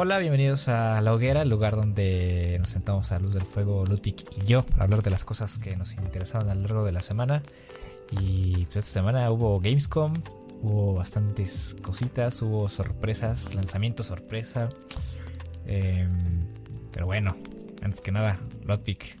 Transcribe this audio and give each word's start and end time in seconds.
Hola, 0.00 0.20
bienvenidos 0.20 0.68
a 0.68 1.00
La 1.00 1.12
Hoguera, 1.12 1.42
el 1.42 1.48
lugar 1.48 1.74
donde 1.74 2.56
nos 2.60 2.70
sentamos 2.70 3.10
a 3.10 3.18
luz 3.18 3.34
del 3.34 3.42
fuego 3.42 3.84
Ludwig 3.84 4.24
y 4.36 4.46
yo 4.46 4.62
para 4.62 4.84
hablar 4.84 5.02
de 5.02 5.10
las 5.10 5.24
cosas 5.24 5.58
que 5.58 5.74
nos 5.74 5.94
interesaban 5.94 6.48
a 6.48 6.54
lo 6.54 6.60
largo 6.60 6.84
de 6.84 6.92
la 6.92 7.02
semana. 7.02 7.42
Y 8.12 8.66
pues 8.66 8.76
esta 8.76 9.00
semana 9.00 9.28
hubo 9.32 9.58
Gamescom, 9.58 10.14
hubo 10.62 10.94
bastantes 10.94 11.74
cositas, 11.82 12.40
hubo 12.42 12.68
sorpresas, 12.68 13.56
lanzamientos 13.56 14.06
sorpresa. 14.06 14.68
Em, 15.66 16.46
pero 16.92 17.06
bueno, 17.06 17.36
antes 17.82 18.00
que 18.00 18.12
nada, 18.12 18.38
Ludwig, 18.66 19.18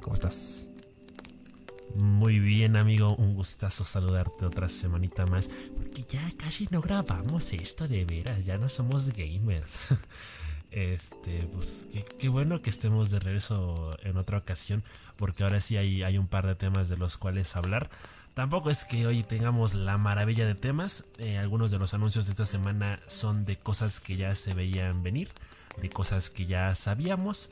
¿cómo 0.00 0.14
estás? 0.14 0.72
Muy 1.98 2.38
bien, 2.40 2.76
amigo. 2.76 3.14
Un 3.16 3.34
gustazo 3.34 3.84
saludarte 3.84 4.44
otra 4.44 4.68
semanita 4.68 5.24
más. 5.26 5.48
Porque 5.76 6.04
ya 6.06 6.20
casi 6.36 6.68
no 6.70 6.80
grabamos 6.80 7.52
esto 7.52 7.88
de 7.88 8.04
veras. 8.04 8.44
Ya 8.44 8.56
no 8.58 8.68
somos 8.68 9.10
gamers. 9.10 9.94
Este, 10.72 11.48
pues 11.54 11.88
qué, 12.18 12.28
bueno 12.28 12.60
que 12.60 12.68
estemos 12.68 13.08
de 13.08 13.18
regreso 13.18 13.96
en 14.02 14.18
otra 14.18 14.36
ocasión. 14.36 14.84
Porque 15.16 15.42
ahora 15.42 15.60
sí 15.60 15.78
hay, 15.78 16.02
hay 16.02 16.18
un 16.18 16.26
par 16.26 16.46
de 16.46 16.54
temas 16.54 16.90
de 16.90 16.98
los 16.98 17.16
cuales 17.16 17.56
hablar. 17.56 17.88
Tampoco 18.34 18.68
es 18.68 18.84
que 18.84 19.06
hoy 19.06 19.22
tengamos 19.22 19.72
la 19.72 19.96
maravilla 19.96 20.46
de 20.46 20.54
temas. 20.54 21.04
Eh, 21.16 21.38
algunos 21.38 21.70
de 21.70 21.78
los 21.78 21.94
anuncios 21.94 22.26
de 22.26 22.32
esta 22.32 22.44
semana 22.44 23.00
son 23.06 23.44
de 23.44 23.56
cosas 23.56 24.00
que 24.00 24.18
ya 24.18 24.34
se 24.34 24.52
veían 24.52 25.02
venir. 25.02 25.30
De 25.80 25.88
cosas 25.88 26.28
que 26.28 26.44
ya 26.44 26.74
sabíamos. 26.74 27.48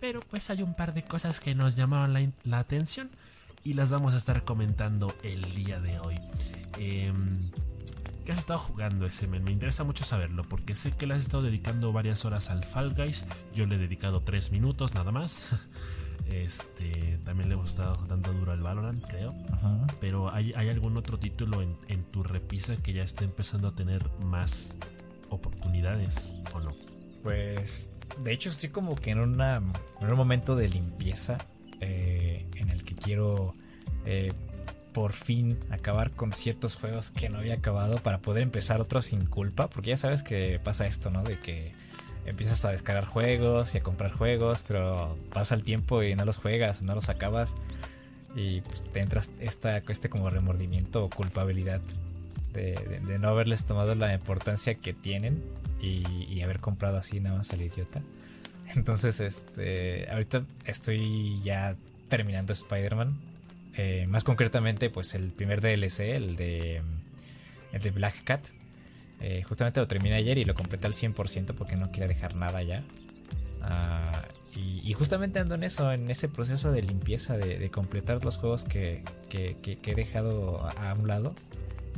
Pero 0.00 0.20
pues 0.20 0.48
hay 0.48 0.62
un 0.62 0.74
par 0.74 0.94
de 0.94 1.04
cosas 1.04 1.40
que 1.40 1.54
nos 1.54 1.76
llamaron 1.76 2.14
la, 2.14 2.26
la 2.44 2.58
atención 2.60 3.10
y 3.64 3.74
las 3.74 3.90
vamos 3.90 4.14
a 4.14 4.16
estar 4.16 4.44
comentando 4.44 5.14
el 5.22 5.42
día 5.54 5.80
de 5.80 5.98
hoy. 6.00 6.16
Em, 6.78 7.50
¿Qué 8.24 8.32
has 8.32 8.38
estado 8.38 8.60
jugando, 8.60 9.04
ese 9.06 9.26
Me 9.26 9.50
interesa 9.50 9.82
mucho 9.82 10.04
saberlo 10.04 10.44
porque 10.44 10.74
sé 10.74 10.92
que 10.92 11.06
le 11.06 11.14
has 11.14 11.22
estado 11.22 11.42
dedicando 11.42 11.92
varias 11.92 12.24
horas 12.24 12.50
al 12.50 12.64
Fall 12.64 12.94
Guys. 12.94 13.26
Yo 13.52 13.66
le 13.66 13.74
he 13.74 13.78
dedicado 13.78 14.22
3 14.22 14.52
minutos 14.52 14.94
nada 14.94 15.12
más. 15.12 15.50
Este, 16.30 17.18
también 17.24 17.48
le 17.48 17.56
hemos 17.56 17.70
estado 17.70 18.06
dando 18.06 18.32
duro 18.32 18.52
al 18.52 18.62
Valorant, 18.62 19.04
creo. 19.06 19.34
Pero 20.00 20.32
¿hay, 20.32 20.54
algún 20.54 20.96
otro 20.96 21.18
título 21.18 21.60
en, 21.60 22.04
tu 22.04 22.22
repisa 22.22 22.76
que 22.76 22.94
ya 22.94 23.02
esté 23.02 23.24
empezando 23.24 23.68
a 23.68 23.74
tener 23.74 24.08
más 24.24 24.76
oportunidades 25.28 26.32
o 26.54 26.60
no? 26.60 26.74
Pues, 27.22 27.90
de 28.22 28.32
hecho, 28.32 28.48
estoy 28.48 28.70
como 28.70 28.94
que 28.94 29.10
en, 29.10 29.18
una, 29.18 29.56
en 29.56 30.10
un 30.10 30.16
momento 30.16 30.56
de 30.56 30.68
limpieza 30.70 31.38
eh, 31.82 32.46
en 32.56 32.70
el 32.70 32.84
que 32.84 32.94
quiero 32.94 33.54
eh, 34.06 34.32
por 34.92 35.12
fin 35.12 35.58
acabar 35.70 36.10
con 36.10 36.32
ciertos 36.32 36.76
juegos 36.76 37.10
que 37.10 37.28
no 37.28 37.38
había 37.38 37.54
acabado 37.54 37.98
para 37.98 38.18
poder 38.18 38.42
empezar 38.42 38.80
otros 38.80 39.06
sin 39.06 39.26
culpa, 39.26 39.68
porque 39.68 39.90
ya 39.90 39.96
sabes 39.96 40.22
que 40.22 40.60
pasa 40.62 40.86
esto, 40.86 41.10
¿no? 41.10 41.22
De 41.22 41.38
que 41.38 41.72
empiezas 42.26 42.64
a 42.64 42.70
descargar 42.70 43.04
juegos 43.04 43.74
y 43.74 43.78
a 43.78 43.82
comprar 43.82 44.12
juegos, 44.12 44.62
pero 44.66 45.16
pasa 45.32 45.54
el 45.54 45.62
tiempo 45.64 46.02
y 46.02 46.14
no 46.14 46.24
los 46.24 46.36
juegas, 46.36 46.82
no 46.82 46.94
los 46.94 47.08
acabas 47.08 47.56
y 48.34 48.60
pues, 48.60 48.82
te 48.82 49.00
entras 49.00 49.30
este 49.40 50.08
como 50.08 50.30
remordimiento 50.30 51.04
o 51.04 51.10
culpabilidad 51.10 51.80
de, 52.52 53.00
no 53.18 53.28
haberles 53.28 53.64
tomado 53.64 53.94
la 53.94 54.12
importancia 54.12 54.74
que 54.74 54.92
tienen 54.92 55.42
y, 55.80 56.04
y 56.28 56.42
haber 56.42 56.60
comprado 56.60 56.98
así 56.98 57.18
nada 57.18 57.38
más 57.38 57.52
al 57.52 57.62
idiota. 57.62 58.02
Entonces, 58.74 59.20
este, 59.20 60.08
ahorita 60.10 60.44
estoy 60.64 61.40
ya 61.42 61.76
terminando 62.08 62.52
Spider-Man. 62.52 63.18
Eh, 63.76 64.06
más 64.06 64.24
concretamente, 64.24 64.90
pues 64.90 65.14
el 65.14 65.32
primer 65.32 65.60
DLC, 65.60 66.00
el 66.00 66.36
de, 66.36 66.82
el 67.72 67.82
de 67.82 67.90
Black 67.90 68.22
Cat. 68.24 68.46
Eh, 69.20 69.42
justamente 69.44 69.80
lo 69.80 69.86
terminé 69.86 70.16
ayer 70.16 70.36
y 70.38 70.44
lo 70.44 70.54
completé 70.54 70.86
al 70.86 70.94
100% 70.94 71.54
porque 71.54 71.76
no 71.76 71.90
quería 71.90 72.08
dejar 72.08 72.34
nada 72.34 72.62
ya. 72.62 72.82
Ah, 73.62 74.24
y, 74.54 74.92
justamente 74.92 75.38
ando 75.38 75.54
en 75.54 75.62
eso, 75.62 75.90
en 75.92 76.10
ese 76.10 76.28
proceso 76.28 76.72
de 76.72 76.82
limpieza, 76.82 77.38
de, 77.38 77.70
completar 77.70 78.22
los 78.22 78.36
juegos 78.36 78.64
que, 78.64 79.02
he 79.30 79.94
dejado 79.94 80.68
a, 80.76 80.92
un 80.92 81.08
lado. 81.08 81.34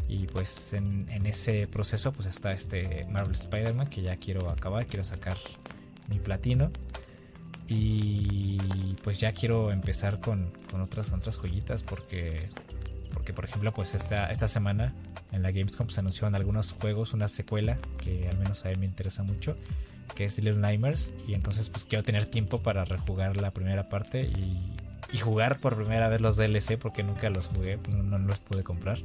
Y 0.08 0.26
pues 0.26 0.75
en, 0.75 1.08
en, 1.10 1.26
ese 1.26 1.66
proceso 1.66 2.12
pues 2.12 2.28
está 2.28 2.52
este 2.52 3.06
Marvel 3.10 3.32
Spider-Man 3.32 3.88
que 3.88 4.02
ya 4.02 4.16
quiero 4.16 4.48
acabar, 4.50 4.86
quiero 4.86 5.02
sacar 5.02 5.38
mi 6.09 6.19
platino. 6.19 6.70
Y 7.66 8.59
pues 9.03 9.20
ya 9.20 9.32
quiero 9.32 9.72
empezar 9.72 10.20
con, 10.20 10.53
otras, 10.82 11.12
otras 11.12 11.38
joyitas 11.38 11.82
porque, 11.82 12.50
porque 13.12 13.32
por 13.32 13.47
ejemplo 13.47 13.72
pues 13.72 13.94
esta, 13.94 14.31
esta 14.31 14.48
semana 14.48 14.93
en 15.32 15.43
la 15.43 15.50
Gamescom 15.50 15.88
se 15.88 16.00
anunciaron 16.00 16.34
algunos 16.34 16.72
juegos, 16.72 17.14
una 17.14 17.26
secuela 17.26 17.78
que 17.98 18.28
al 18.28 18.37
menos 18.38 18.64
a 18.66 18.69
mí 18.69 18.76
me 18.76 18.87
interesa 18.87 19.22
mucho, 19.22 19.56
que 20.14 20.25
es 20.25 20.38
Little 20.38 20.60
Nightmares. 20.60 21.12
Y 21.26 21.34
entonces 21.34 21.70
pues 21.70 21.87
quiero 21.87 22.04
tener 22.04 22.26
tiempo 22.26 22.59
para 22.59 22.84
rejugar 22.84 23.37
la 23.38 23.53
primera 23.53 23.88
parte 23.88 24.22
y, 24.22 24.81
jugar 25.22 25.60
por 25.60 25.76
primera 25.76 26.09
vez 26.09 26.20
los 26.20 26.37
DLC 26.37 26.76
porque 26.76 27.04
nunca 27.04 27.31
los 27.31 27.47
jugué, 27.47 27.78
no, 27.88 28.19
los 28.19 28.41
pude 28.41 28.64
comprar. 28.64 28.98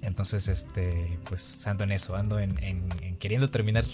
Entonces, 0.00 0.48
este, 0.48 1.18
pues 1.28 1.66
ando 1.66 1.84
en 1.84 1.92
eso, 1.92 2.16
ando 2.16 2.38
en 2.38 2.56
queriendo 3.18 3.50
terminar 3.50 3.84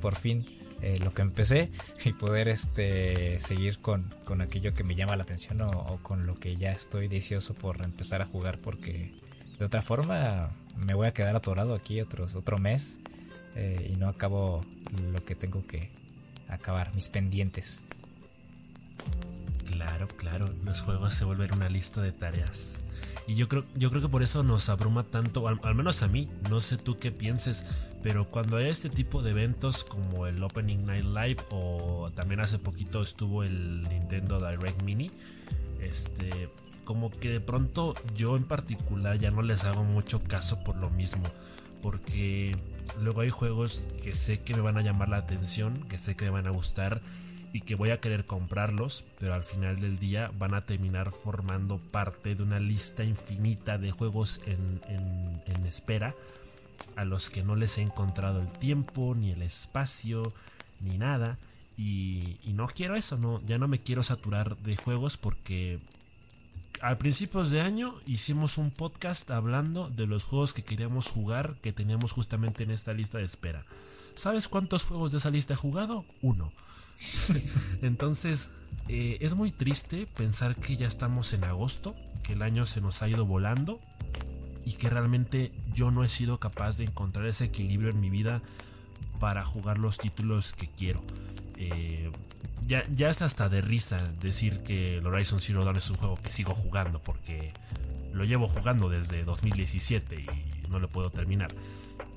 por 0.00 0.16
fin 0.16 0.46
eh, 0.82 0.98
lo 1.02 1.12
que 1.12 1.22
empecé 1.22 1.70
y 2.04 2.12
poder 2.12 2.48
este, 2.48 3.38
seguir 3.40 3.80
con, 3.80 4.12
aquello 4.40 4.72
que 4.74 4.84
me 4.84 4.94
llama 4.94 5.16
la 5.16 5.22
atención 5.22 5.60
o, 5.62 5.98
con 6.02 6.26
lo 6.26 6.34
que 6.34 6.56
ya 6.56 6.72
estoy 6.72 7.08
deseoso 7.08 7.54
por 7.54 7.82
empezar 7.82 8.22
a 8.22 8.26
jugar 8.26 8.58
porque 8.58 9.12
de 9.58 9.64
otra 9.64 9.82
forma 9.82 10.50
me 10.76 10.94
voy 10.94 11.06
a 11.06 11.12
quedar 11.12 11.36
atorado 11.36 11.74
aquí 11.74 12.00
otros, 12.00 12.34
otro 12.34 12.58
mes 12.58 13.00
eh, 13.56 13.90
y 13.92 13.96
no 13.96 14.08
acabo 14.08 14.64
lo 15.12 15.24
que 15.24 15.34
tengo 15.34 15.66
que 15.66 15.90
acabar, 16.48 16.94
mis 16.94 17.08
pendientes. 17.08 17.84
Claro, 19.70 20.08
claro, 20.08 20.46
los 20.64 20.82
juegos 20.82 21.14
se 21.14 21.24
vuelven 21.24 21.52
una 21.54 21.68
lista 21.68 22.02
de 22.02 22.12
tareas. 22.12 22.80
Y 23.26 23.34
yo 23.34 23.48
creo, 23.48 23.64
yo 23.74 23.90
creo 23.90 24.02
que 24.02 24.08
por 24.08 24.22
eso 24.22 24.42
nos 24.42 24.68
abruma 24.68 25.04
tanto, 25.04 25.46
al, 25.46 25.60
menos 25.74 26.02
a 26.02 26.08
mí, 26.08 26.28
no 26.48 26.60
sé 26.60 26.76
tú 26.76 26.98
qué 26.98 27.12
pienses, 27.12 27.64
pero 28.02 28.30
cuando 28.30 28.56
hay 28.56 28.68
este 28.68 28.88
tipo 28.88 29.22
de 29.22 29.30
eventos 29.30 29.84
como 29.84 30.26
el 30.26 30.42
Opening 30.42 30.84
Night 30.84 31.04
Live 31.04 31.44
o 31.50 32.10
también 32.14 32.40
hace 32.40 32.58
poquito 32.58 33.02
estuvo 33.02 33.42
el 33.42 33.82
Nintendo 33.82 34.38
Direct 34.38 34.82
Mini, 34.82 35.10
este, 35.80 36.48
como 36.84 37.10
que 37.10 37.28
de 37.28 37.40
pronto 37.40 37.94
yo 38.14 38.36
en 38.36 38.44
particular 38.44 39.18
ya 39.18 39.30
no 39.30 39.42
les 39.42 39.64
hago 39.64 39.84
mucho 39.84 40.20
caso 40.20 40.64
por 40.64 40.76
lo 40.76 40.90
mismo, 40.90 41.24
porque 41.82 42.56
luego 43.00 43.20
hay 43.20 43.30
juegos 43.30 43.86
que 44.02 44.14
sé 44.14 44.40
que 44.40 44.54
me 44.54 44.60
van 44.60 44.78
a 44.78 44.82
llamar 44.82 45.08
la 45.08 45.18
atención, 45.18 45.86
que 45.88 45.98
sé 45.98 46.16
que 46.16 46.24
me 46.24 46.30
van 46.30 46.46
a 46.46 46.50
gustar 46.50 47.00
y 47.52 47.60
que 47.60 47.74
voy 47.74 47.90
a 47.90 48.00
querer 48.00 48.26
comprarlos, 48.26 49.04
pero 49.18 49.34
al 49.34 49.44
final 49.44 49.80
del 49.80 49.98
día 49.98 50.30
van 50.38 50.54
a 50.54 50.64
terminar 50.64 51.10
formando 51.10 51.78
parte 51.78 52.34
de 52.34 52.42
una 52.42 52.60
lista 52.60 53.04
infinita 53.04 53.76
de 53.76 53.90
juegos 53.90 54.40
en, 54.46 54.80
espera 55.66 56.14
a 56.96 57.04
los 57.04 57.30
que 57.30 57.42
no 57.42 57.56
les 57.56 57.78
he 57.78 57.82
encontrado 57.82 58.40
el 58.40 58.50
tiempo, 58.50 59.14
ni 59.14 59.30
el 59.30 59.42
espacio, 59.42 60.22
ni 60.80 60.98
nada. 60.98 61.38
Y, 61.76 62.38
no 62.52 62.66
quiero 62.66 62.94
eso, 62.94 63.16
no, 63.16 63.40
ya 63.46 63.56
no 63.56 63.68
me 63.68 63.78
quiero 63.78 64.02
saturar 64.02 64.58
de 64.58 64.76
juegos 64.76 65.16
porque 65.16 65.78
al 66.82 66.98
principios 66.98 67.50
de 67.50 67.62
año 67.62 67.94
hicimos 68.06 68.58
un 68.58 68.70
podcast 68.70 69.30
hablando 69.30 69.88
de 69.88 70.06
los 70.06 70.24
juegos 70.24 70.52
que 70.52 70.62
queríamos 70.62 71.08
jugar 71.08 71.56
que 71.62 71.72
teníamos 71.72 72.12
justamente 72.12 72.64
en 72.64 72.70
esta 72.70 72.92
lista 72.92 73.16
de 73.16 73.24
espera. 73.24 73.64
¿Sabes 74.14 74.48
cuántos 74.48 74.84
juegos 74.84 75.12
de 75.12 75.18
esa 75.18 75.30
lista 75.30 75.54
he 75.54 75.56
jugado? 75.56 76.04
Uno. 76.20 76.52
Entonces, 77.82 78.50
eh, 78.88 79.16
es 79.20 79.34
muy 79.34 79.50
triste 79.50 80.06
pensar 80.16 80.56
que 80.56 80.76
ya 80.76 80.86
estamos 80.86 81.32
en 81.32 81.44
agosto, 81.44 81.96
que 82.22 82.34
el 82.34 82.42
año 82.42 82.66
se 82.66 82.82
nos 82.82 83.02
ha 83.02 83.08
ido 83.08 83.24
volando 83.24 83.80
y 84.64 84.72
que 84.74 84.90
realmente 84.90 85.52
yo 85.74 85.90
no 85.90 86.04
he 86.04 86.08
sido 86.08 86.38
capaz 86.38 86.76
de 86.76 86.84
encontrar 86.84 87.26
ese 87.26 87.46
equilibrio 87.46 87.90
en 87.90 88.00
mi 88.00 88.10
vida 88.10 88.42
para 89.18 89.44
jugar 89.44 89.78
los 89.78 89.98
títulos 89.98 90.52
que 90.54 90.68
quiero. 90.68 91.02
Eh, 91.56 92.10
ya, 92.66 93.08
es 93.08 93.22
hasta 93.22 93.48
de 93.48 93.60
risa 93.60 94.00
decir 94.20 94.62
que 94.62 94.98
el 94.98 95.06
Horizon 95.06 95.40
Zero 95.40 95.64
Dawn 95.64 95.76
es 95.76 95.90
un 95.90 95.96
juego 95.96 96.16
que 96.16 96.32
sigo 96.32 96.54
jugando 96.54 97.02
porque 97.02 97.52
lo 98.12 98.24
llevo 98.24 98.48
jugando 98.48 98.88
desde 98.88 99.24
2017 99.24 100.14
y 100.22 100.68
no 100.68 100.78
lo 100.78 100.88
puedo 100.88 101.10
terminar. 101.10 101.52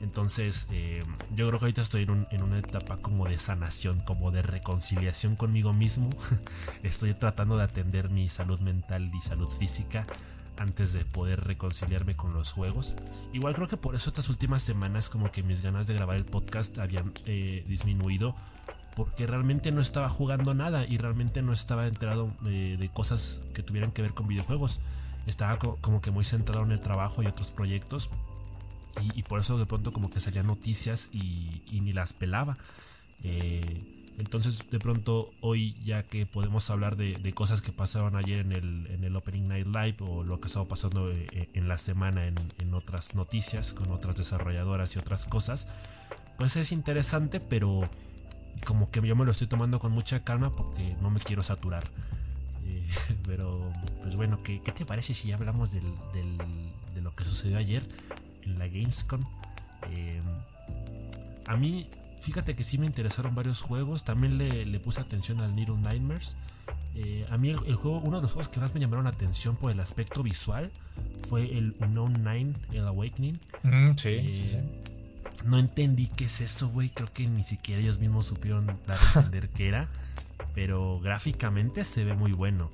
Entonces, 0.01 0.67
eh, 0.71 1.01
yo 1.33 1.47
creo 1.47 1.59
que 1.59 1.65
ahorita 1.65 1.81
estoy 1.81 2.03
en, 2.03 2.43
una 2.43 2.59
etapa 2.59 2.97
como 2.97 3.27
de 3.27 3.39
sanación, 3.39 4.01
como 4.01 4.31
de 4.31 4.41
reconciliación 4.41 5.35
conmigo 5.35 5.73
mismo. 5.73 6.09
estoy 6.83 7.13
tratando 7.13 7.57
de 7.57 7.63
atender 7.63 8.09
mi 8.09 8.29
salud 8.29 8.59
mental 8.59 9.09
y 9.15 9.21
salud 9.21 9.49
física 9.49 10.05
antes 10.57 10.93
de 10.93 11.05
poder 11.05 11.41
reconciliarme 11.41 12.15
con 12.15 12.33
los 12.33 12.51
juegos. 12.51 12.95
Igual 13.33 13.55
creo 13.55 13.67
que 13.67 13.77
por 13.77 13.95
eso 13.95 14.09
estas 14.09 14.29
últimas 14.29 14.61
semanas 14.61 15.09
como 15.09 15.31
que 15.31 15.43
mis 15.43 15.61
ganas 15.61 15.87
de 15.87 15.93
grabar 15.93 16.15
el 16.15 16.25
podcast 16.25 16.79
habían 16.79 17.13
eh, 17.25 17.63
disminuido 17.67 18.35
porque 18.95 19.25
realmente 19.25 19.71
no 19.71 19.81
estaba 19.81 20.07
jugando 20.09 20.53
nada 20.53 20.85
y 20.85 20.97
realmente 20.97 21.41
no 21.41 21.51
estaba 21.51 21.87
enterado 21.87 22.31
de, 22.41 22.77
de 22.77 22.89
cosas 22.89 23.43
que 23.53 23.63
tuvieran 23.63 23.91
que 23.91 24.01
ver 24.01 24.13
con 24.13 24.27
videojuegos. 24.27 24.79
Estaba 25.25 25.57
como 25.57 26.01
que 26.01 26.11
muy 26.11 26.23
centrado 26.23 26.63
en 26.63 26.71
el 26.71 26.81
trabajo 26.81 27.23
y 27.23 27.27
otros 27.27 27.49
proyectos 27.49 28.09
y, 29.15 29.23
por 29.23 29.39
eso 29.39 29.57
de 29.57 29.65
pronto 29.65 29.91
como 29.91 30.09
que 30.09 30.19
salían 30.19 30.47
noticias 30.47 31.09
y, 31.11 31.61
ni 31.71 31.93
las 31.93 32.13
pelaba. 32.13 32.57
Eh, 33.23 33.92
entonces, 34.17 34.69
de 34.69 34.79
pronto, 34.79 35.31
hoy, 35.41 35.75
ya 35.83 36.03
que 36.03 36.25
podemos 36.25 36.69
hablar 36.69 36.95
de, 36.95 37.33
cosas 37.33 37.61
que 37.61 37.71
pasaron 37.71 38.15
ayer 38.15 38.39
en 38.39 38.51
el, 38.51 38.87
en 38.87 39.03
el, 39.03 39.15
Opening 39.15 39.47
Night 39.47 39.67
Live 39.67 39.97
o 40.01 40.23
lo 40.23 40.39
que 40.39 40.47
estaba 40.47 40.67
pasando 40.67 41.11
eh, 41.11 41.49
en 41.53 41.67
la 41.67 41.77
semana 41.77 42.27
en, 42.27 42.35
en, 42.59 42.73
otras 42.73 43.15
noticias 43.15 43.73
con 43.73 43.91
otras 43.91 44.15
desarrolladoras 44.15 44.95
y 44.95 44.99
otras 44.99 45.25
cosas, 45.25 45.67
pues 46.37 46.55
es 46.57 46.71
interesante, 46.71 47.39
pero 47.39 47.89
como 48.65 48.91
que 48.91 49.01
yo 49.01 49.15
me 49.15 49.25
lo 49.25 49.31
estoy 49.31 49.47
tomando 49.47 49.79
con 49.79 49.91
mucha 49.91 50.23
calma 50.23 50.51
porque 50.51 50.95
no 51.01 51.09
me 51.09 51.19
quiero 51.19 51.41
saturar. 51.41 51.83
Eh, 52.65 52.87
pero, 53.25 53.71
pues 54.01 54.15
bueno, 54.15 54.41
¿qué, 54.43 54.61
¿qué, 54.61 54.71
te 54.71 54.85
parece 54.85 55.13
si 55.13 55.31
hablamos 55.31 55.71
del, 55.71 55.83
de 56.93 57.01
lo 57.01 57.15
que 57.15 57.25
sucedió 57.25 57.57
ayer 57.57 57.87
en 58.43 58.59
la 58.59 58.67
Gamescom? 58.67 59.21
Eh, 59.89 60.21
a 61.47 61.57
mí 61.57 61.89
Fíjate 62.23 62.55
que 62.55 62.63
sí 62.63 62.77
me 62.77 62.85
interesaron 62.85 63.35
varios 63.35 63.61
juegos. 63.61 64.05
También 64.05 64.37
le, 64.37 64.79
puse 64.79 65.01
atención 65.01 65.41
al 65.41 65.53
Needle 65.57 65.75
Nightmares. 65.75 66.37
Eh, 66.95 67.25
a 67.29 67.37
mí 67.37 67.49
el, 67.49 67.75
juego, 67.75 67.99
uno 67.99 68.15
de 68.17 68.21
los 68.21 68.31
juegos 68.31 68.47
que 68.47 68.61
más 68.61 68.73
me 68.73 68.79
llamaron 68.79 69.03
la 69.03 69.09
atención 69.09 69.57
por 69.57 69.71
el 69.71 69.79
aspecto 69.81 70.23
visual 70.23 70.71
fue 71.27 71.57
el 71.57 71.75
Unknown 71.81 72.13
Nine, 72.23 72.53
el 72.71 72.87
Awakening. 72.87 73.37
Mm, 73.63 73.97
sí, 73.97 74.09
eh, 74.09 74.63
No 75.43 75.59
entendí 75.59 76.07
qué 76.07 76.23
es 76.23 76.39
eso, 76.39 76.69
güey. 76.69 76.87
Creo 76.87 77.11
que 77.11 77.27
ni 77.27 77.43
siquiera 77.43 77.81
ellos 77.81 77.99
mismos 77.99 78.27
supieron 78.27 78.67
dar 78.87 78.97
a 78.97 79.19
entender 79.19 79.49
qué 79.49 79.67
era. 79.67 79.89
Pero 80.55 81.01
gráficamente 81.01 81.83
se 81.83 82.05
ve 82.05 82.13
muy 82.13 82.31
bueno. 82.31 82.71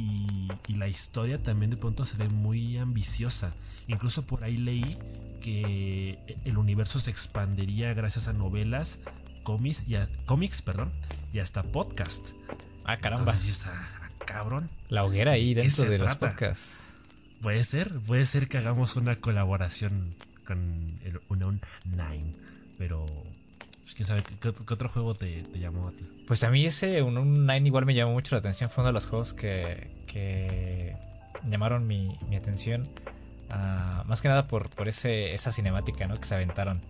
Y, 0.00 0.48
y, 0.66 0.74
la 0.76 0.88
historia 0.88 1.42
también 1.42 1.70
de 1.70 1.76
pronto 1.76 2.06
se 2.06 2.16
ve 2.16 2.28
muy 2.28 2.78
ambiciosa. 2.78 3.52
Incluso 3.86 4.26
por 4.26 4.44
ahí 4.44 4.56
leí 4.56 4.96
que 5.40 6.18
el 6.44 6.56
universo 6.56 7.00
se 7.00 7.10
expandería 7.10 7.92
gracias 7.92 8.26
a 8.28 8.32
novelas, 8.32 9.00
cómics 9.42 9.86
y 9.88 9.96
a, 9.96 10.08
cómics, 10.24 10.62
perdón, 10.62 10.90
y 11.32 11.40
hasta 11.40 11.62
podcast. 11.64 12.30
Ah, 12.84 12.98
caramba. 12.98 13.32
Entonces, 13.32 13.66
ah, 13.66 14.10
cabrón. 14.24 14.70
La 14.88 15.04
hoguera 15.04 15.32
ahí 15.32 15.52
dentro 15.52 15.84
de 15.84 15.98
los 15.98 16.14
podcasts. 16.14 16.78
Puede 17.42 17.64
ser, 17.64 17.98
puede 18.00 18.24
ser 18.24 18.48
que 18.48 18.58
hagamos 18.58 18.96
una 18.96 19.16
colaboración 19.16 20.14
con 20.46 20.98
el 21.04 21.20
Unknown 21.28 21.60
Nine, 21.84 22.34
pero 22.78 23.06
pues, 23.94 24.08
quién 24.08 24.24
¿qué, 24.40 24.74
otro 24.74 24.88
juego 24.88 25.14
te, 25.14 25.42
llamó 25.58 25.88
a 25.88 25.92
ti? 25.92 26.04
Pues 26.26 26.44
a 26.44 26.50
mí 26.50 26.64
ese 26.64 27.02
Unknown 27.02 27.46
Nine 27.46 27.66
igual 27.66 27.86
me 27.86 27.94
llamó 27.94 28.12
mucho 28.12 28.34
la 28.34 28.40
atención, 28.40 28.70
fue 28.70 28.82
uno 28.82 28.88
de 28.88 28.92
los 28.94 29.06
juegos 29.06 29.34
que, 29.34 29.90
que 30.06 30.96
llamaron 31.48 31.86
mi, 31.86 32.16
mi 32.28 32.36
atención. 32.36 32.88
Ah, 33.50 34.04
más 34.06 34.22
que 34.22 34.28
nada 34.28 34.46
por, 34.46 34.70
por 34.70 34.88
ese, 34.88 35.34
esa 35.34 35.50
cinemática 35.50 36.06
¿no? 36.06 36.16
que 36.16 36.24
se 36.24 36.34
aventaron. 36.34 36.80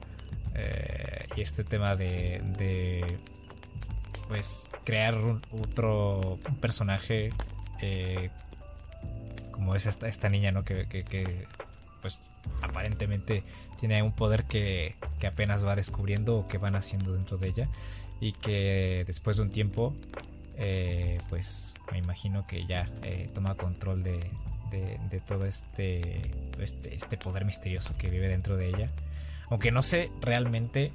Eh, 0.55 1.27
y 1.37 1.41
este 1.41 1.65
tema 1.65 1.97
de, 1.97 2.43
de 2.59 3.19
pues 4.29 4.71
crear 4.85 5.15
otro 5.51 6.39
personaje 6.61 7.31
eh, 7.81 8.31
como 9.51 9.75
es 9.75 9.87
esta, 9.87 10.09
esta 10.09 10.29
niña, 10.29 10.53
¿no? 10.53 10.65
Que, 10.65 10.87
que, 10.87 11.47
pues 12.01 12.23
aparentemente 12.63 13.45
tiene 13.79 14.03
un 14.03 14.13
poder 14.13 14.45
que, 14.45 14.97
que, 15.19 15.27
apenas 15.27 15.65
va 15.65 15.77
descubriendo 15.77 16.37
o 16.37 16.47
que 16.47 16.59
van 16.59 16.77
haciendo 16.77 17.13
dentro 17.13 17.39
de 17.39 17.49
ella 17.49 17.69
y 18.21 18.33
que 18.33 19.05
después 19.07 19.37
de 19.37 19.43
un 19.43 19.51
tiempo 19.51 19.95
eh, 20.63 21.17
pues 21.31 21.75
me 21.91 21.99
imagino 21.99 22.47
que 22.47 22.67
ya 22.67 22.87
toma 23.33 23.55
control 23.55 24.03
de, 24.03 24.21
de, 24.71 25.21
todo 25.21 25.47
este, 25.47 26.21
este, 26.59 26.95
este, 26.95 27.17
poder 27.17 27.47
misterioso 27.47 27.97
que 27.97 28.11
vive 28.11 28.29
dentro 28.29 28.59
de 28.59 28.69
ella. 28.69 28.91
Aunque 29.49 29.73
no 29.73 29.83
sé 29.83 30.13
realmente, 30.21 30.93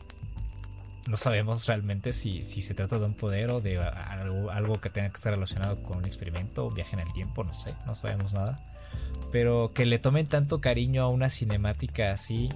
no 1.08 1.18
sabemos 1.18 1.66
realmente 1.66 2.13
si, 2.13 2.44
si 2.44 2.62
se 2.62 2.75
trata 2.75 3.00
de 3.00 3.06
un 3.06 3.16
poder 3.16 3.50
o 3.50 3.60
de 3.60 3.80
algo, 3.80 4.51
algo 4.51 4.80
que 4.80 4.92
tenga 4.92 5.10
que 5.10 5.16
estar 5.16 5.34
relacionado 5.34 5.81
con 5.81 5.98
un 5.98 6.06
experimento 6.06 6.68
o 6.68 6.72
viaje 6.72 6.96
en 6.96 7.01
el 7.01 7.12
tiempo, 7.13 7.44
no 7.44 7.54
sé, 7.54 7.74
no 7.88 7.96
sabemos 7.96 8.34
nada. 8.34 8.60
Pero 9.32 9.72
que 9.74 9.86
le 9.86 10.00
tomen 10.00 10.28
tanto 10.28 10.62
cariño 10.62 11.04
a 11.04 11.10
una 11.10 11.30
cinemática 11.30 12.12
así 12.12 12.50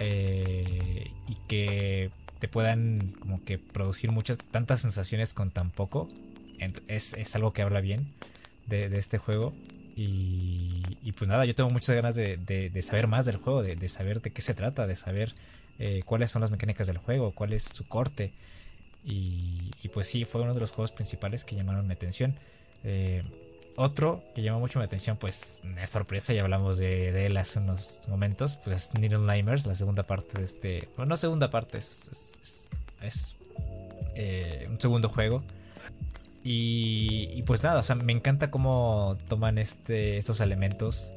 eh, 0.00 1.10
y 1.28 1.34
que 1.46 2.10
te 2.38 2.48
puedan 2.48 3.14
como 3.20 3.44
que 3.44 3.58
producir 3.58 4.10
muchas, 4.10 4.38
tantas 4.38 4.80
sensaciones 4.80 5.34
con 5.34 5.50
tan 5.50 5.70
poco, 5.70 6.08
es, 6.88 7.14
es 7.14 7.36
algo 7.36 7.52
que 7.52 7.62
habla 7.62 7.80
bien 7.80 8.12
de, 8.66 8.98
este 8.98 9.18
juego. 9.18 9.52
Y, 9.96 11.12
pues 11.18 11.28
nada, 11.28 11.44
yo 11.44 11.54
tengo 11.54 11.68
muchas 11.68 11.94
ganas 11.94 12.14
de, 12.14 12.82
saber 12.82 13.06
más 13.06 13.26
del 13.26 13.36
juego, 13.36 13.62
de, 13.62 13.88
saber 13.88 14.22
de 14.22 14.30
qué 14.30 14.40
se 14.40 14.54
trata, 14.54 14.86
de 14.86 14.96
saber 14.96 15.34
eh, 15.78 16.02
cuáles 16.06 16.30
son 16.30 16.40
las 16.40 16.50
mecánicas 16.50 16.86
del 16.86 16.96
juego, 16.96 17.32
cuál 17.32 17.52
es 17.52 17.64
su 17.64 17.86
corte. 17.86 18.32
Y, 19.04 19.70
pues 19.92 20.08
sí, 20.08 20.24
fue 20.24 20.40
uno 20.40 20.54
de 20.54 20.60
los 20.60 20.70
juegos 20.70 20.92
principales 20.92 21.44
que 21.44 21.56
llamaron 21.56 21.86
mi 21.86 21.92
atención. 21.92 22.38
Eh, 22.84 23.22
otro 23.80 24.22
que 24.34 24.42
llamó 24.42 24.60
mucho 24.60 24.78
mi 24.78 24.84
atención, 24.84 25.16
pues 25.16 25.62
es 25.80 25.90
sorpresa, 25.90 26.34
ya 26.34 26.42
hablamos 26.42 26.78
de, 26.78 27.26
él 27.26 27.36
hace 27.36 27.58
unos 27.58 28.02
momentos, 28.08 28.56
pues 28.62 28.76
es 28.76 28.94
Needle 28.94 29.20
Nightmares, 29.20 29.66
la 29.66 29.74
segunda 29.74 30.02
parte 30.02 30.38
de 30.38 30.44
este. 30.44 30.88
Bueno, 30.96 31.10
no 31.10 31.16
segunda 31.16 31.48
parte, 31.48 31.78
es, 31.78 32.70
es, 33.00 33.36
eh, 34.14 34.66
un 34.68 34.78
segundo 34.78 35.08
juego 35.08 35.42
y, 36.42 37.42
pues 37.46 37.62
nada, 37.62 37.80
o 37.80 37.82
sea, 37.82 37.96
me 37.96 38.12
encanta 38.12 38.50
cómo 38.50 39.16
toman 39.28 39.58
este, 39.58 40.18
estos 40.18 40.40
elementos 40.40 41.14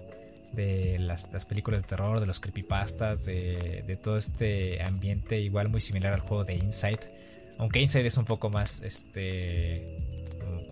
de 0.54 1.00
las, 1.00 1.28
películas 1.46 1.82
de 1.82 1.88
terror, 1.88 2.22
de 2.22 2.28
los 2.28 2.40
creepypastas, 2.40 3.26
de, 3.26 3.84
de, 3.86 3.96
todo 3.98 4.18
este 4.18 4.82
ambiente 4.84 5.40
igual 5.42 5.68
muy 5.68 5.82
similar 5.82 6.14
al 6.14 6.22
juego 6.22 6.46
de 6.46 6.56
Inside. 6.56 7.12
Aunque 7.58 7.82
Inside 7.82 8.06
es 8.06 8.18
un 8.18 8.26
poco 8.26 8.50
más, 8.50 8.82
este, 8.82 9.98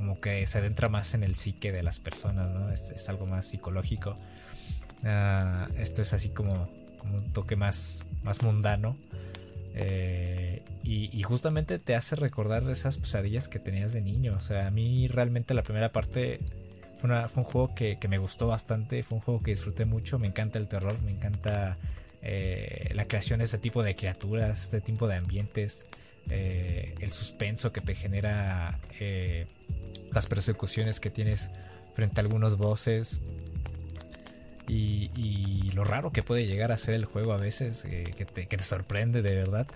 como, 0.02 0.20
que 0.20 0.48
se 0.48 0.58
adentra 0.58 0.90
más 0.90 1.14
en 1.14 1.24
el 1.24 1.36
psique 1.36 1.72
de 1.72 1.84
las 1.84 2.00
personas, 2.00 2.50
¿no? 2.52 2.72
Es, 2.72 3.08
algo 3.08 3.28
más 3.28 3.46
psicológico. 3.46 4.18
Ah, 5.04 5.70
esto 5.78 6.02
es 6.02 6.14
así 6.14 6.30
como, 6.30 6.70
un 7.04 7.32
toque 7.32 7.56
más, 7.56 8.04
más 8.24 8.42
mundano. 8.42 8.98
Eh, 9.76 10.64
y, 10.84 11.22
justamente 11.22 11.78
te 11.78 11.94
hace 11.96 12.16
recordar 12.16 12.68
esas 12.70 12.98
pesadillas 12.98 13.48
que 13.48 13.60
tenías 13.60 13.94
de 13.94 14.02
niño. 14.02 14.36
O 14.40 14.44
sea, 14.44 14.66
a 14.68 14.72
mí 14.72 15.08
realmente 15.08 15.54
la 15.54 15.62
primera 15.62 15.92
parte 15.92 16.40
fue, 17.00 17.12
un 17.36 17.44
juego 17.44 17.76
que, 17.76 18.00
me 18.10 18.18
gustó 18.18 18.48
bastante, 18.48 19.04
fue 19.04 19.20
un 19.20 19.24
juego 19.24 19.44
que 19.44 19.52
disfruté 19.52 19.86
mucho, 19.86 20.18
me 20.18 20.28
encanta 20.28 20.58
el 20.58 20.68
terror, 20.68 21.00
me 21.04 21.12
encanta 21.12 21.78
eh, 22.24 22.90
la 22.96 23.08
creación 23.08 23.38
de 23.38 23.46
este 23.46 23.60
tipo 23.60 23.84
de 23.84 23.96
criaturas, 23.96 24.64
este 24.64 24.82
tipo 24.82 25.08
de 25.08 25.16
ambientes, 25.16 25.86
eh, 26.30 26.96
el 27.00 27.12
suspenso 27.12 27.72
que 27.72 27.82
te 27.82 27.96
genera 27.96 28.80
las 30.12 30.28
persecuciones 30.28 31.00
que 31.00 31.10
tienes 31.10 31.52
frente 31.94 32.20
a 32.20 32.24
algunos 32.24 32.58
bosses. 32.58 33.20
Y, 34.68 35.70
lo 35.74 35.84
raro 35.84 36.12
que 36.12 36.22
puede 36.22 36.46
llegar 36.46 36.72
a 36.72 36.78
ser 36.78 36.96
el 36.96 37.06
juego 37.06 37.34
a 37.34 37.38
veces, 37.38 37.86
eh, 37.86 38.14
que, 38.16 38.26
te, 38.26 38.64
sorprende 38.64 39.22
de 39.22 39.36
verdad. 39.36 39.68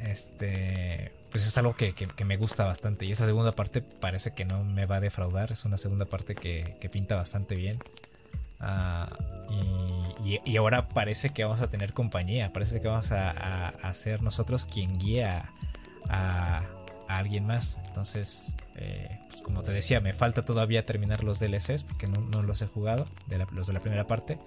este, 0.00 1.12
pues 1.30 1.46
es 1.46 1.56
algo 1.58 1.74
que, 1.74 1.94
me 2.26 2.36
gusta 2.36 2.64
bastante. 2.64 3.06
Y 3.06 3.12
esa 3.12 3.26
segunda 3.26 3.52
parte 3.52 3.80
parece 3.80 4.32
que 4.32 4.44
no 4.44 4.64
me 4.64 4.86
va 4.86 4.96
a 4.96 5.00
defraudar. 5.00 5.52
Es 5.52 5.64
una 5.64 5.78
segunda 5.78 6.04
parte 6.04 6.34
que, 6.34 6.88
pinta 6.90 7.16
bastante 7.16 7.54
bien. 7.54 7.78
Ah, 8.60 9.08
y, 10.24 10.56
ahora 10.56 10.88
parece 10.88 11.30
que 11.30 11.44
vamos 11.44 11.60
a 11.60 11.68
tener 11.68 11.92
compañía. 11.92 12.52
Parece 12.52 12.80
que 12.80 12.88
vamos 12.88 13.12
a, 13.12 13.68
a, 13.68 13.94
ser 13.94 14.22
nosotros 14.22 14.64
quien 14.64 14.98
guía 14.98 15.52
a, 16.08 16.64
alguien 17.08 17.46
más. 17.46 17.78
Entonces, 17.86 18.56
eh, 18.76 19.20
pues 19.28 19.42
como 19.42 19.62
te 19.62 19.72
decía, 19.72 20.00
me 20.00 20.12
falta 20.12 20.42
todavía 20.42 20.86
terminar 20.86 21.22
los 21.22 21.38
DLCs 21.38 21.84
porque 21.84 22.06
no, 22.06 22.42
los 22.42 22.62
he 22.62 22.66
jugado, 22.66 23.06
los 23.52 23.66
de 23.66 23.72
la 23.72 23.80
primera 23.80 24.06
parte. 24.06 24.38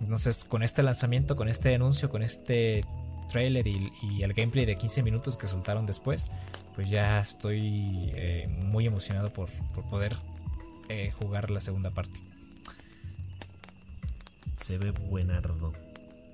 Entonces, 0.00 0.44
con 0.44 0.62
este 0.62 0.82
lanzamiento, 0.82 1.36
con 1.36 1.48
este 1.48 1.74
anuncio, 1.74 2.10
con 2.10 2.22
este 2.22 2.84
trailer 3.28 3.66
y, 3.66 4.22
el 4.22 4.32
gameplay 4.32 4.66
de 4.66 4.76
15 4.76 5.02
minutos 5.02 5.36
que 5.36 5.46
soltaron 5.46 5.86
después, 5.86 6.30
pues 6.74 6.88
ya 6.88 7.20
estoy 7.20 8.12
eh, 8.14 8.46
muy 8.48 8.86
emocionado 8.86 9.32
por, 9.32 9.48
poder 9.90 10.14
eh, 10.88 11.12
jugar 11.18 11.50
la 11.50 11.60
segunda 11.60 11.90
parte. 11.90 12.27
Se 14.58 14.76
ve 14.76 14.90
buenardo. 14.90 15.72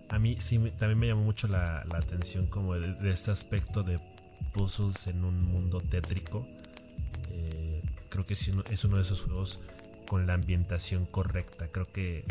A 0.09 0.19
mí 0.19 0.37
sí 0.41 0.59
también 0.79 0.99
me 0.99 1.07
llamó 1.07 1.23
mucho 1.23 1.47
la, 1.49 1.87
atención 1.93 2.47
como 2.47 2.75
de 2.75 3.11
este 3.11 3.31
aspecto 3.31 3.83
de 3.83 4.01
puzzles 4.53 5.07
en 5.07 5.25
un 5.25 5.43
mundo 5.43 5.79
tétrico. 5.81 6.47
Eh, 7.31 7.83
creo 8.09 8.25
que 8.27 8.35
es 8.35 8.85
uno 8.85 8.97
de 8.97 9.03
esos 9.03 9.23
juegos 9.23 9.61
con 10.07 10.27
la 10.27 10.35
ambientación 10.35 11.07
correcta. 11.07 11.69
Creo 11.69 11.87
que 11.87 12.25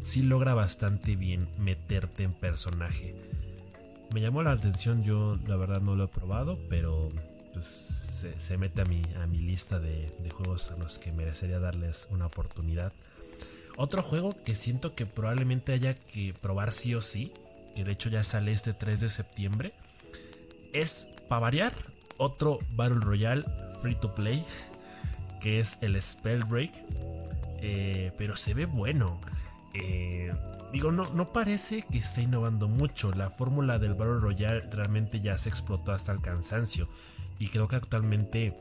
sí 0.00 0.22
logra 0.22 0.54
bastante 0.54 1.16
bien 1.16 1.48
meterte 1.58 2.22
en 2.22 2.32
personaje. 2.32 3.14
Me 4.12 4.20
llamó 4.20 4.42
la 4.42 4.52
atención, 4.52 5.02
yo 5.02 5.36
la 5.46 5.56
verdad 5.56 5.80
no 5.80 5.96
lo 5.96 6.04
he 6.04 6.08
probado, 6.08 6.58
pero 6.68 7.08
pues 7.52 7.66
se, 8.36 8.58
mete 8.58 8.82
a 8.82 8.84
mi, 8.84 9.02
a 9.20 9.26
mi 9.26 9.38
lista 9.38 9.78
de, 9.80 10.14
de, 10.18 10.30
juegos 10.30 10.70
a 10.70 10.76
los 10.76 10.98
que 10.98 11.12
merecería 11.12 11.58
darles 11.58 12.08
una 12.10 12.26
oportunidad. 12.26 12.92
Otro 13.76 14.02
juego 14.02 14.34
que 14.44 14.54
siento 14.54 14.94
que 14.94 15.06
probablemente 15.06 15.72
haya 15.72 15.94
que 15.94 16.32
probar 16.40 16.72
sí 16.72 16.94
o 16.94 17.00
sí, 17.00 17.32
que 17.74 17.84
de 17.84 17.92
hecho 17.92 18.08
ya 18.08 18.22
sale 18.22 18.52
este 18.52 18.72
3 18.72 19.00
de 19.00 19.08
septiembre, 19.08 19.72
es, 20.72 21.06
para 21.28 21.40
variar, 21.40 21.72
otro 22.16 22.60
Battle 22.74 23.00
Royale 23.00 23.44
free 23.80 23.94
to 23.94 24.14
play, 24.14 24.44
que 25.40 25.60
es 25.60 25.78
el 25.80 26.00
Spellbreak. 26.00 26.72
Eh, 27.58 28.12
pero 28.18 28.36
se 28.36 28.54
ve 28.54 28.66
bueno. 28.66 29.20
Eh, 29.72 30.32
digo, 30.72 30.92
no, 30.92 31.08
no 31.14 31.32
parece 31.32 31.82
que 31.82 31.98
esté 31.98 32.22
innovando 32.22 32.68
mucho. 32.68 33.12
La 33.12 33.30
fórmula 33.30 33.78
del 33.78 33.94
Battle 33.94 34.20
Royale 34.20 34.60
realmente 34.70 35.20
ya 35.20 35.38
se 35.38 35.48
explotó 35.48 35.92
hasta 35.92 36.12
el 36.12 36.20
cansancio. 36.20 36.88
Y 37.38 37.48
creo 37.48 37.68
que 37.68 37.76
actualmente 37.76 38.54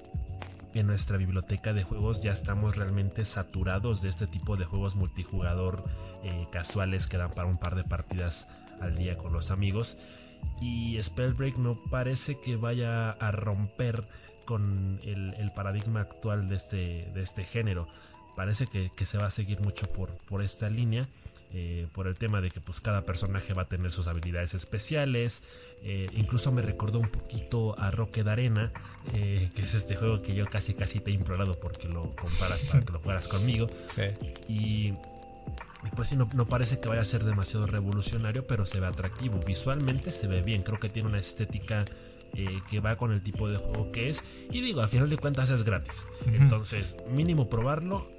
en 0.80 0.88
nuestra 0.88 1.18
biblioteca 1.18 1.74
de 1.74 1.84
juegos 1.84 2.24
ya 2.24 2.32
estamos 2.32 2.76
realmente 2.76 3.26
saturados 3.26 4.02
de 4.02 4.10
este 4.10 4.28
tipo 4.28 4.58
de 4.58 4.66
juegos 4.66 4.96
multijugador 4.96 5.84
eh, 6.24 6.48
casuales 6.52 7.08
que 7.08 7.18
dan 7.18 7.32
para 7.32 7.48
un 7.48 7.58
par 7.58 7.76
de 7.76 7.84
partidas 7.84 8.48
al 8.82 8.96
día 8.96 9.18
con 9.18 9.34
los 9.34 9.52
amigos. 9.52 9.98
Y 10.60 11.02
Spellbreak 11.02 11.58
no 11.58 11.82
parece 11.90 12.40
que 12.40 12.56
vaya 12.56 13.12
a 13.12 13.32
romper 13.32 14.08
con 14.46 15.00
el, 15.04 15.52
paradigma 15.56 16.02
actual 16.02 16.48
de 16.48 16.56
este, 16.56 17.12
de 17.14 17.22
este 17.22 17.44
género. 17.44 17.88
Parece 18.36 18.68
que, 18.68 19.06
se 19.06 19.18
va 19.18 19.28
a 19.28 19.32
seguir 19.32 19.62
mucho 19.62 19.88
por, 19.88 20.10
por 20.26 20.44
esta 20.44 20.70
línea. 20.70 21.04
Eh, 21.56 21.88
por 21.94 22.08
el 22.08 22.16
tema 22.16 22.42
de 22.42 22.50
que 22.50 22.60
pues 22.60 22.82
cada 22.82 23.06
personaje 23.06 23.54
va 23.54 23.64
a 23.64 23.68
tener 23.68 23.92
sus 23.92 24.08
habilidades 24.08 24.56
especiales. 24.56 25.44
Eh, 25.84 26.08
incluso 26.16 26.52
me 26.52 26.64
recordó 26.64 27.00
un 27.00 27.10
poquito 27.10 27.80
a 27.80 27.92
Rocket 27.92 28.26
Arena, 28.28 28.72
eh, 29.14 29.52
que 29.54 29.62
es 29.62 29.76
este 29.76 29.96
juego 29.96 30.20
que 30.24 30.34
yo 30.34 30.48
casi 30.48 30.74
casi 30.74 31.00
te 31.00 31.12
he 31.12 31.14
implorado 31.14 31.60
porque 31.60 31.88
lo 31.88 32.16
comparas 32.16 32.70
para 32.72 32.84
que 32.84 32.92
lo 32.92 33.00
juegas 33.00 33.28
conmigo. 33.28 33.68
Y, 34.48 34.94
pues 35.96 36.08
sí, 36.08 36.16
no, 36.16 36.28
no, 36.34 36.48
parece 36.48 36.80
que 36.80 36.90
vaya 36.90 37.02
a 37.02 37.06
ser 37.06 37.24
demasiado 37.24 37.68
revolucionario, 37.68 38.48
pero 38.48 38.66
se 38.66 38.80
ve 38.80 38.88
atractivo. 38.88 39.40
Visualmente 39.46 40.12
se 40.12 40.26
ve 40.26 40.42
bien, 40.42 40.64
creo 40.64 40.80
que 40.80 40.90
tiene 40.90 41.10
una 41.10 41.20
estética 41.20 41.86
que 42.68 42.80
va 42.80 42.96
con 42.96 43.12
el 43.12 43.22
tipo 43.22 43.48
de 43.48 43.58
juego 43.58 43.92
que 43.92 44.10
es. 44.10 44.24
Y 44.50 44.62
digo, 44.62 44.82
al 44.82 44.90
final 44.90 45.08
de 45.08 45.18
cuentas 45.18 45.52
es 45.52 45.62
gratis. 45.62 46.08
Entonces, 46.26 46.98
mínimo 47.12 47.48
probarlo 47.48 48.10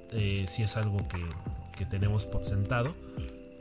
si 0.47 0.63
es 0.63 0.77
algo 0.77 0.99
que, 1.09 1.19
que 1.75 1.85
tenemos 1.85 2.25
por 2.25 2.43
sentado. 2.43 2.95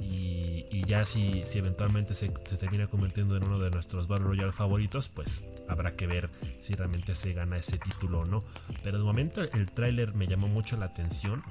Y, 0.00 0.84
ya 0.86 1.04
si, 1.06 1.44
si 1.44 1.60
eventualmente 1.60 2.12
se, 2.14 2.28
termina 2.28 2.86
convirtiendo 2.88 3.36
en 3.36 3.44
uno 3.44 3.58
de 3.58 3.70
nuestros 3.70 4.06
Battle 4.06 4.26
Royale 4.26 4.52
favoritos, 4.52 5.08
pues 5.08 5.42
habrá 5.66 5.94
que 5.94 6.06
ver 6.06 6.28
si 6.60 6.74
realmente 6.74 7.14
se 7.14 7.32
gana 7.32 7.56
ese 7.56 7.78
título 7.78 8.20
o 8.20 8.24
no. 8.26 8.44
Pero 8.82 8.98
de 8.98 9.04
momento 9.04 9.42
el 9.42 9.70
tráiler 9.70 10.14
me 10.14 10.26
llamó 10.26 10.46
mucho 10.46 10.76
la 10.76 10.86
atención. 10.86 11.42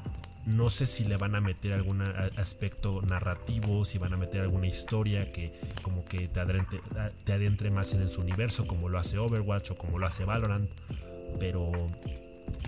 No 0.45 0.69
sé 0.69 0.85
si 0.85 1.05
le 1.05 1.17
van 1.17 1.35
a 1.35 1.41
meter 1.41 1.73
algún 1.73 2.01
aspecto 2.37 3.01
narrativo, 3.01 3.85
si 3.85 3.97
van 3.97 4.13
a 4.13 4.17
meter 4.17 4.41
alguna 4.41 4.67
historia 4.67 5.31
que 5.31 5.53
como 5.81 6.03
que 6.03 6.27
te 6.27 6.41
adentre, 6.41 6.81
te 7.23 7.33
adentre 7.33 7.71
más 7.71 7.93
en 7.93 8.09
su 8.09 8.21
universo, 8.21 8.67
como 8.67 8.89
lo 8.89 8.99
hace 8.99 9.17
Overwatch 9.17 9.71
o 9.71 9.77
como 9.77 9.97
lo 9.99 10.05
hace 10.05 10.25
Valorant. 10.25 10.69
Pero 11.39 11.71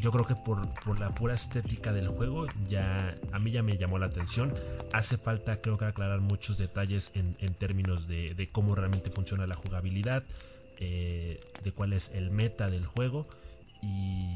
yo 0.01 0.11
creo 0.11 0.25
que 0.25 0.35
por, 0.35 0.99
la 0.99 1.09
pura 1.09 1.33
estética 1.33 1.93
del 1.93 2.07
juego 2.07 2.47
ya 2.67 3.17
a 3.31 3.39
mí 3.39 3.51
ya 3.51 3.63
me 3.63 3.77
llamó 3.77 3.97
la 3.97 4.07
atención. 4.07 4.53
Hace 4.93 5.17
falta 5.17 5.61
creo 5.61 5.77
que 5.77 5.85
aclarar 5.85 6.21
muchos 6.21 6.57
detalles 6.57 7.11
en, 7.15 7.53
términos 7.55 8.07
de, 8.07 8.49
cómo 8.51 8.75
realmente 8.75 9.09
funciona 9.09 9.47
la 9.47 9.55
jugabilidad, 9.55 10.23
eh, 10.79 11.41
de 11.63 11.71
cuál 11.71 11.93
es 11.93 12.11
el 12.13 12.31
meta 12.31 12.67
del 12.67 12.85
juego 12.85 13.27
y 13.81 14.35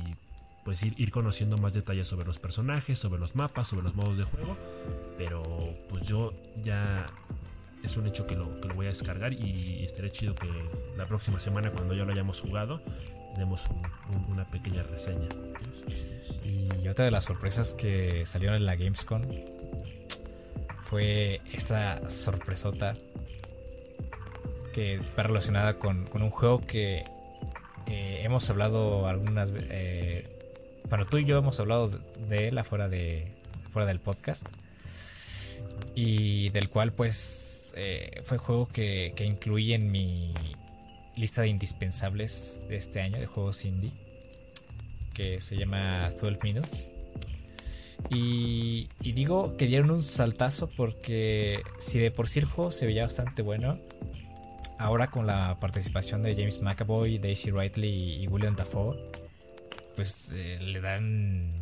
pues 0.64 0.84
ir, 0.84 0.94
ir, 0.98 1.12
conociendo 1.12 1.58
más 1.58 1.74
detalles 1.74 2.08
sobre 2.08 2.26
los 2.26 2.40
personajes, 2.40 2.98
sobre 2.98 3.20
los 3.20 3.36
mapas, 3.36 3.68
sobre 3.68 3.84
los 3.84 3.96
modos 3.96 4.18
de 4.18 4.24
juego. 4.24 4.58
Pero 5.18 5.44
pues 5.90 6.04
yo 6.08 6.34
ya 6.62 7.06
es 7.84 7.98
un 7.98 8.08
hecho 8.08 8.28
que 8.28 8.36
lo, 8.36 8.60
que 8.60 8.68
lo 8.68 8.76
voy 8.76 8.88
a 8.88 8.90
descargar 8.90 9.34
y 9.34 9.84
estaré 9.84 10.12
chido 10.12 10.36
que 10.36 10.50
la 10.98 11.08
próxima 11.08 11.40
semana 11.40 11.72
cuando 11.72 11.94
ya 11.94 12.04
lo 12.04 12.12
hayamos 12.12 12.42
jugado 12.42 12.82
demos 13.38 13.70
una 14.28 14.50
pequeña 14.50 14.84
reseña. 14.84 15.30
Y 16.44 16.88
otra 16.88 17.06
de 17.06 17.12
las 17.12 17.26
sorpresas 17.26 17.74
que 17.74 18.26
salieron 18.26 18.56
en 18.56 18.66
la 18.66 18.76
Gamescom 18.76 19.22
fue 20.84 21.42
esta 21.54 22.10
sorpresota 22.10 22.96
que 24.74 24.96
está 24.96 25.24
relacionada 25.24 25.78
con, 25.78 26.08
un 26.14 26.30
juego 26.30 26.62
que 26.62 27.04
hemos 28.30 28.50
hablado 28.50 29.08
algunas 29.08 29.52
veces. 29.52 29.70
Eh, 29.72 30.30
bueno, 30.90 31.06
tú 31.06 31.18
y 31.18 31.26
yo 31.26 31.38
hemos 31.38 31.60
hablado 31.60 31.90
de 32.28 32.48
él 32.50 32.58
afuera, 32.58 32.90
de, 32.90 33.32
fuera 33.72 33.86
del 33.86 34.00
podcast. 34.00 34.48
Y 35.96 36.50
del 36.50 36.70
cual, 36.70 36.94
pues, 36.94 37.74
eh, 37.78 38.22
fue 38.24 38.38
juego 38.38 38.68
que, 38.68 39.14
que 39.16 39.26
incluí 39.26 39.74
en 39.74 39.92
mi 39.92 40.34
lista 41.20 41.42
de 41.42 41.50
indispensables 41.50 42.62
de 42.70 42.78
este 42.78 43.02
año 43.02 43.20
de 43.20 43.26
juegos 43.26 43.66
indie 43.66 43.92
que 45.14 45.42
se 45.42 45.58
llama 45.58 46.10
12 46.12 46.40
Minutes. 46.44 46.88
Y, 48.10 48.88
digo 49.02 49.58
que 49.58 49.68
dieron 49.68 49.92
un 49.92 50.02
saltazo 50.02 50.70
porque 50.70 51.62
si 51.78 52.00
de 52.00 52.12
por 52.12 52.30
sí 52.30 52.40
el 52.40 52.46
juego 52.46 52.72
se 52.72 52.86
veía 52.86 53.04
bastante 53.04 53.42
bueno, 53.42 53.78
ahora 54.78 55.12
con 55.12 55.28
la 55.28 55.60
participación 55.60 56.24
de 56.24 56.36
James 56.36 56.62
McAvoy, 56.62 57.20
Daisy 57.20 57.52
Ridley 57.52 58.24
y 58.24 58.28
William 58.28 58.56
Dafoe, 58.56 58.98
pues 59.98 60.32
eh, 60.34 60.58
le 60.62 60.80
dan 60.80 61.54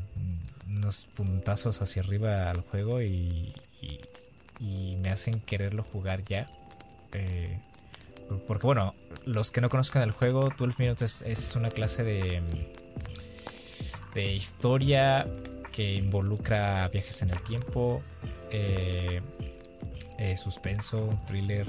unos 0.68 1.08
puntazos 1.08 1.82
hacia 1.82 2.04
arriba 2.04 2.52
al 2.52 2.62
juego 2.62 3.02
y, 3.02 3.56
me 5.02 5.10
hacen 5.10 5.40
quererlo 5.40 5.84
jugar 5.84 6.24
ya. 6.26 6.50
Eh, 7.14 7.60
porque 8.48 8.68
bueno, 8.68 8.94
los 9.26 9.52
que 9.52 9.62
no 9.62 9.70
conozcan 9.70 10.04
el 10.04 10.12
juego, 10.12 10.50
12 10.58 10.76
Minutes 10.80 11.22
es, 11.22 11.56
una 11.56 11.70
clase 11.70 12.04
de, 12.04 12.42
de 14.14 14.34
historia 14.34 15.28
que 15.72 15.96
involucra 15.96 16.88
viajes 16.88 17.22
en 17.22 17.30
el 17.30 17.42
tiempo, 17.42 18.02
eh, 18.52 19.22
eh, 20.18 20.38
suspenso, 20.38 21.20
thriller. 21.28 21.68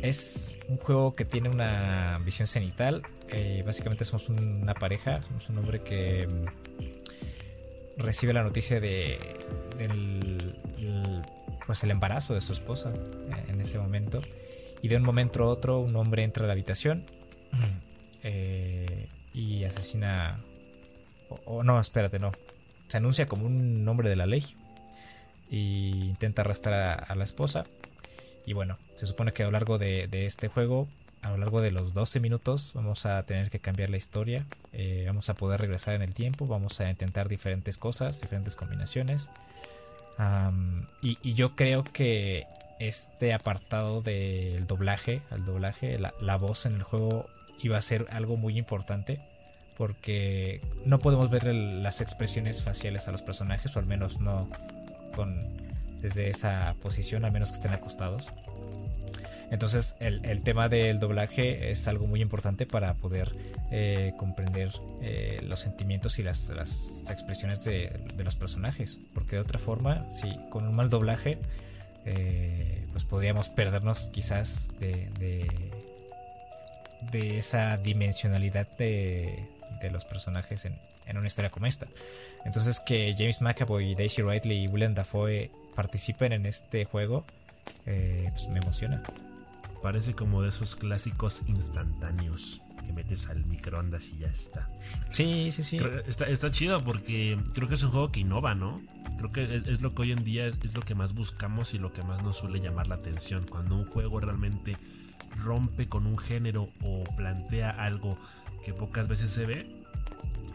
Es 0.00 0.58
un 0.68 0.76
juego 0.78 1.14
que 1.14 1.24
tiene 1.24 1.48
una 1.48 2.18
visión 2.24 2.46
cenital. 2.46 3.02
Eh, 3.28 3.62
básicamente 3.66 4.04
somos 4.04 4.28
una 4.28 4.74
pareja, 4.74 5.20
somos 5.22 5.48
un 5.50 5.58
hombre 5.58 5.82
que 5.82 6.26
mm, 6.26 8.00
recibe 8.00 8.32
la 8.32 8.42
noticia 8.42 8.80
de 8.80 9.18
del, 9.76 10.56
pues 11.66 11.84
el 11.84 11.90
embarazo 11.90 12.34
de 12.34 12.40
su 12.40 12.52
esposa 12.52 12.92
en 13.48 13.60
ese 13.60 13.78
momento 13.78 14.20
y 14.82 14.88
de 14.88 14.96
un 14.96 15.02
momento 15.02 15.42
a 15.42 15.46
otro 15.46 15.80
un 15.80 15.94
hombre 15.96 16.22
entra 16.24 16.44
a 16.44 16.46
la 16.46 16.52
habitación 16.52 17.04
eh, 18.22 19.08
y 19.34 19.64
asesina... 19.64 20.40
O, 21.44 21.62
no, 21.62 21.78
espérate, 21.78 22.18
no. 22.18 22.32
Se 22.86 22.96
anuncia 22.96 23.26
como 23.26 23.46
un 23.46 23.86
hombre 23.86 24.08
de 24.08 24.16
la 24.16 24.26
ley 24.26 24.44
y 25.50 26.08
intenta 26.08 26.42
arrastrar 26.42 27.04
a, 27.06 27.14
la 27.14 27.24
esposa. 27.24 27.64
Y 28.46 28.54
bueno, 28.54 28.78
se 28.96 29.06
supone 29.06 29.32
que 29.32 29.42
a 29.42 29.46
lo 29.46 29.52
largo 29.52 29.76
de, 29.78 30.08
este 30.10 30.48
juego, 30.48 30.88
a 31.22 31.30
lo 31.30 31.36
largo 31.36 31.60
de 31.60 31.70
los 31.70 31.92
12 31.92 32.20
minutos, 32.20 32.72
vamos 32.74 33.04
a 33.04 33.22
tener 33.24 33.50
que 33.50 33.60
cambiar 33.60 33.90
la 33.90 33.98
historia. 33.98 34.46
Eh, 34.72 35.04
vamos 35.06 35.28
a 35.28 35.34
poder 35.34 35.60
regresar 35.60 35.94
en 35.94 36.02
el 36.02 36.14
tiempo, 36.14 36.46
vamos 36.46 36.80
a 36.80 36.88
intentar 36.88 37.28
diferentes 37.28 37.76
cosas, 37.76 38.20
diferentes 38.22 38.56
combinaciones. 38.56 39.30
y, 41.02 41.34
yo 41.34 41.54
creo 41.56 41.84
que 41.84 42.46
este 42.78 43.32
apartado 43.32 44.00
del 44.02 44.66
doblaje, 44.66 45.22
el 45.30 45.44
doblaje, 45.44 45.98
la, 45.98 46.36
voz 46.36 46.66
en 46.66 46.74
el 46.74 46.82
juego 46.82 47.26
iba 47.60 47.76
a 47.76 47.80
ser 47.80 48.06
algo 48.10 48.36
muy 48.36 48.56
importante 48.58 49.20
porque 49.76 50.60
no 50.84 50.98
podemos 50.98 51.30
ver 51.30 51.46
las 51.46 52.00
expresiones 52.00 52.62
faciales 52.62 53.08
a 53.08 53.12
los 53.12 53.22
personajes 53.22 53.76
o 53.76 53.78
al 53.78 53.86
menos 53.86 54.20
no 54.20 54.48
con 55.14 55.56
desde 56.00 56.28
esa 56.28 56.76
posición, 56.80 57.24
al 57.24 57.32
menos 57.32 57.50
que 57.50 57.54
estén 57.54 57.72
acostados. 57.72 58.30
Entonces 59.50 59.96
el, 59.98 60.42
tema 60.42 60.68
del 60.68 60.98
doblaje 60.98 61.70
es 61.70 61.88
algo 61.88 62.06
muy 62.06 62.20
importante 62.20 62.66
para 62.66 62.94
poder 62.94 63.34
eh, 63.70 64.12
comprender 64.18 64.70
eh, 65.00 65.40
los 65.42 65.60
sentimientos 65.60 66.18
y 66.18 66.22
las, 66.22 66.50
expresiones 67.10 67.64
de, 67.64 67.88
de, 68.14 68.24
los 68.24 68.36
personajes. 68.36 69.00
Porque 69.14 69.36
de 69.36 69.42
otra 69.42 69.58
forma, 69.58 70.08
si 70.10 70.28
con 70.50 70.68
un 70.68 70.76
mal 70.76 70.90
doblaje 70.90 71.38
eh, 72.04 72.86
pues 72.92 73.04
podríamos 73.04 73.48
perdernos 73.48 74.08
quizás 74.10 74.70
de, 74.78 75.10
de, 77.10 77.38
esa 77.38 77.76
dimensionalidad 77.76 78.68
de, 78.76 79.48
de 79.80 79.90
los 79.90 80.04
personajes 80.04 80.64
en, 80.64 80.78
en, 81.06 81.16
una 81.16 81.26
historia 81.26 81.50
como 81.50 81.66
esta. 81.66 81.86
Entonces 82.44 82.80
que 82.80 83.14
James 83.16 83.40
McAvoy, 83.40 83.94
Daisy 83.94 84.22
Ridley 84.22 84.64
y 84.64 84.68
William 84.68 84.94
Dafoe 84.94 85.50
participen 85.74 86.32
en 86.32 86.46
este 86.46 86.84
juego, 86.84 87.24
eh, 87.86 88.28
pues 88.32 88.48
me 88.48 88.58
emociona. 88.58 89.02
Parece 89.82 90.14
como 90.14 90.42
de 90.42 90.48
esos 90.48 90.76
clásicos 90.76 91.42
instantáneos 91.46 92.60
que 92.84 92.92
metes 92.92 93.28
al 93.28 93.44
microondas 93.46 94.10
y 94.10 94.18
ya 94.18 94.28
está. 94.28 94.66
Sí, 95.10 95.50
sí, 95.52 95.62
sí. 95.62 95.78
está, 96.06 96.26
está 96.26 96.50
chido 96.50 96.84
porque 96.84 97.38
creo 97.54 97.68
que 97.68 97.74
es 97.74 97.82
un 97.82 97.90
juego 97.90 98.10
que 98.10 98.20
innova, 98.20 98.54
¿no? 98.54 98.76
Creo 99.16 99.32
que 99.32 99.62
es 99.66 99.82
lo 99.82 99.94
que 99.94 100.02
hoy 100.02 100.12
en 100.12 100.24
día 100.24 100.46
es 100.46 100.74
lo 100.74 100.82
que 100.82 100.94
más 100.94 101.14
buscamos 101.14 101.74
y 101.74 101.78
lo 101.78 101.92
que 101.92 102.02
más 102.02 102.22
nos 102.22 102.38
suele 102.38 102.60
llamar 102.60 102.86
la 102.86 102.94
atención. 102.94 103.44
Cuando 103.44 103.76
un 103.76 103.84
juego 103.84 104.20
realmente 104.20 104.76
rompe 105.36 105.88
con 105.88 106.06
un 106.06 106.18
género 106.18 106.70
o 106.82 107.04
plantea 107.16 107.70
algo 107.70 108.18
que 108.64 108.72
pocas 108.72 109.08
veces 109.08 109.32
se 109.32 109.46
ve, 109.46 109.78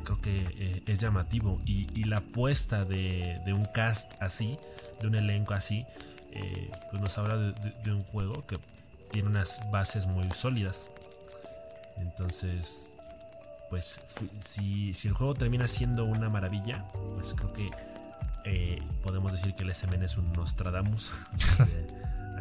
creo 0.03 0.21
que 0.21 0.45
eh, 0.57 0.83
es 0.85 0.99
llamativo. 0.99 1.61
Y, 1.65 2.03
la 2.05 2.17
apuesta 2.17 2.85
de, 2.85 3.41
un 3.47 3.65
cast 3.65 4.13
así, 4.21 4.57
de 5.01 5.07
un 5.07 5.15
elenco 5.15 5.53
así, 5.53 5.85
eh, 6.31 6.69
pues 6.89 7.01
nos 7.01 7.17
habla 7.17 7.37
de, 7.37 7.91
un 7.91 8.03
juego 8.03 8.45
que 8.45 8.57
tiene 9.11 9.29
unas 9.29 9.61
bases 9.71 10.07
muy 10.07 10.29
sólidas. 10.31 10.91
Entonces, 11.97 12.93
pues 13.69 14.01
si, 14.39 14.93
el 15.05 15.13
juego 15.13 15.33
termina 15.33 15.67
siendo 15.67 16.05
una 16.05 16.29
maravilla, 16.29 16.85
pues 17.15 17.33
creo 17.33 17.53
que 17.53 17.69
eh, 18.45 18.81
podemos 19.01 19.31
decir 19.31 19.55
que 19.55 19.63
el 19.63 19.73
SMN 19.73 20.03
es 20.03 20.17
un 20.17 20.31
Nostradamus. 20.33 21.13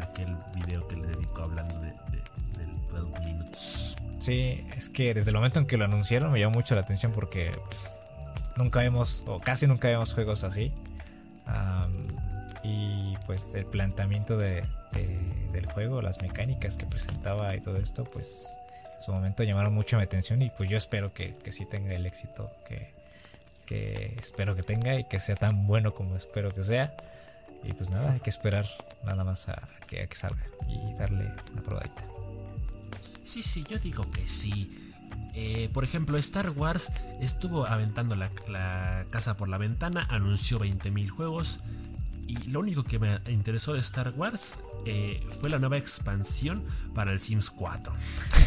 aquel 0.02 0.36
video 0.54 0.86
que 0.88 0.96
le 0.96 1.06
dedicó 1.08 1.42
hablando 1.42 1.78
de, 1.80 1.94
del 2.58 2.88
12 2.90 3.20
Minutes. 3.20 3.96
Sí, 4.18 4.64
es 4.76 4.88
que 4.88 5.14
desde 5.14 5.30
el 5.30 5.36
momento 5.36 5.58
en 5.58 5.66
que 5.66 5.76
lo 5.76 5.84
anunciaron 5.84 6.32
me 6.32 6.38
llamó 6.40 6.54
mucho 6.54 6.74
la 6.74 6.82
atención 6.82 7.12
porque 7.12 7.52
pues, 7.66 8.00
nunca 8.56 8.80
vemos, 8.80 9.24
o 9.26 9.40
casi 9.40 9.66
nunca 9.66 9.88
vemos 9.88 10.14
juegos 10.14 10.44
así. 10.44 10.72
y 12.62 13.16
pues 13.26 13.54
el 13.54 13.66
planteamiento 13.66 14.36
de, 14.36 14.64
del 15.52 15.66
juego, 15.66 16.02
las 16.02 16.20
mecánicas 16.20 16.76
que 16.76 16.86
presentaba 16.86 17.54
y 17.56 17.60
todo 17.60 17.76
esto, 17.76 18.04
pues 18.04 18.58
su 19.02 19.12
momento 19.12 19.42
llamaron 19.42 19.74
mucho 19.74 19.96
mi 19.96 20.02
atención 20.02 20.40
y 20.42 20.50
pues 20.50 20.70
yo 20.70 20.76
espero 20.76 21.12
que, 21.12 21.36
que 21.36 21.52
sí 21.52 21.66
tenga 21.66 21.92
el 21.94 22.06
éxito 22.06 22.50
que, 22.66 22.92
que 23.66 24.16
espero 24.20 24.54
que 24.54 24.62
tenga 24.62 24.98
y 24.98 25.04
que 25.04 25.20
sea 25.20 25.36
tan 25.36 25.66
bueno 25.66 25.94
como 25.94 26.16
espero 26.16 26.50
que 26.50 26.62
sea. 26.62 26.96
Y 27.64 27.72
pues 27.74 27.90
nada, 27.90 28.12
hay 28.12 28.20
que 28.20 28.30
esperar 28.30 28.66
nada 29.04 29.22
más 29.24 29.48
a 29.48 29.68
que, 29.86 30.02
a 30.02 30.06
que 30.06 30.16
salga 30.16 30.44
y 30.68 30.94
darle 30.94 31.30
una 31.52 31.62
probadita. 31.62 32.04
Sí, 33.22 33.42
sí, 33.42 33.64
yo 33.68 33.78
digo 33.78 34.10
que 34.10 34.26
sí. 34.26 34.78
Eh, 35.34 35.70
por 35.72 35.84
ejemplo, 35.84 36.18
Star 36.18 36.50
Wars 36.50 36.92
estuvo 37.20 37.66
aventando 37.66 38.16
la, 38.16 38.30
casa 39.10 39.36
por 39.36 39.48
la 39.48 39.58
ventana, 39.58 40.06
anunció 40.10 40.58
20.000 40.58 41.08
juegos. 41.08 41.60
Y 42.26 42.36
lo 42.50 42.60
único 42.60 42.84
que 42.84 42.98
me 42.98 43.20
interesó 43.28 43.74
de 43.74 43.80
Star 43.80 44.12
Wars 44.16 44.58
eh, 44.86 45.20
fue 45.40 45.50
la 45.50 45.58
nueva 45.58 45.76
expansión 45.76 46.64
para 46.94 47.12
el 47.12 47.20
Sims 47.20 47.50
4. 47.50 47.92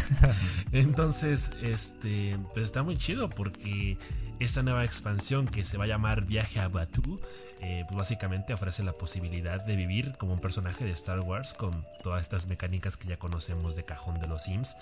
Entonces, 0.72 1.52
este, 1.62 2.38
pues 2.54 2.66
está 2.66 2.84
muy 2.84 2.98
chido 2.98 3.30
porque 3.30 3.98
esta 4.40 4.64
nueva 4.64 4.84
expansión 4.84 5.48
que 5.48 5.64
se 5.64 5.78
va 5.78 5.86
a 5.86 5.88
llamar 5.88 6.26
Viaje 6.26 6.60
a 6.60 6.68
Batu, 6.68 7.20
eh, 7.62 7.84
pues 7.88 7.98
básicamente 7.98 8.54
ofrece 8.54 8.84
la 8.84 8.94
posibilidad 8.94 9.64
de 9.64 9.76
vivir 9.76 10.16
como 10.18 10.34
un 10.34 10.40
personaje 10.40 10.84
de 10.84 10.92
Star 10.92 11.22
Wars 11.22 11.54
con 11.54 11.86
todas 12.04 12.22
estas 12.22 12.48
mecánicas 12.48 12.98
que 12.98 13.08
ya 13.08 13.18
conocemos 13.18 13.76
de 13.76 13.84
cajón 13.86 14.20
de 14.20 14.28
los 14.28 14.44
Sims. 14.44 14.76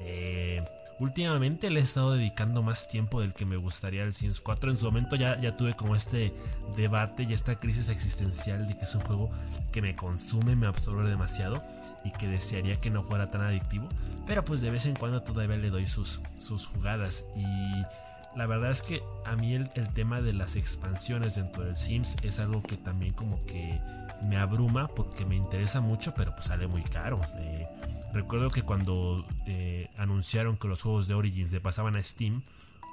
Eh, 0.00 0.64
últimamente 0.98 1.70
le 1.70 1.80
he 1.80 1.82
estado 1.82 2.12
dedicando 2.12 2.62
más 2.62 2.88
tiempo 2.88 3.20
del 3.20 3.32
que 3.32 3.44
me 3.44 3.56
gustaría 3.56 4.02
al 4.02 4.12
Sims 4.12 4.40
4. 4.40 4.70
En 4.70 4.76
su 4.76 4.86
momento 4.86 5.16
ya, 5.16 5.40
ya 5.40 5.56
tuve 5.56 5.74
como 5.74 5.94
este 5.94 6.32
debate 6.76 7.24
y 7.24 7.32
esta 7.32 7.58
crisis 7.58 7.88
existencial 7.88 8.66
de 8.66 8.76
que 8.76 8.84
es 8.84 8.94
un 8.94 9.02
juego 9.02 9.30
que 9.72 9.82
me 9.82 9.94
consume, 9.94 10.56
me 10.56 10.66
absorbe 10.66 11.08
demasiado 11.08 11.62
y 12.04 12.10
que 12.12 12.28
desearía 12.28 12.80
que 12.80 12.90
no 12.90 13.02
fuera 13.02 13.30
tan 13.30 13.42
adictivo. 13.42 13.88
Pero 14.26 14.44
pues 14.44 14.60
de 14.60 14.70
vez 14.70 14.86
en 14.86 14.94
cuando 14.94 15.22
todavía 15.22 15.56
le 15.56 15.70
doy 15.70 15.86
sus, 15.86 16.20
sus 16.38 16.66
jugadas 16.66 17.24
y 17.36 18.36
la 18.36 18.46
verdad 18.46 18.70
es 18.70 18.82
que 18.82 19.02
a 19.24 19.34
mí 19.34 19.54
el, 19.54 19.70
tema 19.94 20.20
de 20.20 20.34
las 20.34 20.56
expansiones 20.56 21.36
dentro 21.36 21.64
del 21.64 21.74
Sims 21.74 22.16
es 22.22 22.38
algo 22.38 22.62
que 22.62 22.76
también 22.76 23.14
como 23.14 23.42
que 23.46 23.80
me 24.22 24.36
abruma 24.36 24.88
porque 24.88 25.24
me 25.24 25.36
interesa 25.36 25.80
mucho, 25.80 26.14
pero 26.14 26.32
pues 26.32 26.46
sale 26.46 26.66
muy 26.66 26.82
caro. 26.82 27.20
Eh, 27.38 27.66
recuerdo 28.12 28.50
que 28.50 28.62
cuando 28.62 29.26
eh, 29.46 29.90
anunciaron 29.96 30.56
que 30.56 30.68
los 30.68 30.82
juegos 30.82 31.08
de 31.08 31.14
Origins 31.14 31.50
se 31.50 31.60
pasaban 31.60 31.96
a 31.96 32.02
Steam, 32.02 32.42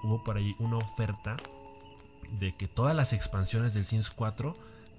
hubo 0.04 0.24
por 0.24 0.38
ahí 0.38 0.56
una 0.60 0.78
oferta 0.78 1.38
de 2.40 2.56
que 2.56 2.68
todas 2.68 2.96
las 2.96 3.14
expansiones 3.14 3.74
del 3.74 3.86
Sims 3.86 4.12
4 4.12 4.56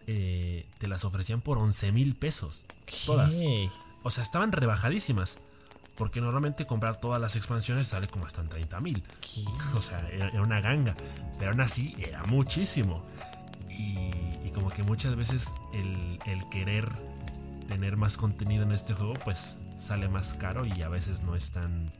eh, 0.07 0.67
te 0.79 0.89
las 0.89 1.05
ofrecían 1.05 1.41
por 1.41 1.59
11 1.59 1.93
mil 1.93 2.15
pesos. 2.15 2.67
Todas. 3.07 3.35
O 4.03 4.11
sea, 4.11 4.23
estaban 4.23 4.53
rebajadísimas. 4.53 5.39
Porque 5.97 6.21
normalmente 6.21 6.67
comprar 6.67 6.97
todas 6.97 7.21
las 7.21 7.37
expansiones 7.37 7.87
sale 7.87 8.09
como 8.09 8.27
hasta 8.27 8.41
en 8.41 8.49
30 8.49 8.81
mil. 8.81 9.03
O 9.77 9.81
sea, 9.81 10.09
era, 10.11 10.43
una 10.43 10.61
ganga. 10.61 10.95
Pero 11.39 11.53
aún 11.53 11.61
así 11.61 11.95
era 11.99 12.25
muchísimo. 12.25 13.05
Y, 13.79 14.51
como 14.55 14.71
que 14.71 14.85
muchas 14.85 15.17
veces 15.17 15.53
el, 15.73 16.21
querer 16.49 16.89
tener 17.67 17.97
más 17.97 18.17
contenido 18.17 18.63
en 18.63 18.71
este 18.71 18.95
juego 18.95 19.15
pues 19.25 19.59
sale 19.77 20.09
más 20.09 20.35
caro 20.35 20.63
y 20.65 20.83
a 20.83 20.89
veces 20.89 21.23
no 21.23 21.35
es 21.35 21.51
tan... 21.51 21.93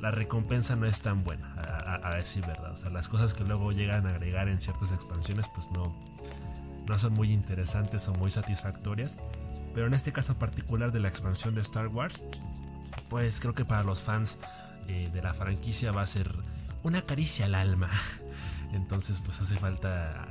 La 0.00 0.10
recompensa 0.10 0.74
no 0.76 0.86
es 0.86 1.02
tan 1.02 1.22
buena, 1.22 1.54
a, 2.02 2.14
decir 2.16 2.46
verdad. 2.46 2.72
O 2.72 2.76
sea, 2.76 2.90
las 2.90 3.08
cosas 3.08 3.34
que 3.34 3.44
luego 3.44 3.72
llegan 3.72 4.06
a 4.06 4.10
agregar 4.10 4.48
en 4.48 4.58
ciertas 4.60 4.92
expansiones 4.92 5.48
pues 5.48 5.70
no, 5.70 5.94
no 6.86 6.98
son 6.98 7.12
muy 7.12 7.32
interesantes 7.32 8.08
o 8.08 8.12
muy 8.14 8.30
satisfactorias. 8.30 9.20
Pero 9.74 9.86
en 9.86 9.94
este 9.94 10.12
caso 10.12 10.38
particular 10.38 10.92
de 10.92 11.00
la 11.00 11.08
expansión 11.08 11.54
de 11.54 11.60
Star 11.60 11.88
Wars, 11.88 12.24
pues 13.10 13.40
creo 13.40 13.54
que 13.54 13.64
para 13.64 13.82
los 13.82 14.02
fans 14.02 14.38
eh, 14.88 15.10
de 15.12 15.22
la 15.22 15.34
franquicia 15.34 15.92
va 15.92 16.02
a 16.02 16.06
ser 16.06 16.30
una 16.82 17.02
caricia 17.02 17.46
al 17.46 17.54
alma. 17.54 17.90
Entonces 18.72 19.20
pues 19.24 19.40
hace 19.40 19.56
falta 19.56 20.26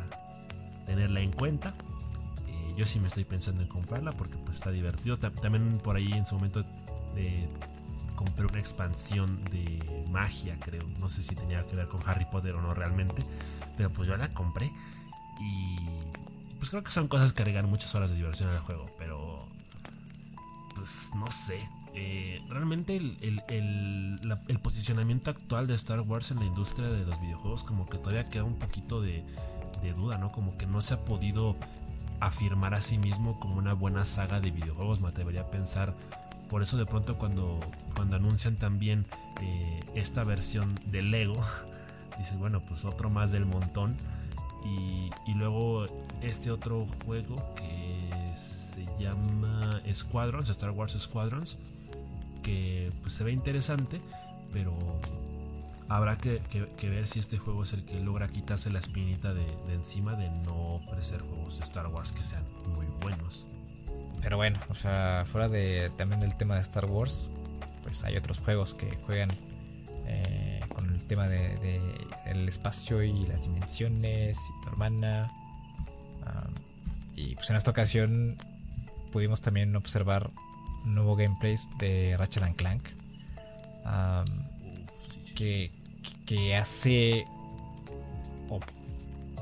tenerla 0.86 1.22
en 1.22 1.32
cuenta. 1.32 1.76
Eh, 2.48 2.74
yo 2.78 2.86
sí 2.86 3.00
me 3.00 3.08
estoy 3.08 3.26
pensando 3.26 3.62
en 3.62 3.68
comprarla 3.68 4.12
porque 4.12 4.38
pues 4.38 4.58
está 4.58 4.72
divertido. 4.72 5.18
También 5.18 5.80
por 5.84 5.96
ahí 5.96 6.12
en 6.12 6.26
su 6.26 6.36
momento 6.36 6.64
de 7.14 7.50
compré 8.16 8.46
una 8.46 8.60
expansión 8.60 9.42
de 9.46 10.06
magia, 10.12 10.58
creo. 10.60 10.84
No 11.00 11.10
sé 11.10 11.22
si 11.22 11.36
tenía 11.36 11.66
que 11.68 11.76
ver 11.76 11.88
con 11.88 12.02
Harry 12.08 12.26
Potter 12.26 12.54
o 12.56 12.62
no 12.62 12.74
realmente. 12.74 13.24
Pero 13.78 13.92
pues 13.92 14.08
yo 14.08 14.16
la 14.18 14.34
compré. 14.34 14.72
Y 15.40 15.78
pues 16.58 16.70
creo 16.70 16.84
que 16.84 16.92
son 16.92 17.08
cosas 17.08 17.34
que 17.34 17.44
agregan 17.44 17.70
muchas 17.70 17.94
horas 17.96 18.10
de 18.10 18.16
diversión 18.16 18.50
al 18.50 18.60
juego. 18.60 18.90
Pero 18.98 19.48
pues 20.76 21.12
no 21.16 21.30
sé. 21.30 21.60
Eh, 21.98 22.42
realmente 22.50 22.98
el, 22.98 24.60
posicionamiento 24.62 25.32
actual 25.32 25.66
de 25.66 25.76
Star 25.76 26.02
Wars 26.02 26.32
en 26.32 26.40
la 26.40 26.46
industria 26.46 26.90
de 26.90 27.06
los 27.06 27.22
videojuegos 27.22 27.64
como 27.64 27.86
que 27.86 27.98
todavía 27.98 28.26
queda 28.26 28.44
un 28.44 28.60
poquito 28.60 29.00
de, 29.00 29.24
duda, 29.94 30.18
¿no? 30.18 30.32
Como 30.32 30.58
que 30.58 30.66
no 30.66 30.82
se 30.82 30.96
ha 30.96 31.06
podido 31.06 31.56
afirmar 32.20 32.74
a 32.74 32.82
sí 32.82 32.98
mismo 32.98 33.40
como 33.40 33.56
una 33.58 33.74
buena 33.74 34.06
saga 34.06 34.40
de 34.40 34.52
videojuegos, 34.52 35.02
me 35.02 35.10
atrevería 35.10 35.42
a 35.42 35.52
pensar. 35.52 35.94
Por 36.50 36.62
eso 36.62 36.78
de 36.78 36.86
pronto 36.86 37.18
cuando, 37.18 37.60
cuando 37.96 38.16
anuncian 38.16 38.56
también 38.56 39.06
eh, 39.42 39.80
esta 39.96 40.24
versión 40.24 40.76
de 40.88 41.02
Lego, 41.02 41.42
dices, 42.18 42.38
bueno, 42.38 42.62
pues 42.66 42.86
otro 42.86 43.10
más 43.10 43.32
del 43.32 43.46
montón. 43.46 43.98
Y, 44.66 45.10
y 45.28 45.36
luego 45.36 45.86
este 46.22 46.50
otro 46.50 46.86
juego 47.06 47.36
que 47.56 48.36
se 48.36 48.86
llama 49.00 49.82
Squadrons, 49.94 50.50
Star 50.50 50.72
Wars 50.72 50.98
Squadrons, 51.00 51.58
que 52.42 52.92
pues, 53.02 53.14
se 53.14 53.24
ve 53.24 53.32
interesante, 53.32 54.02
pero 54.52 54.76
habrá 55.88 56.18
que, 56.18 56.42
ver 56.84 57.08
si 57.08 57.20
este 57.20 57.38
juego 57.38 57.64
es 57.64 57.74
el 57.74 57.86
que 57.86 58.00
logra 58.00 58.28
quitarse 58.28 58.70
la 58.70 58.80
espinita 58.80 59.34
de, 59.34 59.46
encima 59.74 60.16
de 60.16 60.30
no 60.30 60.76
ofrecer 60.76 61.22
juegos 61.22 61.60
de 61.60 61.64
Star 61.64 61.88
Wars 61.88 62.12
que 62.12 62.24
sean 62.24 62.44
muy 62.74 62.88
buenos. 63.02 63.48
Pero 64.22 64.38
bueno, 64.38 64.60
o 64.70 64.76
sea, 64.76 65.24
fuera 65.26 65.50
de 65.50 65.92
también 65.98 66.20
del 66.20 66.36
tema 66.36 66.56
de 66.56 66.62
Star 66.62 66.86
Wars, 66.86 67.30
pues 67.84 68.04
hay 68.04 68.18
otros 68.18 68.40
juegos 68.40 68.74
que 68.74 68.96
juegan 69.06 69.30
eh, 70.08 70.62
con 70.74 70.92
el 70.92 71.04
tema 71.06 71.28
de, 71.28 71.96
el 72.26 72.48
espacio 72.48 73.04
y 73.04 73.26
las 73.26 73.44
dimensiones 73.44 74.40
y 74.50 74.64
tu 74.64 74.70
hermana. 74.70 75.30
Ah, 76.26 76.48
y 77.16 77.36
pues 77.36 77.50
en 77.52 77.58
esta 77.58 77.72
ocasión 77.72 78.38
pudimos 79.12 79.42
también 79.42 79.76
observar 79.76 80.32
nuevo 80.84 81.16
gameplay 81.16 81.56
de 81.78 82.16
Ratchet 82.18 82.56
Clank. 82.56 82.90
Que, 85.36 86.56
hace. 86.56 87.26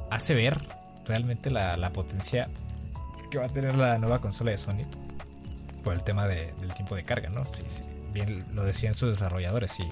hace 0.09 0.33
ver 0.33 0.57
realmente 1.05 1.51
la, 1.51 1.93
potencia 1.93 2.49
que 3.31 3.37
va 3.37 3.45
a 3.45 3.49
tener 3.49 3.75
la 3.75 3.97
nueva 3.97 4.19
consola 4.19 4.51
de 4.51 4.57
Sony. 4.57 4.85
Por 5.83 5.93
el 5.93 6.03
tema 6.03 6.27
del 6.27 6.73
tiempo 6.75 6.95
de 6.95 7.03
carga, 7.03 7.29
¿no? 7.29 7.43
bien 8.13 8.45
lo 8.53 8.63
decían 8.63 8.93
sus 8.93 9.09
desarrolladores. 9.09 9.71
Si, 9.71 9.83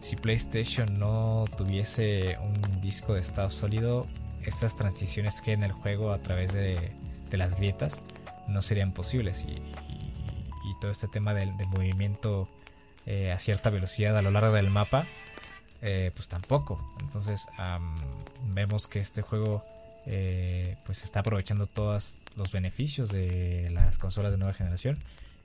si 0.00 0.16
PlayStation 0.16 0.98
no 0.98 1.44
tuviese 1.56 2.36
un 2.42 2.80
disco 2.80 3.14
de 3.14 3.20
estado 3.20 3.50
sólido, 3.50 4.06
estas 4.44 4.76
transiciones 4.76 5.40
que 5.40 5.50
hay 5.52 5.56
en 5.56 5.62
el 5.62 5.72
juego 5.72 6.12
a 6.12 6.18
través 6.18 6.52
de, 6.52 6.92
las 7.30 7.56
grietas 7.56 8.04
no 8.48 8.60
serían 8.60 8.92
posibles. 8.92 9.44
Y, 9.44 9.52
y 9.52 10.74
todo 10.80 10.90
este 10.90 11.08
tema 11.08 11.34
del, 11.34 11.52
movimiento 11.68 12.48
eh, 13.06 13.32
a 13.32 13.38
cierta 13.38 13.70
velocidad 13.70 14.16
a 14.16 14.22
lo 14.22 14.30
largo 14.30 14.52
del 14.52 14.70
mapa, 14.70 15.06
eh, 15.82 16.10
pues 16.14 16.28
tampoco. 16.28 16.94
Entonces 17.00 17.46
vemos 18.52 18.86
que 18.86 19.00
este 19.00 19.22
juego 19.22 19.64
eh, 20.06 20.76
pues 20.84 21.02
está 21.04 21.20
aprovechando 21.20 21.66
todos 21.66 22.18
los 22.36 22.52
beneficios 22.52 23.10
de 23.10 23.70
las 23.70 23.98
consolas 23.98 24.32
de 24.32 24.38
nueva 24.38 24.52
generación. 24.54 24.98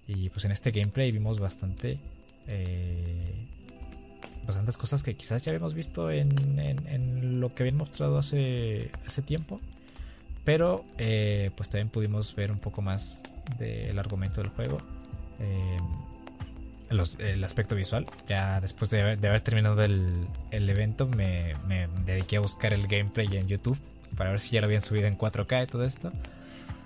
Y 0.07 0.29
pues 0.29 0.45
en 0.45 0.51
este 0.51 0.71
gameplay 0.71 1.11
vimos 1.11 1.39
bastante 1.39 1.99
eh, 2.47 3.47
bastantes 4.45 4.77
cosas 4.77 5.01
que 5.01 5.15
quizás 5.15 5.43
ya 5.43 5.51
habíamos 5.51 5.73
visto 5.73 6.11
en, 6.11 7.39
lo 7.39 7.55
que 7.55 7.63
habían 7.63 7.77
mostrado 7.77 8.17
hace, 8.17 8.91
hace 9.07 9.21
tiempo. 9.21 9.59
Pero 10.43 10.85
pues 11.55 11.69
también 11.69 11.89
pudimos 11.89 12.35
ver 12.35 12.51
un 12.51 12.59
poco 12.59 12.81
más 12.81 13.23
del 13.57 13.97
argumento 13.97 14.41
del 14.41 14.51
juego. 14.51 14.77
El 16.89 17.43
aspecto 17.43 17.75
visual. 17.75 18.05
Ya 18.27 18.61
después 18.61 18.91
de 18.91 19.01
haber, 19.01 19.41
terminado 19.41 19.83
el, 19.83 20.27
evento 20.51 21.07
me, 21.07 21.55
dediqué 22.05 22.37
a 22.37 22.39
buscar 22.39 22.73
el 22.73 22.87
gameplay 22.87 23.27
en 23.37 23.47
YouTube 23.47 23.77
para 24.15 24.29
ver 24.29 24.39
si 24.39 24.51
ya 24.51 24.61
lo 24.61 24.65
habían 24.65 24.81
subido 24.81 25.07
en 25.07 25.17
4K 25.17 25.63
y 25.63 25.67
todo 25.67 25.83
esto. 25.83 26.11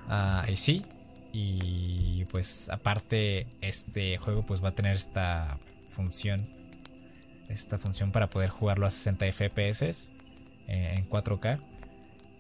Ah, 0.08 0.46
y 0.50 0.56
sí. 0.56 0.86
Y 1.32 2.26
pues 2.26 2.70
aparte 2.70 3.46
este 3.62 4.18
juego 4.18 4.44
pues 4.46 4.64
va 4.64 4.70
a 4.70 4.76
tener 4.76 4.96
esta 4.96 5.58
función. 5.90 6.50
Esta 7.50 7.78
función 7.78 8.12
para 8.12 8.30
poder 8.30 8.50
jugarlo 8.50 8.86
a 8.86 8.92
60 8.92 9.26
FPS 9.32 10.12
eh, 10.68 10.96
en 10.98 11.10
4K. 11.10 11.60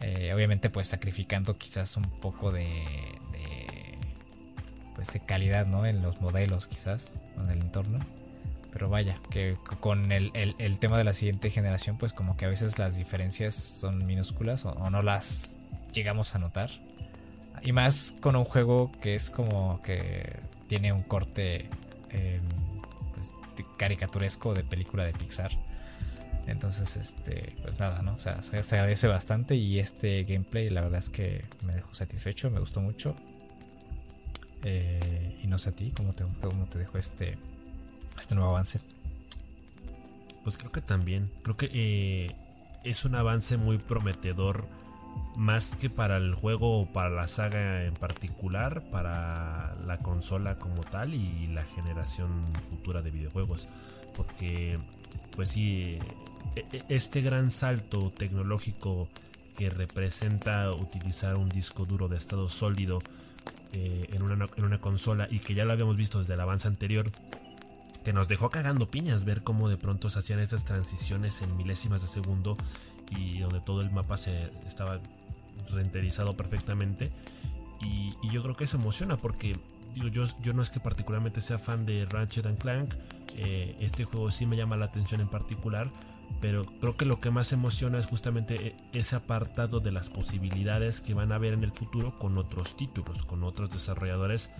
Eh, 0.02 0.34
obviamente 0.34 0.69
pues 0.69 0.88
sacrificando 0.88 1.58
quizás 1.58 1.98
un 1.98 2.10
poco 2.19 2.52
de, 2.52 2.65
pues 5.00 5.14
de 5.14 5.22
calidad 5.22 5.66
¿no? 5.66 5.86
en 5.86 6.02
los 6.02 6.20
modelos 6.20 6.68
quizás, 6.68 7.16
en 7.38 7.50
el 7.50 7.62
entorno. 7.62 8.00
Pero 8.74 8.90
vaya, 8.90 9.18
que 9.30 9.56
con 9.80 10.12
el, 10.12 10.34
tema 10.78 10.98
de 10.98 11.06
la 11.06 11.14
siguiente 11.14 11.50
generación 11.52 11.98
pues 11.98 12.12
como 12.12 12.36
que 12.36 12.44
a 12.44 12.50
veces 12.50 12.78
las 12.80 12.98
diferencias 12.98 13.56
son 13.56 14.06
minúsculas 14.06 14.66
o, 14.66 14.90
no 14.90 15.02
las 15.02 15.58
llegamos 15.94 16.36
a 16.36 16.40
notar. 16.40 16.70
Y 17.62 17.72
más 17.72 18.14
con 18.20 18.36
un 18.36 18.44
juego 18.44 18.92
que 19.02 19.16
es 19.16 19.30
como 19.30 19.82
que 19.84 20.42
tiene 20.68 20.92
un 20.92 21.04
corte 21.04 21.70
pues, 23.14 23.36
caricaturesco 23.78 24.54
de 24.54 24.66
película 24.66 25.06
de 25.06 25.14
Pixar. 25.14 25.52
Entonces, 26.46 26.98
este, 26.98 27.56
pues 27.62 27.80
nada, 27.80 28.02
¿no? 28.02 28.16
O 28.16 28.20
se, 28.20 28.58
agradece 28.76 29.08
bastante 29.08 29.56
y 29.56 29.80
este 29.80 30.26
gameplay 30.26 30.70
la 30.70 30.82
verdad 30.82 31.00
es 31.00 31.10
que 31.10 31.46
me 31.64 31.72
dejó 31.72 31.96
satisfecho, 31.96 32.52
me 32.52 32.60
gustó 32.60 32.82
mucho. 32.82 33.16
Eh, 34.63 35.39
y 35.43 35.48
no 35.48 35.58
sé 35.58 35.69
a 35.69 35.76
ti, 35.76 35.91
¿cómo 35.95 36.13
te, 36.13 36.26
cómo 36.41 36.67
dejó 36.74 36.98
este, 36.98 37.38
este 38.17 38.36
nuevo 38.36 38.52
avance? 38.52 38.82
Pues 40.43 40.58
creo 40.58 40.72
que 40.72 40.82
también, 40.82 41.32
creo 41.43 41.58
que 41.58 41.69
eh, 41.74 42.36
es 42.84 43.06
un 43.06 43.15
avance 43.15 43.58
muy 43.58 43.78
prometedor, 43.78 44.65
más 45.36 45.76
que 45.76 45.89
para 45.89 46.17
el 46.17 46.34
juego 46.36 46.82
o 46.82 46.86
para 46.86 47.10
la 47.10 47.28
saga 47.28 47.86
en 47.86 47.93
particular, 47.93 48.84
para 48.89 49.76
la 49.86 49.98
consola 49.98 50.58
como 50.58 50.84
tal 50.84 51.13
y 51.13 51.48
la 51.48 51.63
generación 51.63 52.30
futura 52.69 53.02
de 53.02 53.12
videojuegos. 53.12 53.67
Porque, 54.15 54.78
pues 55.36 55.52
sí, 55.52 56.00
e, 56.56 56.65
e, 56.72 56.84
este 56.89 57.22
gran 57.22 57.52
salto 57.52 58.12
tecnológico 58.12 59.08
que 59.58 59.69
representa 59.69 60.72
utilizar 60.72 61.36
un 61.36 61.50
disco 61.50 61.86
duro 61.86 62.08
de 62.08 62.17
estado 62.17 62.48
sólido 62.50 63.00
eh, 63.71 64.10
en, 64.13 64.23
una, 64.23 64.79
consola 64.79 65.27
y 65.29 65.39
que 65.39 65.53
ya 65.53 65.65
lo 65.65 65.73
habíamos 65.73 65.95
visto 65.95 66.19
desde 66.19 66.34
el 66.34 66.39
avance 66.41 66.67
anterior, 66.67 67.12
que 68.03 68.13
nos 68.13 68.27
dejó 68.27 68.49
cagando 68.49 68.89
piñas 68.89 69.25
ver 69.25 69.43
cómo 69.43 69.69
de 69.69 69.77
pronto 69.77 70.10
se 70.10 70.19
hacían 70.19 70.39
estas 70.39 70.65
transiciones 70.65 71.41
en 71.41 71.55
milésimas 71.55 72.01
de 72.01 72.08
segundo 72.08 72.58
y 73.12 73.39
donde 73.39 73.62
todo 73.62 73.82
el 73.82 73.91
mapa 73.91 74.17
se 74.17 74.51
estaba 74.65 74.99
renderizado 75.71 76.36
perfectamente. 76.36 77.12
Y, 77.82 78.13
yo 78.32 78.41
creo 78.43 78.55
que 78.55 78.65
eso 78.65 78.77
emociona 78.77 79.17
porque 79.17 79.55
digo, 79.93 80.08
yo, 80.08 80.23
yo 80.41 80.53
no 80.53 80.62
es 80.62 80.69
que 80.69 80.79
particularmente 80.79 81.41
sea 81.41 81.58
fan 81.58 81.86
de 81.86 82.05
Ratchet 82.05 82.45
and 82.45 82.58
Clank, 82.58 82.95
eh, 83.36 83.75
este 83.79 84.03
juego 84.03 84.32
sí 84.32 84.45
me 84.45 84.58
llama 84.58 84.77
la 84.77 84.86
atención 84.86 85.21
en 85.21 85.29
particular, 85.29 85.89
pero 86.42 86.65
creo 86.80 86.96
que 86.96 87.06
lo 87.06 87.20
que 87.20 87.32
más 87.32 87.52
emociona 87.52 88.00
es 88.00 88.08
justamente 88.08 88.68
e, 88.68 88.76
ese 88.94 89.15
apartado 89.15 89.80
de 89.80 89.92
las 89.92 90.10
posibilidades 90.10 91.02
que 91.02 91.13
van 91.13 91.32
a 91.32 91.36
haber 91.36 91.54
en 91.54 91.63
el 91.63 91.72
futuro 91.72 92.15
con 92.15 92.38
otros 92.38 92.78
títulos, 92.78 93.24
con 93.24 93.44
otros 93.44 93.70
desarrolladores, 93.72 94.52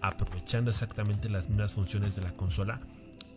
aprovechando 0.00 0.70
exactamente 0.70 1.28
las 1.28 1.48
mismas 1.48 1.74
funciones 1.74 2.16
de 2.16 2.22
la 2.22 2.32
consola 2.32 2.80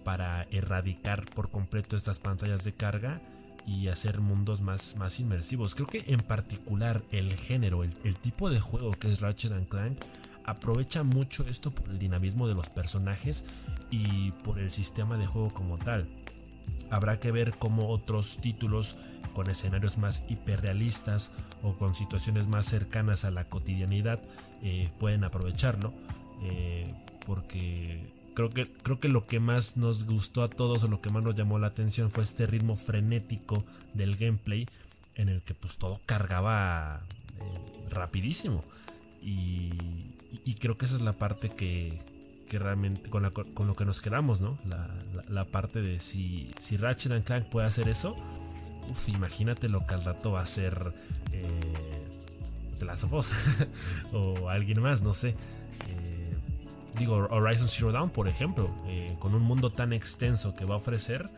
para 0.04 0.44
erradicar 0.52 1.26
por 1.26 1.52
completo 1.52 1.96
estas 1.96 2.20
pantallas 2.20 2.64
de 2.64 2.74
carga 2.74 3.22
y 3.68 3.90
hacer 3.90 4.22
mundos 4.22 4.62
más, 4.62 4.96
más 4.98 5.20
inmersivos. 5.20 5.76
Creo 5.76 5.88
que 5.88 6.04
en 6.08 6.20
particular 6.20 7.04
el 7.12 7.36
género, 7.38 7.84
el, 7.84 7.94
el 8.04 8.16
tipo 8.16 8.50
de 8.50 8.60
juego 8.60 8.92
que 8.92 9.12
es 9.12 9.22
Ratchet 9.22 9.68
Clank, 9.70 10.00
aprovecha 10.46 11.04
mucho 11.04 11.44
esto 11.46 11.72
por 11.72 11.90
el 11.90 12.00
dinamismo 12.00 12.48
de 12.48 12.56
los 12.56 12.70
personajes 12.70 13.46
y 13.90 14.32
por 14.44 14.60
el 14.60 14.72
sistema 14.72 15.18
de 15.18 15.28
juego 15.28 15.50
como 15.50 15.78
tal. 15.78 16.08
Habrá 16.90 17.20
que 17.20 17.32
ver 17.32 17.56
cómo 17.58 17.90
otros 17.90 18.40
títulos 18.42 18.98
con 19.34 19.50
escenarios 19.50 19.98
más 19.98 20.26
hiperrealistas 20.30 21.34
o 21.64 21.74
con 21.74 21.96
situaciones 21.96 22.48
más 22.48 22.66
cercanas 22.66 23.24
a 23.26 23.32
la 23.32 23.46
cotidianidad 23.46 24.22
eh, 24.62 24.90
pueden 25.00 25.24
aprovecharlo. 25.24 25.94
Eh, 26.44 26.94
porque 27.26 28.12
creo 28.34 28.50
que, 28.50 28.72
creo 28.72 29.00
que 29.00 29.10
lo 29.10 29.26
que 29.26 29.40
más 29.40 29.78
nos 29.78 30.06
gustó 30.06 30.44
a 30.44 30.48
todos 30.48 30.84
o 30.84 30.88
lo 30.88 31.02
que 31.02 31.10
más 31.10 31.24
nos 31.24 31.36
llamó 31.36 31.60
la 31.60 31.68
atención 31.68 32.10
fue 32.10 32.24
este 32.24 32.46
ritmo 32.46 32.76
frenético 32.76 33.64
del 33.94 34.16
gameplay 34.16 34.68
en 35.16 35.30
el 35.30 35.42
que 35.44 35.54
pues 35.54 35.78
todo 35.78 36.02
cargaba 36.06 37.04
eh, 37.40 37.90
rapidísimo. 37.90 38.64
y, 39.22 39.72
creo 40.60 40.78
que 40.78 40.86
esa 40.86 40.96
es 40.96 41.02
la 41.02 41.14
parte 41.14 41.50
que, 41.50 42.00
con, 43.10 43.68
lo 43.68 43.76
que 43.76 43.86
nos 43.86 44.02
quedamos, 44.02 44.42
¿no? 44.42 44.58
La, 45.30 45.46
parte 45.46 45.82
de 45.82 46.00
si, 46.00 46.52
si 46.58 46.78
Ratchet 46.78 47.12
and 47.12 47.24
Clank 47.24 47.46
puede 47.46 47.68
hacer 47.68 47.90
eso, 47.90 48.16
uf, 48.90 49.10
imagínate 49.10 49.70
lo 49.70 49.86
que 49.86 49.94
al 49.94 50.04
rato 50.04 50.32
va 50.32 50.42
a 50.42 50.46
ser 50.46 50.94
eh, 51.32 52.08
The 52.80 52.86
Last 52.86 53.04
of 53.06 53.14
Us 53.14 53.32
o 54.14 54.50
alguien 54.50 54.82
más, 54.82 55.02
no 55.02 55.14
sé. 55.14 55.30
Eh, 55.30 56.36
digo, 56.98 57.28
Horizon 57.30 57.70
Zero 57.70 57.92
Dawn, 57.92 58.10
por 58.10 58.28
ejemplo, 58.28 58.74
eh, 58.88 59.16
con 59.20 59.36
un 59.36 59.44
mundo 59.44 59.72
tan 59.72 59.94
extenso 59.94 60.54
que 60.54 60.66
va 60.66 60.76
a 60.76 60.78
ofrecer 60.78 61.30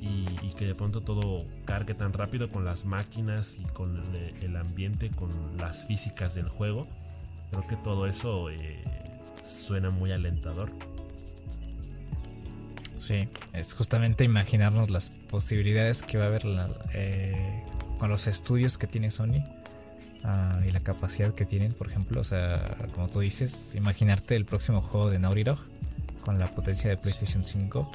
y, 0.00 0.24
que 0.54 0.66
de 0.66 0.74
pronto 0.74 1.00
todo 1.00 1.46
cargue 1.64 1.94
tan 1.94 2.12
rápido 2.12 2.50
con 2.50 2.64
las 2.64 2.84
máquinas 2.84 3.58
y 3.58 3.64
con 3.64 4.02
el, 4.40 4.56
ambiente, 4.56 5.10
con 5.10 5.56
las 5.56 5.86
físicas 5.86 6.34
del 6.34 6.48
juego. 6.48 6.86
Creo 7.50 7.66
que 7.66 7.76
todo 7.76 8.06
eso 8.06 8.50
eh, 8.50 8.82
suena 9.42 9.90
muy 9.90 10.12
alentador. 10.12 10.70
Sí, 12.96 13.28
es 13.54 13.72
justamente 13.74 14.24
imaginarnos 14.24 14.90
las 14.90 15.10
posibilidades 15.10 16.02
que 16.02 16.18
va 16.18 16.24
a 16.24 16.26
haber 16.26 16.42
eh, 16.92 17.64
con 17.98 18.10
los 18.10 18.26
estudios 18.26 18.76
que 18.76 18.86
tiene 18.86 19.10
Sony 19.10 19.42
ah, 20.22 20.60
y 20.66 20.70
la 20.70 20.80
capacidad 20.80 21.34
que 21.34 21.46
tienen, 21.46 21.72
por 21.72 21.88
ejemplo. 21.88 22.20
O 22.20 22.24
sea, 22.24 22.76
como 22.94 23.08
tú 23.08 23.20
dices, 23.20 23.74
imaginarte 23.74 24.36
el 24.36 24.44
próximo 24.44 24.82
juego 24.82 25.08
de 25.08 25.18
Naughty 25.18 25.44
Dog 25.44 25.58
con 26.22 26.38
la 26.38 26.54
potencia 26.54 26.90
de 26.90 26.96
PlayStation 26.98 27.42
5. 27.42 27.90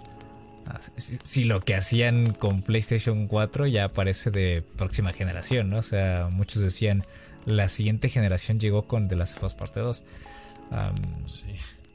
Ah, 0.67 0.79
si, 0.95 1.43
lo 1.43 1.62
que 1.62 1.75
hacían 1.75 2.34
con 2.34 2.63
PlayStation 2.63 3.27
4 3.27 3.67
ya 3.67 3.89
parece 3.89 4.31
de 4.31 4.63
próxima 4.75 5.13
generación, 5.13 5.69
¿no? 5.69 5.77
O 5.77 5.84
sea, 5.84 6.29
muchos 6.31 6.63
decían 6.63 7.03
la 7.45 7.69
siguiente 7.69 8.10
generación 8.10 8.60
llegó 8.60 8.88
con 8.88 9.08
The 9.08 9.15
Last 9.15 9.38
of 9.38 9.43
Us 9.43 9.53
Parte 9.53 9.81
2. 9.81 10.03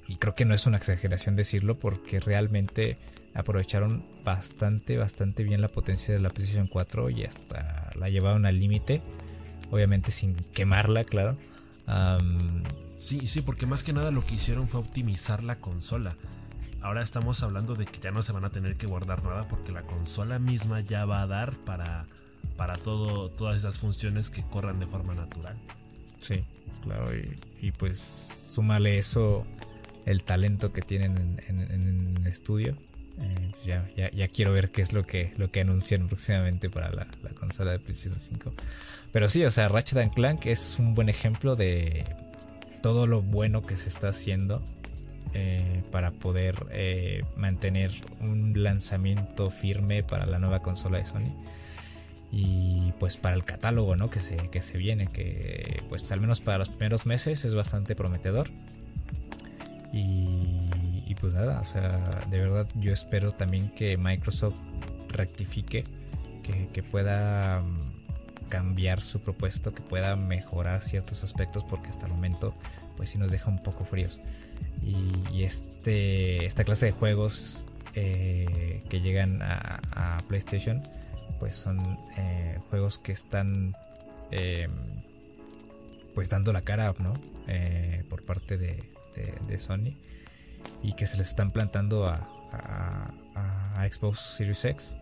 Y 0.09 0.16
creo 0.16 0.35
que 0.35 0.44
no 0.44 0.54
es 0.54 0.66
una 0.66 0.76
exageración 0.76 1.37
decirlo 1.37 1.78
porque 1.78 2.20
realmente 2.20 2.98
aprovecharon 3.35 4.04
bastante, 4.24 4.96
bastante 4.96 5.44
bien 5.44 5.61
la 5.61 5.68
potencia 5.68 6.12
de 6.12 6.20
la 6.20 6.30
PlayStation 6.30 6.66
4 6.66 7.11
y 7.11 7.24
hasta 7.24 7.90
la 7.94 8.09
llevaron 8.09 8.46
al 8.46 8.59
límite. 8.59 9.02
Obviamente 9.70 10.11
sin 10.11 10.35
quemarla, 10.35 11.04
claro. 11.04 11.37
sí, 12.98 13.26
sí, 13.26 13.42
porque 13.42 13.66
más 13.66 13.83
que 13.83 13.92
nada 13.92 14.11
lo 14.11 14.24
que 14.24 14.35
hicieron 14.35 14.68
fue 14.68 14.80
optimizar 14.80 15.44
la 15.44 15.56
consola. 15.56 16.16
Ahora 16.83 17.02
estamos 17.02 17.42
hablando 17.42 17.74
de 17.74 17.85
que 17.85 18.00
ya 18.00 18.11
no 18.11 18.22
se 18.22 18.33
van 18.33 18.44
a 18.44 18.50
tener 18.50 18.76
que 18.76 18.87
guardar 18.87 19.22
nada 19.22 19.46
porque 19.48 19.70
la 19.70 19.83
consola 19.83 20.38
misma 20.38 20.80
ya 20.80 21.04
va 21.04 21.22
a 21.22 21.26
dar 21.26 21.56
para, 21.59 22.06
para 22.56 22.76
todo, 22.76 23.30
todas 23.30 23.56
esas 23.56 23.78
funciones 23.78 24.30
que 24.30 24.42
corran 24.42 24.80
de 24.80 24.87
forma 24.87 25.14
natural. 25.14 25.56
Sí, 26.20 26.44
claro, 26.83 27.11
y, 27.61 27.72
pues 27.72 27.98
súmale 27.98 28.98
eso 28.98 29.46
el 30.04 30.22
talento 30.22 30.72
que 30.72 30.83
tienen 30.83 31.40
en, 31.48 32.16
el 32.20 32.26
estudio. 32.26 32.76
Eh, 33.18 33.52
ya, 33.66 33.87
ya, 34.12 34.28
quiero 34.28 34.52
ver 34.52 34.70
qué 34.70 34.80
es 34.80 34.92
lo 34.92 35.06
que, 35.06 35.33
lo 35.37 35.50
que 35.50 35.61
anuncian 35.61 36.06
próximamente 36.06 36.70
para 36.70 36.90
la, 36.90 37.06
consola 37.38 37.72
de 37.72 37.78
PlayStation 37.78 38.20
5. 38.20 38.52
Pero 39.12 39.28
sí, 39.28 39.44
o 39.44 39.50
sea, 39.50 39.68
Ratchet 39.68 40.14
Clank 40.14 40.46
es 40.46 40.78
un 40.78 40.94
buen 40.94 41.09
ejemplo 41.09 41.56
de 41.56 42.04
todo 42.83 43.06
lo 43.06 43.22
bueno 43.22 43.62
que 43.66 43.76
se 43.76 43.88
está 43.88 44.11
haciendo 44.11 44.62
eh, 45.35 45.83
para 45.90 46.12
poder 46.12 46.66
eh, 46.70 47.24
mantener 47.37 47.90
un 48.20 48.62
lanzamiento 48.62 49.50
firme 49.50 50.02
para 50.02 50.26
la 50.26 50.38
nueva 50.38 50.61
consola 50.61 50.98
de 50.98 51.06
Sony 51.06 51.35
y 52.33 52.93
pues 52.99 53.16
para 53.16 53.35
el 53.35 53.45
catálogo 53.45 53.97
¿no? 53.97 54.11
que, 54.11 54.21
se, 54.21 54.37
que 54.37 54.62
se 54.62 54.79
viene, 54.79 55.09
que 55.09 55.83
pues 55.88 56.11
al 56.12 56.21
menos 56.21 56.40
para 56.40 56.59
los 56.59 56.69
primeros 56.69 57.07
meses 57.07 57.45
es 57.45 57.55
bastante 57.55 57.95
prometedor. 57.95 58.51
Y, 59.93 61.14
pues 61.21 61.35
nada, 61.35 61.61
o 61.61 61.66
sea, 61.66 62.25
de 62.31 62.40
verdad 62.40 62.66
yo 62.77 62.93
espero 62.93 63.33
también 63.33 63.71
que 63.75 63.99
Microsoft 63.99 64.55
rectifique, 65.09 65.85
que, 66.73 66.83
pueda 66.83 67.61
mm, 67.61 68.49
cambiar 68.49 69.03
su 69.03 69.21
propuesto, 69.21 69.75
que 69.75 69.83
pueda 69.83 70.16
mejorar 70.16 70.83
ciertos 70.83 71.23
aspectos, 71.23 71.64
porque 71.64 71.90
hasta 71.90 72.07
el 72.07 72.12
momento 72.12 72.55
pues 72.97 73.11
sí 73.11 73.19
nos 73.19 73.31
deja 73.31 73.51
un 73.51 73.62
poco 73.62 73.85
fríos. 73.85 74.21
Y, 74.83 75.43
este, 75.43 76.47
esta 76.47 76.64
clase 76.64 76.87
de 76.87 76.93
juegos 76.93 77.64
eh, 77.95 78.83
que 78.88 79.01
llegan 79.01 79.40
a, 79.43 80.23
PlayStation, 80.29 80.83
pues 81.40 81.57
son 81.57 81.81
eh, 82.16 82.59
juegos 82.70 82.98
que 82.98 83.11
están 83.11 83.74
em, 84.31 84.70
pues 86.14 86.31
dando 86.31 86.53
la 86.53 86.62
cara, 86.62 86.94
¿no? 86.98 87.12
Eh, 87.48 88.05
por 88.09 88.24
parte 88.24 88.57
de, 88.59 88.85
de, 89.48 89.59
Sony 89.59 89.96
y 90.83 90.92
que 90.92 91.07
se 91.07 91.16
les 91.16 91.29
están 91.29 91.50
plantando 91.50 92.07
a, 92.07 92.29
a, 92.53 93.88
Xbox 93.90 94.20
Series 94.20 94.64
X. 94.64 94.96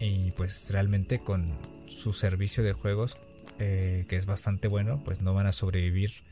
Y 0.00 0.32
pues 0.32 0.70
realmente 0.72 1.20
con 1.20 1.46
su 1.86 2.12
servicio 2.12 2.64
de 2.64 2.72
juegos, 2.72 3.18
que 3.58 4.06
es 4.08 4.26
bastante 4.26 4.66
bueno, 4.66 5.00
pues 5.04 5.20
no 5.20 5.34
van 5.34 5.46
a 5.46 5.52
sobrevivir 5.52 6.24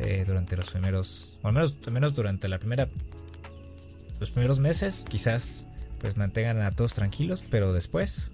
eh, 0.00 0.22
durante 0.24 0.56
los 0.56 0.70
primeros, 0.70 1.38
o 1.42 1.48
al 1.48 1.54
menos, 1.54 1.76
al 1.84 1.92
menos 1.92 2.14
durante 2.14 2.46
la 2.46 2.58
primera, 2.58 2.88
los 4.20 4.30
primeros 4.30 4.60
meses, 4.60 5.04
quizás 5.08 5.66
pues 6.00 6.16
mantengan 6.16 6.60
a 6.60 6.70
todos 6.70 6.94
tranquilos, 6.94 7.44
pero 7.50 7.72
después, 7.72 8.30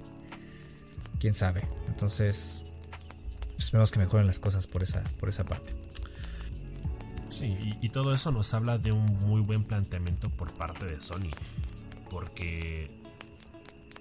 quién 1.18 1.34
sabe. 1.34 1.62
Entonces, 1.88 2.64
esperemos 3.58 3.90
que 3.90 3.98
mejoren 3.98 4.26
las 4.26 4.38
cosas 4.38 4.66
por 4.66 4.82
esa, 4.82 5.02
por 5.18 5.28
esa 5.28 5.44
parte. 5.44 5.74
Sí, 7.28 7.56
y, 7.80 7.88
todo 7.88 8.14
eso 8.14 8.30
nos 8.30 8.54
habla 8.54 8.78
de 8.78 8.92
un 8.92 9.04
muy 9.20 9.40
buen 9.40 9.64
planteamiento 9.64 10.30
por 10.30 10.52
parte 10.52 10.86
de 10.86 11.00
Sony. 11.00 11.30
Porque, 12.08 12.90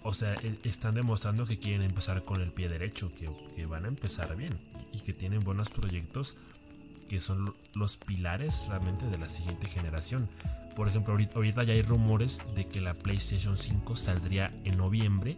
o 0.03 0.13
sea, 0.13 0.35
e, 0.35 0.59
están 0.65 0.93
demostrando 0.93 1.47
que 1.47 1.57
quieren 1.57 1.81
empezar 1.81 2.23
con 2.23 2.41
el 2.41 2.51
pie 2.51 2.69
derecho, 2.69 3.11
que, 3.15 3.31
que 3.55 3.65
van 3.65 3.85
a 3.85 3.87
empezar 3.87 4.35
bien 4.35 4.53
y 4.91 4.99
que 4.99 5.13
tienen 5.13 5.39
buenos 5.39 5.69
proyectos 5.69 6.37
que 7.13 7.19
son 7.19 7.53
los 7.75 7.97
pilares 7.97 8.65
realmente 8.69 9.05
de 9.05 9.19
la 9.19 9.29
siguiente 9.29 9.67
generación. 9.67 10.27
Por 10.75 10.87
ejemplo, 10.87 11.13
ahorita, 11.13 11.63
ya 11.63 11.73
hay 11.73 11.83
rumores 11.83 12.43
de 12.55 12.65
que 12.67 12.81
la 12.81 12.95
PlayStation 12.95 13.55
5 13.55 13.95
saldría 13.95 14.51
en 14.63 14.79
noviembre 14.79 15.37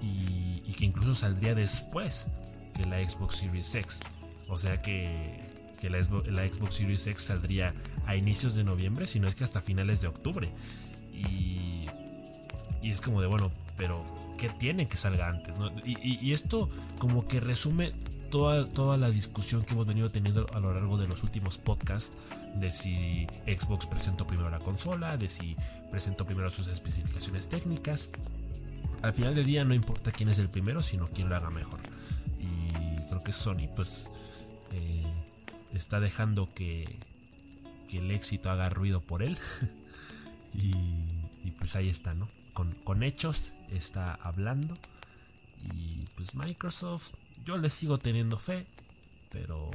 y, 0.00 0.72
que 0.72 0.86
incluso 0.86 1.12
saldría 1.12 1.54
después 1.54 2.28
que 2.72 2.86
la 2.86 3.06
Xbox 3.06 3.36
Series 3.36 3.74
X. 3.74 4.00
O 4.48 4.56
sea 4.56 4.80
que, 4.80 5.38
la, 5.82 6.02
Xbox 6.02 6.76
Series 6.76 7.06
X 7.06 7.24
saldría 7.24 7.74
a 8.06 8.16
inicios 8.16 8.54
de 8.54 8.64
noviembre, 8.64 9.04
si 9.04 9.20
no 9.20 9.28
es 9.28 9.34
que 9.34 9.44
hasta 9.44 9.60
finales 9.60 10.00
de 10.00 10.08
octubre. 10.08 10.50
Y, 11.12 11.88
y 12.80 12.90
es 12.90 13.02
como 13.02 13.20
de, 13.20 13.26
bueno, 13.26 13.52
pero 13.76 14.02
¿qué 14.38 14.48
tiene 14.48 14.88
que 14.88 14.96
salga 14.96 15.28
antes? 15.28 15.54
y, 15.84 16.32
esto 16.32 16.70
como 16.98 17.28
que 17.28 17.38
resume 17.38 17.92
toda, 18.30 18.96
la 18.96 19.10
discusión 19.10 19.64
que 19.64 19.74
hemos 19.74 19.86
venido 19.86 20.10
teniendo 20.10 20.46
a 20.52 20.60
lo 20.60 20.72
largo 20.72 20.96
de 20.96 21.06
los 21.06 21.22
últimos 21.22 21.58
podcasts 21.58 22.16
de 22.54 22.70
si 22.70 23.26
Xbox 23.46 23.86
presentó 23.86 24.26
primero 24.26 24.50
la 24.50 24.58
consola, 24.58 25.16
de 25.16 25.28
si 25.28 25.56
presentó 25.90 26.24
primero 26.26 26.50
sus 26.50 26.68
especificaciones 26.68 27.48
técnicas. 27.48 28.10
Al 29.02 29.12
final 29.12 29.34
del 29.34 29.46
día 29.46 29.64
no 29.64 29.74
importa 29.74 30.12
quién 30.12 30.28
es 30.28 30.38
el 30.38 30.48
primero, 30.48 30.82
sino 30.82 31.08
quién 31.08 31.28
lo 31.28 31.36
haga 31.36 31.50
mejor. 31.50 31.80
Y 32.38 32.96
creo 33.08 33.22
que 33.22 33.32
Sony 33.32 33.68
pues 33.74 34.10
eh, 34.72 35.02
está 35.72 36.00
dejando 36.00 36.52
que, 36.54 36.98
que, 37.88 37.98
el 37.98 38.10
éxito 38.10 38.50
haga 38.50 38.68
ruido 38.68 39.00
por 39.00 39.22
él. 39.22 39.38
y, 40.54 40.72
pues 41.58 41.76
ahí 41.76 41.88
está, 41.88 42.14
¿no? 42.14 42.28
Con, 42.52 42.72
con 42.84 43.02
hechos 43.02 43.54
está 43.70 44.14
hablando. 44.14 44.76
Y 45.74 46.04
pues 46.16 46.34
Microsoft 46.34 47.14
yo 47.46 47.56
le 47.56 47.70
sigo 47.70 47.96
teniendo 47.96 48.38
fe, 48.38 48.66
pero 49.30 49.70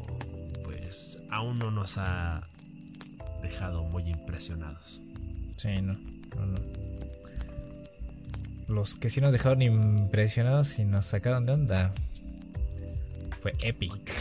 pues 0.64 1.20
aún 1.32 1.58
no 1.58 1.72
nos 1.72 1.98
ha 1.98 2.44
dejado 3.42 3.84
muy 3.84 4.10
impresionados. 4.10 5.02
Sí, 5.56 5.82
no, 5.82 5.98
Los 8.68 8.98
que 8.98 9.10
sí 9.10 9.22
nos 9.22 9.32
dejaron 9.32 9.62
impresionados 9.62 10.80
y 10.80 10.86
nos 10.86 11.06
sacaron 11.06 11.46
de 11.46 11.54
onda 11.54 11.94
fue 13.42 13.56
Epic. 13.62 14.12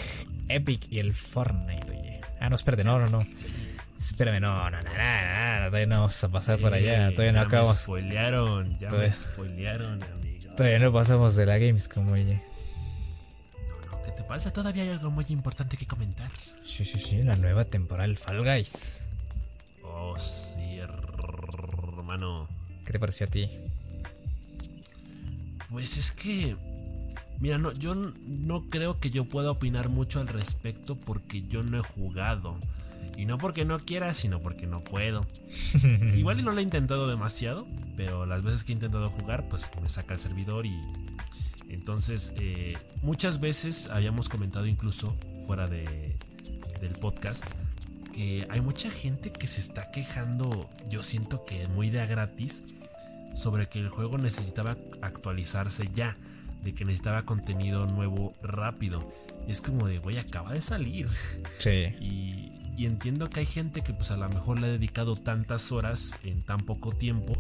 Epic 0.48 0.86
y 0.88 1.00
el 1.00 1.12
Fortnite, 1.12 1.90
oye. 1.90 2.20
Ah, 2.38 2.50
no, 2.50 2.56
espérate, 2.56 2.84
no, 2.84 3.00
no, 3.00 3.08
no. 3.08 3.18
Espérame, 3.98 4.40
no, 4.40 4.54
no, 4.54 4.70
no, 4.70 4.70
no, 4.70 4.80
no, 4.80 5.66
todavía 5.66 5.86
no 5.86 5.96
vamos 5.96 6.24
a 6.24 6.28
pasar 6.28 6.58
por 6.60 6.72
allá, 6.72 7.10
todavía 7.10 7.32
no 7.32 7.40
acabamos. 7.40 7.74
Me 7.74 7.82
spoilearon, 7.82 8.78
ya 8.78 8.88
me 8.90 9.12
spoilearon, 9.12 10.02
amigo. 10.04 10.54
Todavía 10.54 10.78
no 10.78 10.92
pasamos 10.92 11.34
de 11.34 11.46
la 11.46 11.58
Gamescom, 11.58 12.10
oye 12.12 12.40
pasa? 14.24 14.52
Todavía 14.52 14.82
hay 14.82 14.90
algo 14.90 15.10
muy 15.10 15.24
importante 15.28 15.76
que 15.76 15.86
comentar. 15.86 16.30
Sí, 16.64 16.84
sí, 16.84 16.98
sí, 16.98 17.22
la 17.22 17.36
nueva 17.36 17.64
temporada 17.64 18.14
Fall 18.16 18.44
Guys. 18.44 19.06
Oh, 19.82 20.16
sí, 20.18 20.78
hermano. 20.78 22.48
¿Qué 22.84 22.92
te 22.92 22.98
pareció 22.98 23.26
a 23.26 23.30
ti? 23.30 23.50
Pues 25.68 25.96
es 25.98 26.12
que. 26.12 26.56
Mira, 27.38 27.56
no, 27.58 27.72
yo 27.72 27.94
no 27.94 28.68
creo 28.68 28.98
que 28.98 29.10
yo 29.10 29.24
pueda 29.24 29.50
opinar 29.50 29.88
mucho 29.88 30.20
al 30.20 30.28
respecto 30.28 30.96
porque 30.96 31.42
yo 31.42 31.62
no 31.62 31.78
he 31.78 31.82
jugado. 31.82 32.58
Y 33.16 33.26
no 33.26 33.38
porque 33.38 33.64
no 33.64 33.78
quiera, 33.78 34.14
sino 34.14 34.40
porque 34.40 34.66
no 34.66 34.82
puedo. 34.82 35.26
Igual 36.14 36.40
y 36.40 36.42
no 36.42 36.52
lo 36.52 36.60
he 36.60 36.62
intentado 36.62 37.08
demasiado, 37.08 37.66
pero 37.96 38.26
las 38.26 38.42
veces 38.42 38.64
que 38.64 38.72
he 38.72 38.74
intentado 38.74 39.10
jugar, 39.10 39.48
pues 39.48 39.70
me 39.82 39.88
saca 39.88 40.14
el 40.14 40.20
servidor 40.20 40.66
y 40.66 40.78
entonces, 41.70 42.32
eh, 42.38 42.76
muchas 43.02 43.40
veces 43.40 43.88
habíamos 43.88 44.28
comentado 44.28 44.66
incluso 44.66 45.16
fuera 45.46 45.66
de, 45.66 46.16
del 46.80 46.92
podcast 47.00 47.44
que 48.12 48.46
hay 48.50 48.60
mucha 48.60 48.90
gente 48.90 49.30
que 49.30 49.46
se 49.46 49.60
está 49.60 49.90
quejando, 49.90 50.68
yo 50.88 51.02
siento 51.02 51.44
que 51.44 51.68
muy 51.68 51.90
de 51.90 52.00
a 52.00 52.06
gratis, 52.06 52.64
sobre 53.34 53.66
que 53.66 53.78
el 53.78 53.88
juego 53.88 54.18
necesitaba 54.18 54.76
actualizarse 55.00 55.88
ya, 55.92 56.16
de 56.62 56.74
que 56.74 56.84
necesitaba 56.84 57.24
contenido 57.24 57.86
nuevo 57.86 58.34
rápido. 58.42 59.12
Y 59.46 59.52
es 59.52 59.60
como 59.60 59.86
de, 59.86 59.98
güey, 59.98 60.18
acaba 60.18 60.52
de 60.52 60.60
salir. 60.60 61.08
Sí. 61.58 61.94
Y, 62.00 62.52
y 62.76 62.86
entiendo 62.86 63.28
que 63.28 63.40
hay 63.40 63.46
gente 63.46 63.82
que 63.82 63.92
pues 63.92 64.10
a 64.10 64.16
lo 64.16 64.28
mejor 64.30 64.58
le 64.58 64.66
ha 64.66 64.70
dedicado 64.70 65.14
tantas 65.14 65.70
horas 65.70 66.18
en 66.24 66.42
tan 66.42 66.60
poco 66.60 66.92
tiempo 66.92 67.34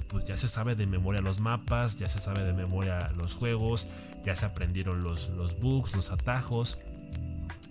pues 0.00 0.24
ya 0.24 0.36
se 0.36 0.48
sabe 0.48 0.74
de 0.74 0.86
memoria 0.86 1.20
los 1.20 1.40
mapas, 1.40 1.98
ya 1.98 2.08
se 2.08 2.18
sabe 2.18 2.44
de 2.44 2.52
memoria 2.52 3.12
los 3.18 3.34
juegos, 3.34 3.88
ya 4.24 4.34
se 4.34 4.46
aprendieron 4.46 5.02
los, 5.02 5.28
los 5.30 5.58
bugs, 5.60 5.94
los 5.94 6.10
atajos. 6.10 6.78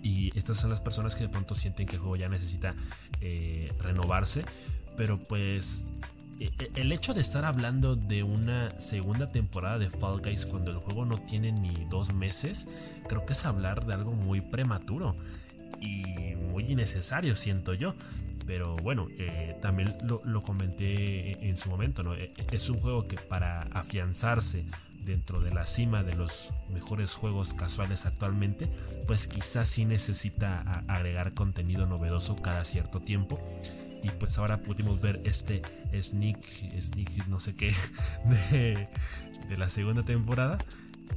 Y 0.02 0.36
estas 0.36 0.58
son 0.58 0.70
las 0.70 0.80
personas 0.80 1.16
que 1.16 1.24
de 1.24 1.28
pronto 1.28 1.54
sienten 1.54 1.86
que 1.86 1.96
el 1.96 2.00
juego 2.00 2.16
ya 2.16 2.28
necesita 2.28 2.74
eh, 3.20 3.72
renovarse. 3.80 4.44
Pero 4.96 5.18
pues 5.18 5.84
e, 6.38 6.50
e, 6.58 6.70
el 6.76 6.92
hecho 6.92 7.14
de 7.14 7.20
estar 7.20 7.44
hablando 7.44 7.96
de 7.96 8.22
una 8.22 8.78
segunda 8.80 9.30
temporada 9.30 9.78
de 9.78 9.90
Fall 9.90 10.20
Guys 10.20 10.46
cuando 10.46 10.70
el 10.70 10.78
juego 10.78 11.04
no 11.04 11.18
tiene 11.18 11.52
ni 11.52 11.72
dos 11.88 12.12
meses, 12.12 12.68
creo 13.08 13.24
que 13.24 13.32
es 13.32 13.46
hablar 13.46 13.86
de 13.86 13.94
algo 13.94 14.12
muy 14.12 14.40
prematuro 14.40 15.16
y 15.80 16.34
muy 16.36 16.70
innecesario, 16.70 17.34
siento 17.34 17.74
yo. 17.74 17.94
Pero 18.46 18.76
bueno, 18.76 19.08
eh, 19.18 19.56
también 19.60 19.96
lo, 20.02 20.42
comenté 20.42 21.48
en 21.48 21.56
su 21.56 21.70
momento, 21.70 22.02
¿no? 22.02 22.14
Eh, 22.14 22.32
es 22.50 22.68
un 22.70 22.78
juego 22.78 23.06
que 23.06 23.16
para 23.16 23.60
afianzarse 23.72 24.64
dentro 25.04 25.40
de 25.40 25.52
la 25.52 25.64
cima 25.66 26.02
de 26.02 26.14
los 26.14 26.52
mejores 26.72 27.14
juegos 27.14 27.54
casuales 27.54 28.06
actualmente, 28.06 28.68
pues 29.06 29.26
quizás 29.26 29.68
sí 29.68 29.84
necesita 29.84 30.84
agregar 30.88 31.34
contenido 31.34 31.86
novedoso 31.86 32.36
cada 32.36 32.64
cierto 32.64 33.00
tiempo. 33.00 33.40
Y 34.02 34.10
pues 34.10 34.38
ahora 34.38 34.62
pudimos 34.62 35.00
ver 35.00 35.20
este 35.24 35.62
sneak, 36.00 36.42
sneak 36.80 37.28
no 37.28 37.38
sé 37.38 37.54
qué, 37.54 37.72
de, 38.50 38.88
de 39.48 39.56
la 39.56 39.68
segunda 39.68 40.04
temporada, 40.04 40.58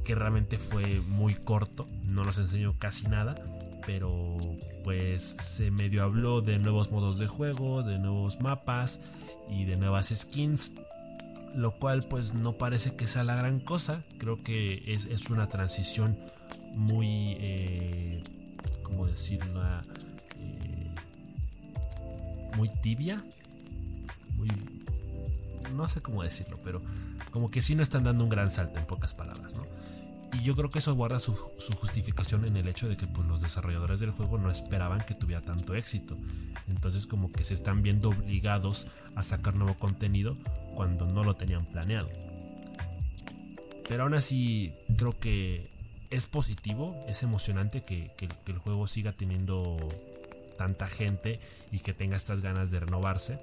que 0.04 0.14
realmente 0.14 0.58
fue 0.58 1.00
muy 1.08 1.34
corto, 1.34 1.88
no 2.04 2.24
nos 2.24 2.38
enseñó 2.38 2.78
casi 2.78 3.08
nada 3.08 3.34
pero 3.86 4.36
pues 4.84 5.22
se 5.22 5.70
medio 5.70 6.02
habló 6.02 6.42
de 6.42 6.58
nuevos 6.58 6.90
modos 6.90 7.18
de 7.18 7.28
juego, 7.28 7.82
de 7.82 7.98
nuevos 7.98 8.40
mapas 8.40 9.00
y 9.48 9.64
de 9.64 9.76
nuevas 9.76 10.12
skins, 10.14 10.72
lo 11.54 11.78
cual 11.78 12.02
pues 12.02 12.34
no 12.34 12.54
parece 12.54 12.96
que 12.96 13.06
sea 13.06 13.22
la 13.22 13.36
gran 13.36 13.60
cosa, 13.60 14.02
creo 14.18 14.42
que 14.42 14.82
es, 14.86 15.30
una 15.30 15.46
transición 15.46 16.18
muy, 16.74 17.36
eh, 17.38 18.24
¿cómo 18.82 19.06
decirlo? 19.06 19.62
Eh, 20.38 20.94
muy 22.56 22.68
tibia, 22.82 23.24
muy, 24.34 24.48
no 25.74 25.86
sé 25.86 26.02
cómo 26.02 26.24
decirlo, 26.24 26.58
pero 26.64 26.82
como 27.30 27.50
que 27.50 27.62
sí 27.62 27.76
no 27.76 27.82
están 27.82 28.02
dando 28.02 28.24
un 28.24 28.30
gran 28.30 28.50
salto 28.50 28.80
en 28.80 28.86
pocas 28.86 29.14
palabras, 29.14 29.56
¿no? 29.56 29.75
Y 30.32 30.42
yo 30.42 30.54
creo 30.54 30.70
que 30.70 30.80
eso 30.80 30.94
guarda 30.94 31.18
su, 31.18 31.32
justificación 31.32 32.44
en 32.44 32.56
el 32.56 32.68
hecho 32.68 32.88
de 32.88 32.96
que 32.96 33.06
pues, 33.06 33.26
los 33.26 33.40
desarrolladores 33.40 34.00
del 34.00 34.10
juego 34.10 34.38
no 34.38 34.50
esperaban 34.50 35.00
que 35.00 35.14
tuviera 35.14 35.40
tanto 35.42 35.74
éxito. 35.74 36.16
Entonces 36.68 37.06
como 37.06 37.30
que 37.30 37.44
se 37.44 37.54
están 37.54 37.82
viendo 37.82 38.10
obligados 38.10 38.88
a 39.14 39.22
sacar 39.22 39.54
nuevo 39.54 39.76
contenido 39.76 40.36
cuando 40.74 41.06
no 41.06 41.22
lo 41.22 41.34
tenían 41.34 41.64
planeado. 41.66 42.08
Pero 43.88 44.02
aún 44.02 44.14
así 44.14 44.74
creo 44.96 45.12
que 45.12 45.68
es 46.10 46.26
positivo, 46.26 46.96
es 47.08 47.22
emocionante 47.22 47.82
que, 47.82 48.10
el 48.46 48.58
juego 48.58 48.86
siga 48.86 49.12
teniendo 49.12 49.76
tanta 50.58 50.86
gente 50.88 51.40
y 51.70 51.78
que 51.78 51.92
tenga 51.92 52.16
estas 52.16 52.40
ganas 52.40 52.70
de 52.70 52.80
renovarse 52.80 53.38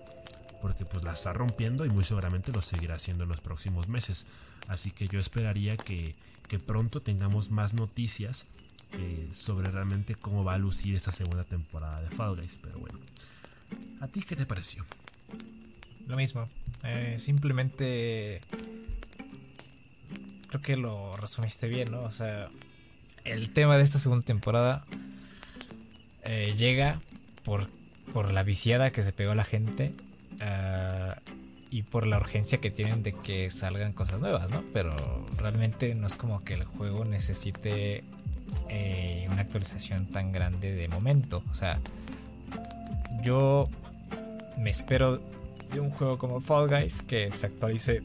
porque 0.62 0.86
pues 0.86 1.04
la 1.04 1.12
está 1.12 1.34
rompiendo 1.34 1.86
y 1.86 1.90
muy 1.90 2.06
seguramente 2.06 2.54
lo 2.54 2.62
seguirá 2.62 2.96
haciendo 2.96 3.24
en 3.24 3.30
los 3.30 3.42
próximos 3.42 3.90
meses. 3.90 4.26
Así 4.70 4.92
que 4.92 5.10
yo 5.10 5.20
esperaría 5.20 5.76
que, 5.76 6.16
pronto 6.60 7.02
tengamos 7.02 7.52
más 7.52 7.74
noticias 7.74 8.48
eh, 8.94 9.28
sobre 9.32 9.70
realmente 9.70 10.16
cómo 10.16 10.44
va 10.44 10.54
a 10.54 10.58
lucir 10.58 10.96
esta 10.96 11.12
segunda 11.12 11.44
temporada 11.44 12.02
de 12.02 12.10
Fall 12.10 12.36
Guys. 12.36 12.60
Pero 12.62 12.80
bueno, 12.80 13.00
¿a 14.00 14.08
ti 14.08 14.22
qué 14.22 14.36
te 14.36 14.46
pareció? 14.46 14.86
Lo 16.08 16.16
mismo. 16.16 16.48
Eh, 16.84 17.16
simplemente 17.18 18.42
creo 20.48 20.62
que 20.62 20.78
lo 20.78 21.16
resumiste 21.18 21.68
bien, 21.68 21.92
¿no? 21.92 22.04
O 22.04 22.12
sea, 22.12 22.50
el 23.24 23.52
tema 23.52 23.78
de 23.78 23.84
esta 23.84 24.00
segunda 24.00 24.26
temporada 24.26 24.86
eh, 26.24 26.54
llega 26.58 27.02
por, 27.44 27.70
por 28.14 28.32
la 28.32 28.44
viciada 28.44 28.92
que 28.92 29.02
se 29.02 29.14
pegó 29.14 29.34
la 29.34 29.46
gente 29.46 29.94
Ah, 30.44 31.16
y 31.74 31.82
por 31.82 32.06
la 32.06 32.18
urgencia 32.18 32.60
que 32.60 32.70
tienen 32.70 33.02
de 33.02 33.14
que 33.14 33.50
salgan 33.50 33.94
cosas 33.94 34.20
nuevas, 34.20 34.48
¿no? 34.52 34.64
Pero 34.74 34.92
realmente 35.38 35.96
no 35.96 36.06
es 36.06 36.16
como 36.18 36.44
que 36.44 36.54
el 36.54 36.66
juego 36.66 37.04
necesite 37.04 38.04
eh, 38.70 39.28
una 39.32 39.42
actualización 39.42 40.06
tan 40.06 40.32
grande 40.32 40.76
de 40.76 40.88
momento. 40.88 41.42
O 41.50 41.56
sea, 41.56 41.80
yo 43.24 43.64
me 44.56 44.70
espero 44.70 45.20
de 45.74 45.80
un 45.80 45.90
juego 45.90 46.20
como 46.20 46.42
Fall 46.42 46.70
Guys 46.70 47.02
que 47.02 47.32
se 47.32 47.48
actualice 47.48 48.04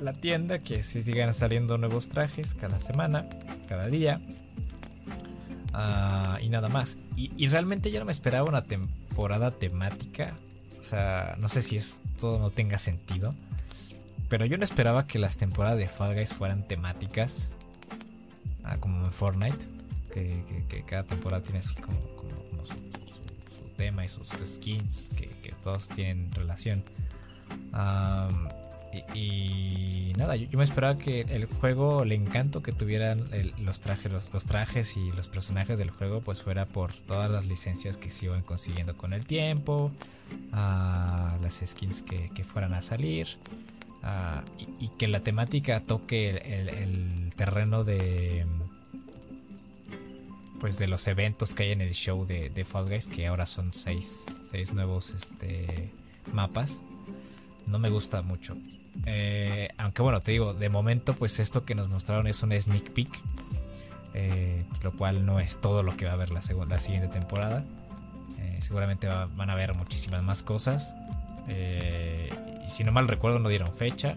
la 0.00 0.14
tienda, 0.14 0.60
que 0.60 0.82
si 0.82 1.02
sigan 1.02 1.34
saliendo 1.34 1.76
nuevos 1.76 2.08
trajes 2.08 2.54
cada 2.54 2.80
semana, 2.80 3.28
cada 3.68 3.88
día. 3.88 4.22
Ah, 5.74 6.38
y 6.40 6.48
nada 6.48 6.70
más. 6.70 6.96
y, 7.14 7.46
realmente 7.48 7.90
yo 7.90 8.00
no 8.00 8.06
me 8.06 8.12
esperaba 8.12 8.48
una 8.48 8.64
temporada 8.64 9.50
temática 9.50 10.34
o 10.82 10.84
sea, 10.84 11.36
no 11.38 11.48
sé 11.48 11.62
si 11.62 11.76
esto 11.76 12.40
no 12.40 12.50
tenga 12.50 12.76
sentido. 12.76 13.36
Pero 14.28 14.46
yo 14.46 14.58
no 14.58 14.64
esperaba 14.64 15.06
que 15.06 15.20
las 15.20 15.36
temporadas 15.36 15.78
de 15.78 15.88
Fall 15.88 16.14
Guys 16.14 16.32
fueran 16.32 16.66
temáticas. 16.66 17.50
Ah, 18.64 18.78
como 18.78 19.06
en 19.06 19.12
Fortnite. 19.12 19.68
Que, 20.12 20.84
cada 20.86 21.04
temporada 21.04 21.42
tiene 21.42 21.60
así 21.60 21.76
como, 21.76 21.96
su, 22.64 23.68
tema 23.76 24.04
y 24.04 24.08
sus 24.08 24.28
skins. 24.28 25.10
Que, 25.10 25.54
todos 25.62 25.88
tienen 25.88 26.32
relación. 26.32 26.82
Y, 29.14 30.12
nada, 30.16 30.36
yo, 30.36 30.58
me 30.58 30.64
esperaba 30.64 30.98
que 30.98 31.22
el 31.22 31.46
juego, 31.46 32.02
el 32.02 32.12
encanto 32.12 32.62
que 32.62 32.72
tuvieran 32.72 33.24
los, 33.58 33.80
trajes, 33.80 34.12
los, 34.12 34.44
trajes 34.44 34.96
y 34.96 35.10
los 35.12 35.28
personajes 35.28 35.78
del 35.78 35.90
juego, 35.90 36.20
pues 36.20 36.42
fuera 36.42 36.66
por 36.66 36.92
todas 36.92 37.30
las 37.30 37.46
licencias 37.46 37.96
que 37.96 38.10
se 38.10 38.26
iban 38.26 38.42
consiguiendo 38.42 38.96
con 38.96 39.12
el 39.12 39.24
tiempo 39.24 39.90
a 40.52 41.38
las 41.42 41.62
skins 41.64 42.02
que, 42.02 42.44
fueran 42.44 42.74
a 42.74 42.82
salir 42.82 43.28
y, 44.78 44.88
que 44.98 45.08
la 45.08 45.20
temática 45.20 45.80
toque 45.80 46.30
el, 46.30 47.32
terreno 47.34 47.84
de 47.84 48.46
pues 50.60 50.78
de 50.78 50.86
los 50.86 51.08
eventos 51.08 51.54
que 51.54 51.64
hay 51.64 51.72
en 51.72 51.80
el 51.80 51.92
show 51.92 52.24
de, 52.24 52.64
Fall 52.64 52.88
Guys 52.88 53.08
que 53.08 53.26
ahora 53.26 53.46
son 53.46 53.72
seis, 53.72 54.26
seis 54.42 54.72
nuevos 54.72 55.10
este, 55.10 55.90
mapas 56.32 56.84
no 57.66 57.78
me 57.78 57.90
gusta 57.90 58.22
mucho 58.22 58.56
eh, 59.06 59.68
aunque 59.78 60.02
bueno 60.02 60.20
te 60.20 60.32
digo 60.32 60.54
de 60.54 60.68
momento 60.68 61.14
pues 61.14 61.38
esto 61.40 61.64
que 61.64 61.74
nos 61.74 61.88
mostraron 61.88 62.26
es 62.26 62.42
un 62.42 62.52
sneak 62.52 62.90
peek 62.92 63.20
eh, 64.14 64.64
lo 64.82 64.92
cual 64.92 65.24
no 65.24 65.40
es 65.40 65.60
todo 65.60 65.82
lo 65.82 65.96
que 65.96 66.04
va 66.04 66.12
a 66.12 66.14
haber 66.14 66.30
la, 66.30 66.40
la 66.68 66.78
siguiente 66.78 67.08
temporada 67.08 67.64
seguramente 68.62 69.08
van 69.08 69.50
a 69.50 69.52
haber 69.52 69.74
muchísimas 69.74 70.22
más 70.22 70.42
cosas. 70.42 70.94
Eh, 71.48 72.30
y 72.66 72.70
si 72.70 72.84
no 72.84 72.92
mal 72.92 73.08
recuerdo, 73.08 73.38
no 73.38 73.48
dieron 73.48 73.74
fecha. 73.74 74.16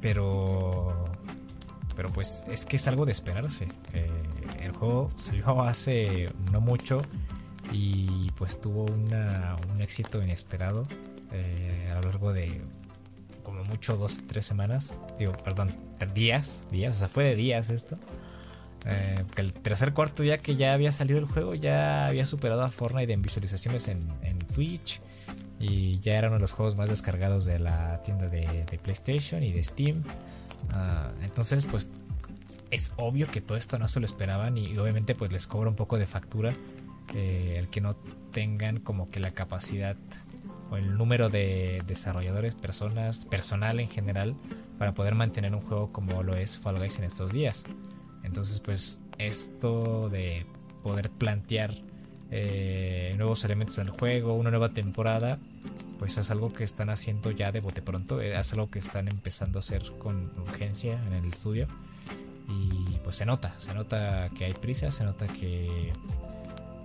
pero. 0.00 1.04
Pero 1.94 2.10
pues 2.12 2.46
es 2.48 2.64
que 2.64 2.76
es 2.76 2.88
algo 2.88 3.04
de 3.04 3.12
esperarse. 3.12 3.68
Eh, 3.92 4.10
el 4.62 4.72
juego 4.72 5.10
salió 5.18 5.62
hace 5.62 6.32
no 6.50 6.60
mucho 6.60 7.02
y 7.72 8.30
pues 8.32 8.60
tuvo 8.60 8.84
un 8.84 9.80
éxito 9.80 10.22
inesperado 10.22 10.86
eh, 11.32 11.88
a 11.90 11.94
lo 11.96 12.02
largo 12.02 12.32
de 12.32 12.60
como 13.42 13.64
mucho 13.64 13.96
dos, 13.96 14.22
tres 14.26 14.44
semanas. 14.44 15.00
Digo, 15.18 15.32
perdón, 15.32 15.74
días, 16.14 16.66
días, 16.70 16.96
o 16.96 16.98
sea, 16.98 17.08
fue 17.08 17.24
de 17.24 17.36
días 17.36 17.70
esto. 17.70 17.98
Eh, 18.86 19.24
el 19.36 19.52
tercer 19.52 19.92
cuarto 19.92 20.22
día 20.22 20.38
que 20.38 20.56
ya 20.56 20.72
había 20.72 20.90
salido 20.90 21.18
el 21.18 21.26
juego 21.26 21.54
ya 21.54 22.06
había 22.06 22.24
superado 22.24 22.62
a 22.62 22.70
Fortnite 22.70 23.12
en 23.12 23.20
visualizaciones 23.20 23.88
en, 23.88 24.08
Twitch 24.54 25.00
y 25.60 25.98
ya 26.00 26.16
era 26.16 26.26
uno 26.26 26.36
de 26.36 26.40
los 26.40 26.52
juegos 26.52 26.74
más 26.74 26.88
descargados 26.88 27.44
de 27.44 27.60
la 27.60 28.02
tienda 28.02 28.28
de, 28.28 28.80
PlayStation 28.82 29.42
y 29.42 29.52
de 29.52 29.62
Steam. 29.62 30.02
Ah, 30.72 31.12
entonces, 31.22 31.66
pues 31.66 31.90
es 32.70 32.94
obvio 32.96 33.26
que 33.28 33.40
todo 33.40 33.56
esto 33.56 33.78
no 33.78 33.86
se 33.86 34.00
lo 34.00 34.06
esperaban 34.06 34.56
y, 34.58 34.76
obviamente 34.78 35.14
pues 35.14 35.30
les 35.30 35.46
cobra 35.46 35.68
un 35.68 35.76
poco 35.76 35.98
de 35.98 36.06
factura 36.06 36.54
eh, 37.14 37.56
el 37.58 37.68
que 37.68 37.80
no 37.80 37.96
tengan 38.32 38.78
como 38.78 39.10
que 39.10 39.20
la 39.20 39.32
capacidad 39.32 39.96
o 40.70 40.76
el 40.76 40.96
número 40.96 41.28
de 41.28 41.82
desarrolladores, 41.86 42.54
personas, 42.54 43.24
personal 43.24 43.80
en 43.80 43.88
general 43.88 44.36
para 44.78 44.94
poder 44.94 45.14
mantener 45.14 45.54
un 45.54 45.60
juego 45.60 45.92
como 45.92 46.22
lo 46.22 46.36
es 46.36 46.58
Fall 46.58 46.78
Guys 46.78 46.98
en 46.98 47.04
estos 47.04 47.32
días. 47.32 47.64
Entonces, 48.22 48.60
pues 48.60 49.00
esto 49.18 50.08
de 50.08 50.46
poder 50.82 51.10
plantear 51.10 51.74
eh, 52.30 53.14
nuevos 53.18 53.44
elementos 53.44 53.76
del 53.76 53.90
juego, 53.90 54.34
una 54.34 54.50
nueva 54.50 54.70
temporada, 54.70 55.38
pues 55.98 56.16
es 56.16 56.30
algo 56.30 56.50
que 56.50 56.64
están 56.64 56.88
haciendo 56.88 57.30
ya 57.30 57.52
de 57.52 57.60
bote 57.60 57.82
pronto, 57.82 58.20
eh, 58.20 58.38
es 58.38 58.52
algo 58.52 58.70
que 58.70 58.78
están 58.78 59.08
empezando 59.08 59.58
a 59.58 59.60
hacer 59.60 59.82
con 59.98 60.30
urgencia 60.38 61.02
en 61.06 61.12
el 61.12 61.26
estudio. 61.26 61.66
Y 62.48 62.98
pues 63.04 63.16
se 63.16 63.26
nota, 63.26 63.54
se 63.58 63.74
nota 63.74 64.28
que 64.30 64.44
hay 64.44 64.54
prisa, 64.54 64.90
se 64.90 65.04
nota 65.04 65.26
que, 65.28 65.92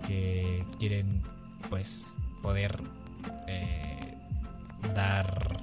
que 0.07 0.65
quieren 0.79 1.23
pues 1.69 2.15
poder 2.41 2.81
eh, 3.47 4.17
dar 4.93 5.59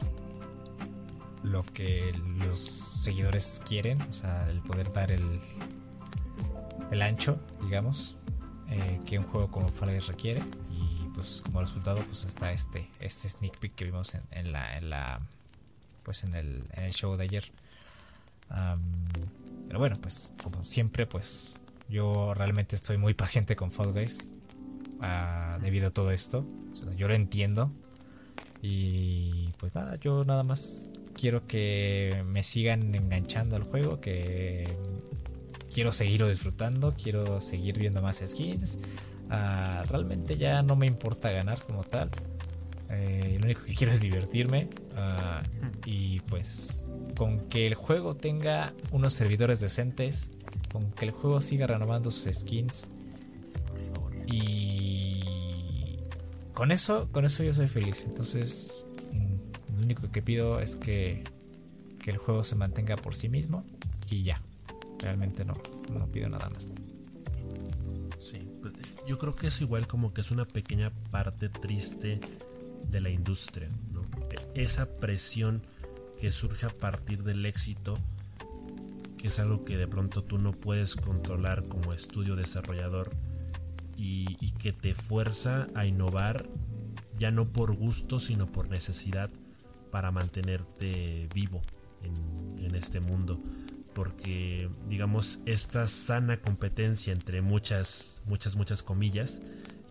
lo 1.42 1.64
que 1.64 2.12
los 2.44 2.60
seguidores 2.60 3.62
quieren, 3.66 4.00
o 4.02 4.12
sea, 4.12 4.48
el 4.48 4.60
poder 4.60 4.92
dar 4.92 5.10
el, 5.10 5.40
el 6.90 7.02
ancho, 7.02 7.38
digamos, 7.62 8.16
eh, 8.68 9.00
que 9.06 9.18
un 9.18 9.24
juego 9.24 9.50
como 9.50 9.68
Fall 9.68 9.90
Guys 9.90 10.06
requiere. 10.06 10.42
Y 10.70 11.08
pues 11.14 11.42
como 11.42 11.60
resultado, 11.60 12.02
pues 12.04 12.24
está 12.24 12.52
este, 12.52 12.88
este 13.00 13.28
sneak 13.28 13.58
peek 13.58 13.74
que 13.74 13.84
vimos 13.84 14.16
en, 14.30 14.52
la, 14.52 14.76
en 14.76 14.90
la, 14.90 15.20
pues 16.04 16.24
en 16.24 16.34
el, 16.34 16.64
en 16.72 16.84
el 16.84 16.92
show 16.92 17.16
de 17.16 17.24
ayer. 17.24 17.44
pero 19.66 19.78
bueno, 19.78 19.98
pues 20.00 20.32
como 20.42 20.62
siempre, 20.64 21.06
pues 21.06 21.60
yo 21.92 22.32
realmente 22.34 22.74
estoy 22.74 22.96
muy 22.96 23.12
paciente 23.12 23.54
con 23.54 23.70
Fall 23.70 23.92
Guys 23.92 24.26
uh, 25.00 25.60
debido 25.60 25.88
a 25.88 25.90
todo 25.90 26.10
esto. 26.10 26.46
yo 26.96 27.06
lo 27.06 27.14
entiendo. 27.14 27.70
Y 28.62 29.48
pues 29.58 29.74
nada, 29.74 29.96
yo 29.96 30.24
nada 30.24 30.42
más 30.42 30.92
quiero 31.14 31.46
que 31.46 32.22
me 32.26 32.42
sigan 32.42 32.94
enganchando 32.94 33.56
al 33.56 33.64
juego, 33.64 34.00
que 34.00 34.66
quiero 35.72 35.92
seguirlo 35.92 36.28
disfrutando, 36.28 36.94
quiero 36.94 37.40
seguir 37.40 37.78
viendo 37.78 38.00
más 38.00 38.22
skins. 38.24 38.78
Ah, 39.28 39.82
realmente 39.88 40.36
ya 40.36 40.62
no 40.62 40.76
me 40.76 40.86
importa 40.86 41.30
ganar 41.30 41.62
como 41.64 41.84
tal. 41.84 42.10
Eh, 42.88 43.36
lo 43.38 43.46
único 43.46 43.64
que 43.64 43.74
quiero 43.74 43.92
es 43.92 44.00
divertirme. 44.00 44.68
Ah, 44.96 45.42
y 45.84 46.20
pues 46.20 46.86
con 47.16 47.48
que 47.48 47.66
el 47.66 47.74
juego 47.74 48.14
tenga 48.14 48.72
unos 48.92 49.14
servidores 49.14 49.60
decentes, 49.60 50.30
con 50.72 50.90
que 50.92 51.06
el 51.06 51.10
juego 51.10 51.40
siga 51.40 51.66
renovando 51.66 52.10
sus 52.10 52.34
skins. 52.34 52.88
Y 54.26 55.98
con 56.54 56.70
eso, 56.70 57.08
con 57.12 57.24
eso 57.24 57.42
yo 57.42 57.52
soy 57.52 57.68
feliz. 57.68 58.04
Entonces, 58.04 58.86
mm, 59.12 59.74
lo 59.76 59.82
único 59.82 60.10
que 60.10 60.22
pido 60.22 60.60
es 60.60 60.76
que, 60.76 61.24
que 61.98 62.10
el 62.10 62.16
juego 62.16 62.44
se 62.44 62.54
mantenga 62.54 62.96
por 62.96 63.14
sí 63.14 63.28
mismo 63.28 63.64
y 64.10 64.22
ya. 64.22 64.40
Realmente 64.98 65.44
no, 65.44 65.54
no 65.92 66.06
pido 66.06 66.28
nada 66.28 66.48
más. 66.50 66.70
Sí, 68.18 68.48
pues, 68.60 68.74
yo 69.06 69.18
creo 69.18 69.34
que 69.34 69.48
es 69.48 69.60
igual 69.60 69.86
como 69.86 70.14
que 70.14 70.20
es 70.20 70.30
una 70.30 70.44
pequeña 70.44 70.90
parte 71.10 71.48
triste 71.48 72.20
de 72.88 73.00
la 73.00 73.10
industria. 73.10 73.68
Esa 74.54 74.86
presión 74.86 75.62
que 76.20 76.30
surge 76.30 76.66
a 76.66 76.70
partir 76.70 77.24
del 77.24 77.44
éxito 77.46 77.94
que 79.22 79.28
es 79.28 79.38
algo 79.38 79.64
que 79.64 79.76
de 79.76 79.86
pronto 79.86 80.24
tú 80.24 80.38
no 80.38 80.50
puedes 80.50 80.96
controlar 80.96 81.68
como 81.68 81.92
estudio 81.92 82.34
desarrollador 82.34 83.08
y, 83.96 84.34
que 84.58 84.72
te 84.72 84.94
fuerza 84.94 85.68
a 85.76 85.86
innovar 85.86 86.48
ya 87.16 87.30
no 87.30 87.52
por 87.52 87.76
gusto 87.76 88.18
sino 88.18 88.50
por 88.50 88.68
necesidad 88.68 89.30
para 89.92 90.10
mantenerte 90.10 91.28
vivo 91.32 91.62
en, 92.02 92.74
este 92.74 93.00
mundo. 93.00 93.38
Porque 93.94 94.68
digamos 94.88 95.40
esta 95.46 95.86
sana 95.86 96.40
competencia 96.40 97.12
entre 97.12 97.42
muchas 97.42 98.22
muchas 98.26 98.56
muchas 98.56 98.82
comillas 98.82 99.40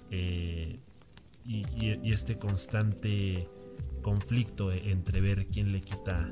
eh, 0.09 0.79
y, 1.45 2.11
este 2.11 2.37
constante 2.37 3.47
conflicto 4.01 4.73
entre 4.73 5.21
ver 5.21 5.45
quién 5.45 5.71
le 5.71 5.79
quita 5.79 6.29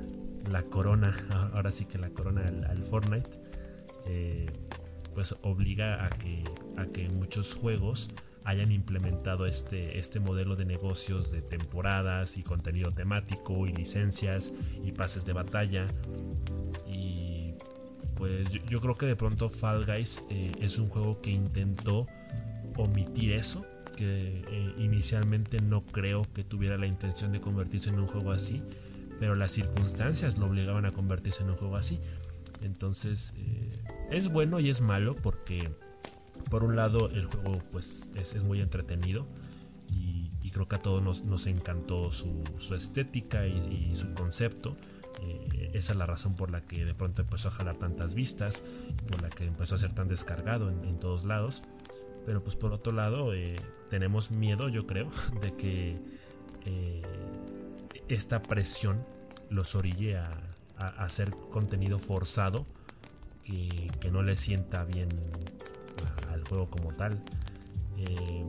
la 0.50 0.64
corona, 0.64 1.16
ahora 1.54 1.72
sí 1.72 1.86
que 1.86 1.98
la 1.98 2.10
corona 2.10 2.46
al, 2.46 2.84
Fortnite, 2.84 3.30
eh, 4.06 4.46
pues 5.14 5.36
obliga 5.42 6.06
a 6.06 6.10
que, 6.10 6.44
a 6.78 6.86
que 6.86 7.10
muchos 7.10 7.56
juegos 7.56 8.10
hayan 8.46 8.72
implementado 8.72 9.46
este, 9.46 10.00
este 10.00 10.20
modelo 10.20 10.56
de 10.56 10.66
negocios 10.66 11.32
de 11.32 11.42
temporadas 11.42 12.38
y 12.38 12.44
contenido 12.44 12.92
temático 12.92 13.68
y 13.68 13.74
licencias 13.74 14.54
y 14.84 14.92
pases 14.92 15.26
de 15.26 15.34
batalla. 15.34 15.86
Y 16.88 17.54
pues 18.16 18.50
yo, 18.52 18.80
creo 18.80 18.98
que 18.98 19.06
de 19.06 19.16
pronto 19.16 19.50
Fall 19.50 19.86
Guys 19.86 20.24
eh, 20.30 20.52
es 20.62 20.80
un 20.80 20.90
juego 20.90 21.22
que 21.22 21.32
intentó 21.32 22.08
omitir 22.76 23.34
eso 23.34 23.66
que 24.00 24.44
eh, 24.48 24.74
inicialmente 24.78 25.60
no 25.60 25.82
creo 25.82 26.22
que 26.34 26.44
tuviera 26.44 26.78
la 26.78 26.88
intención 26.88 27.32
de 27.34 27.42
convertirse 27.42 27.90
en 27.90 28.00
un 28.00 28.08
juego 28.08 28.32
así, 28.32 28.64
pero 29.20 29.36
las 29.36 29.52
circunstancias 29.52 30.38
lo 30.38 30.48
obligaban 30.48 30.86
a 30.86 30.92
convertirse 30.92 31.44
en 31.44 31.50
un 31.50 31.56
juego 31.58 31.76
así. 31.76 32.00
Entonces 32.62 33.34
eh, 33.38 33.72
es 34.12 34.30
bueno 34.30 34.60
y 34.60 34.70
es 34.70 34.82
malo 34.82 35.16
porque 35.16 35.70
por 36.50 36.64
un 36.64 36.76
lado 36.76 37.10
el 37.10 37.26
juego 37.26 37.62
pues 37.72 38.10
es, 38.16 38.44
muy 38.44 38.62
entretenido 38.62 39.28
y, 39.94 40.30
creo 40.52 40.68
que 40.68 40.78
a 40.78 40.80
todos 40.80 41.24
nos, 41.24 41.46
encantó 41.46 42.12
su, 42.12 42.44
estética 42.76 43.46
y, 43.46 43.94
su 43.94 44.16
concepto. 44.16 44.76
Eh, 45.22 45.70
esa 45.74 45.92
es 45.92 45.98
la 45.98 46.08
razón 46.08 46.36
por 46.36 46.50
la 46.50 46.62
que 46.62 46.86
de 46.86 46.96
pronto 46.96 47.22
empezó 47.22 47.50
a 47.50 47.52
jalar 47.52 47.78
tantas 47.78 48.16
vistas, 48.16 48.64
por 49.08 49.22
la 49.22 49.30
que 49.30 49.46
empezó 49.46 49.76
a 49.76 49.78
ser 49.78 49.94
tan 49.94 50.08
descargado 50.08 50.72
en 50.72 50.98
todos 50.98 51.24
lados. 51.24 51.62
Pero 52.26 52.44
pues 52.44 52.56
por 52.56 52.74
otro 52.74 52.92
lado, 52.94 53.34
eh, 53.34 53.56
tenemos 53.90 54.32
miedo, 54.32 54.70
yo 54.70 54.86
creo, 54.86 55.10
de 55.42 55.56
que 55.56 55.98
esta 58.10 58.42
presión 58.42 59.06
los 59.50 59.76
orille 59.76 60.18
a, 60.18 60.32
hacer 60.98 61.32
contenido 61.52 62.00
forzado 62.00 62.66
que, 63.44 64.10
no 64.12 64.24
le 64.24 64.38
sienta 64.38 64.86
bien 64.86 65.10
al 66.32 66.44
juego 66.48 66.70
como 66.70 66.94
tal. 66.94 67.22
Eh, 67.98 68.46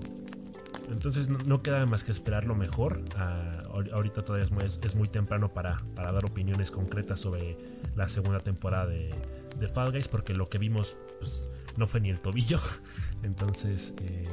entonces 0.91 1.29
no, 1.29 1.63
queda 1.63 1.85
más 1.87 2.05
que 2.05 2.13
esperar 2.13 2.45
lo 2.45 2.55
mejor. 2.55 3.03
Ah, 3.17 3.65
ahorita 3.93 4.25
todavía 4.25 4.45
es 4.45 4.95
muy, 4.95 5.09
temprano 5.09 5.53
para, 5.53 5.83
dar 5.97 6.25
opiniones 6.25 6.71
concretas 6.71 7.19
sobre 7.19 7.57
la 7.97 8.09
segunda 8.09 8.41
temporada 8.41 8.87
de, 8.87 9.11
de 9.59 9.69
Fall 9.69 9.93
Guys 9.93 10.09
porque 10.09 10.35
lo 10.35 10.49
que 10.49 10.59
vimos 10.59 10.99
pues, 11.19 11.51
no 11.77 11.87
fue 11.87 12.01
ni 12.01 12.11
el 12.11 12.21
tobillo. 12.21 12.59
Entonces, 13.23 13.95
eh, 14.03 14.25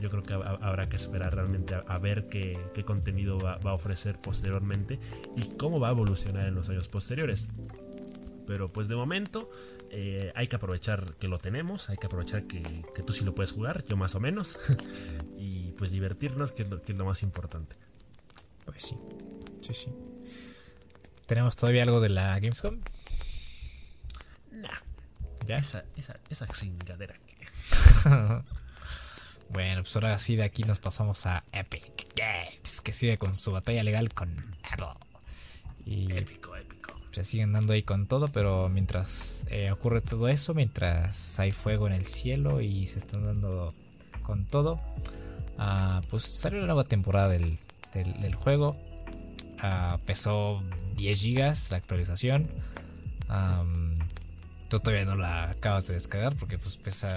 yo 0.00 0.10
creo 0.10 0.22
que 0.22 0.34
habrá 0.34 0.88
que 0.88 0.96
esperar 0.96 1.34
realmente 1.34 1.74
a, 1.74 1.98
ver 1.98 2.28
qué, 2.28 2.84
contenido 2.84 3.38
va, 3.38 3.54
a 3.62 3.74
ofrecer 3.74 4.20
posteriormente 4.20 4.98
y 5.36 5.56
cómo 5.56 5.80
va 5.80 5.88
a 5.88 5.90
evolucionar 5.92 6.46
en 6.46 6.54
los 6.54 6.68
años 6.68 6.88
posteriores. 6.88 7.48
Pero 8.46 8.68
pues 8.68 8.88
de 8.88 8.94
momento 8.94 9.50
eh, 9.90 10.32
hay 10.34 10.46
que 10.46 10.56
aprovechar 10.56 11.14
que 11.14 11.28
lo 11.28 11.38
tenemos, 11.38 11.90
hay 11.90 11.96
que 11.96 12.06
aprovechar 12.06 12.44
que, 12.44 12.62
tú 13.04 13.12
sí 13.12 13.24
lo 13.24 13.34
puedes 13.34 13.52
jugar, 13.52 13.84
yo 13.86 13.96
más 13.96 14.14
o 14.14 14.20
menos, 14.20 14.58
y 15.38 15.72
pues 15.72 15.90
divertirnos, 15.90 16.52
que 16.52 16.62
es, 16.62 16.70
lo, 16.70 16.82
que 16.82 16.92
es 16.92 16.98
lo 16.98 17.04
más 17.04 17.22
importante. 17.22 17.76
Pues 18.64 18.82
sí, 18.82 18.96
sí, 19.60 19.74
sí. 19.74 19.92
¿Tenemos 21.26 21.56
todavía 21.56 21.82
algo 21.82 22.00
de 22.00 22.08
la 22.08 22.38
Gamescom? 22.38 22.78
¿Ya? 25.46 25.58
Esa, 25.58 25.84
esa, 25.96 26.18
esa 26.28 26.46
chingadera 26.48 27.16
que. 27.24 27.36
bueno, 29.50 29.82
pues 29.82 29.94
ahora 29.96 30.18
sí 30.18 30.36
de 30.36 30.44
aquí 30.44 30.62
nos 30.64 30.78
pasamos 30.78 31.26
a 31.26 31.44
Epic 31.52 32.08
Games, 32.16 32.80
que 32.80 32.92
sigue 32.92 33.18
con 33.18 33.36
su 33.36 33.52
batalla 33.52 33.82
legal 33.82 34.12
con 34.12 34.34
Apple. 34.70 34.86
Y 35.84 36.12
épico, 36.12 36.56
épico. 36.56 36.94
Se 37.12 37.24
siguen 37.24 37.52
dando 37.52 37.72
ahí 37.72 37.82
con 37.82 38.06
todo, 38.06 38.28
pero 38.28 38.68
mientras 38.68 39.46
eh, 39.50 39.70
ocurre 39.70 40.00
todo 40.00 40.28
eso, 40.28 40.52
mientras 40.52 41.38
hay 41.40 41.52
fuego 41.52 41.86
en 41.86 41.92
el 41.92 42.04
cielo 42.04 42.60
y 42.60 42.86
se 42.86 42.98
están 42.98 43.24
dando 43.24 43.72
con 44.22 44.44
todo, 44.46 44.80
uh, 45.58 46.04
pues 46.10 46.24
salió 46.24 46.60
la 46.60 46.66
nueva 46.66 46.84
temporada 46.84 47.28
del, 47.28 47.58
del, 47.94 48.34
juego. 48.34 48.76
Uh, 49.62 49.98
pesó 50.04 50.62
10 50.96 51.24
GB 51.24 51.70
la 51.70 51.76
actualización. 51.76 52.50
Um, 53.30 53.95
Tú 54.68 54.80
todavía 54.80 55.04
no 55.04 55.16
la 55.16 55.50
acabas 55.50 55.86
de 55.86 55.94
descargar 55.94 56.34
porque 56.34 56.58
pues 56.58 56.76
pesa. 56.76 57.14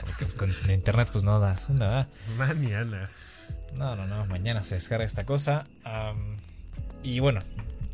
Porque 0.00 0.26
con 0.34 0.50
internet 0.68 1.08
pues 1.12 1.24
no 1.24 1.38
das 1.38 1.68
una. 1.68 2.08
Mañana. 2.36 3.10
No, 3.76 3.94
no, 3.96 4.06
no. 4.06 4.26
Mañana 4.26 4.64
se 4.64 4.76
descarga 4.76 5.04
esta 5.04 5.24
cosa. 5.24 5.66
y 7.02 7.20
bueno, 7.20 7.40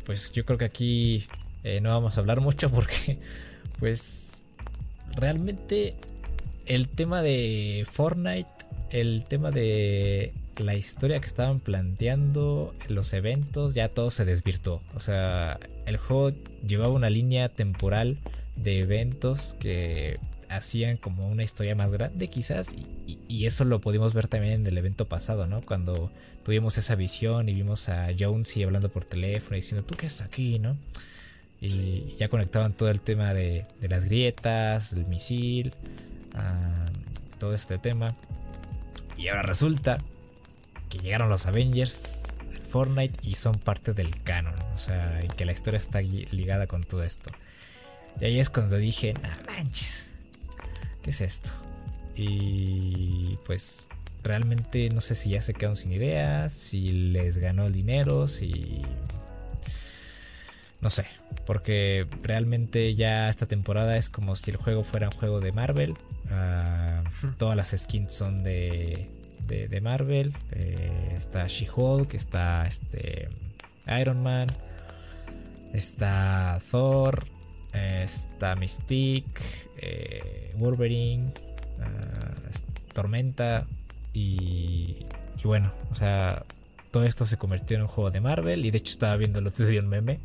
pues 0.05 0.31
yo 0.31 0.45
creo 0.45 0.57
que 0.57 0.65
aquí 0.65 1.27
eh, 1.63 1.79
no 1.81 1.89
vamos 1.89 2.17
a 2.17 2.21
hablar 2.21 2.41
mucho 2.41 2.69
porque 2.69 3.19
pues 3.79 4.43
realmente 5.15 5.95
el 6.65 6.89
tema 6.89 7.21
de 7.21 7.85
Fortnite, 7.89 8.49
el 8.91 9.23
tema 9.25 9.51
de 9.51 10.33
la 10.57 10.75
historia 10.75 11.19
que 11.19 11.27
estaban 11.27 11.59
planteando, 11.59 12.73
los 12.87 13.13
eventos, 13.13 13.73
ya 13.73 13.89
todo 13.89 14.11
se 14.11 14.25
desvirtuó. 14.25 14.81
O 14.95 14.99
sea, 14.99 15.59
el 15.85 15.97
juego 15.97 16.31
llevaba 16.65 16.93
una 16.93 17.09
línea 17.09 17.49
temporal 17.49 18.17
de 18.55 18.79
eventos 18.79 19.55
que 19.59 20.17
hacían 20.49 20.97
como 20.97 21.27
una 21.27 21.43
historia 21.43 21.75
más 21.75 21.91
grande 21.91 22.27
quizás 22.27 22.75
y, 23.07 23.45
eso 23.45 23.65
lo 23.65 23.81
pudimos 23.81 24.13
ver 24.13 24.27
también 24.27 24.53
en 24.53 24.67
el 24.67 24.77
evento 24.77 25.07
pasado, 25.07 25.47
¿no? 25.47 25.61
Cuando 25.61 26.11
tuvimos 26.43 26.77
esa 26.77 26.93
visión 26.93 27.49
y 27.49 27.55
vimos 27.55 27.89
a 27.89 28.09
Jonesy 28.17 28.63
hablando 28.63 28.89
por 28.89 29.03
teléfono 29.03 29.55
diciendo, 29.55 29.83
¿tú 29.83 29.95
qué 29.95 30.05
estás 30.05 30.27
aquí, 30.27 30.59
no? 30.59 30.77
Y 31.59 32.15
ya 32.19 32.29
conectaban 32.29 32.73
todo 32.73 32.89
el 32.91 33.01
tema 33.01 33.33
de, 33.33 33.65
las 33.81 34.05
grietas, 34.05 34.93
el 34.93 35.07
misil, 35.07 35.73
todo 37.39 37.55
este 37.55 37.79
tema. 37.79 38.15
Y 39.17 39.27
ahora 39.29 39.41
resulta 39.41 39.97
que 40.89 40.99
llegaron 40.99 41.29
los 41.29 41.47
Avengers 41.47 42.21
Fortnite 42.69 43.27
y 43.27 43.35
son 43.35 43.55
parte 43.55 43.93
del 43.93 44.21
canon, 44.23 44.55
o 44.75 44.77
sea, 44.77 45.21
y 45.23 45.27
que 45.27 45.45
la 45.45 45.51
historia 45.51 45.77
está 45.77 46.01
ligada 46.01 46.67
con 46.67 46.83
todo 46.83 47.03
esto. 47.03 47.31
Y 48.19 48.25
ahí 48.25 48.39
es 48.39 48.49
cuando 48.49 48.77
dije, 48.77 49.13
no 49.13 49.29
manches, 49.51 50.11
¿qué 51.01 51.09
es 51.09 51.21
esto? 51.21 51.51
Y 52.15 53.37
pues 53.45 53.89
realmente 54.23 54.89
no 54.89 55.01
sé 55.01 55.15
si 55.15 55.31
ya 55.31 55.41
se 55.41 55.53
quedaron 55.53 55.75
sin 55.75 55.91
ideas, 55.91 56.51
si 56.51 56.91
les 57.11 57.37
ganó 57.37 57.65
el 57.65 57.73
dinero, 57.73 58.27
si... 58.27 58.81
No 60.81 60.89
sé, 60.89 61.05
porque 61.45 62.07
realmente 62.23 62.95
ya 62.95 63.29
esta 63.29 63.45
temporada 63.45 63.97
es 63.97 64.09
como 64.09 64.35
si 64.35 64.49
el 64.49 64.57
juego 64.57 64.83
fuera 64.83 65.09
un 65.09 65.15
juego 65.15 65.39
de 65.39 65.51
Marvel. 65.51 65.93
Ah, 66.31 67.03
todas 67.37 67.55
las 67.55 67.69
skins 67.77 68.15
son 68.15 68.43
de, 68.43 69.07
de, 69.47 69.81
Marvel. 69.81 70.33
Eh, 70.51 71.13
está 71.15 71.45
She-Hulk, 71.47 72.15
está 72.15 72.65
este, 72.65 73.29
Iron 73.99 74.23
Man, 74.23 74.51
está 75.71 76.59
Thor, 76.71 77.25
está 77.73 78.55
Mystique, 78.55 79.41
eh, 79.77 80.53
Wolverine, 80.57 81.33
ah, 81.79 82.33
Tormenta 82.93 83.65
y, 84.13 85.05
y, 85.37 85.43
bueno, 85.43 85.71
o 85.89 85.95
sea, 85.95 86.43
todo 86.91 87.03
esto 87.03 87.25
se 87.25 87.37
convirtió 87.37 87.77
en 87.77 87.83
un 87.83 87.87
juego 87.87 88.11
de 88.11 88.19
Marvel 88.19 88.65
y 88.65 88.71
de 88.71 88.77
hecho 88.77 88.91
estaba 88.91 89.15
viendo 89.15 89.39
el 89.39 89.47
otro 89.47 89.65
día 89.65 89.79
un 89.79 89.87
meme 89.87 90.19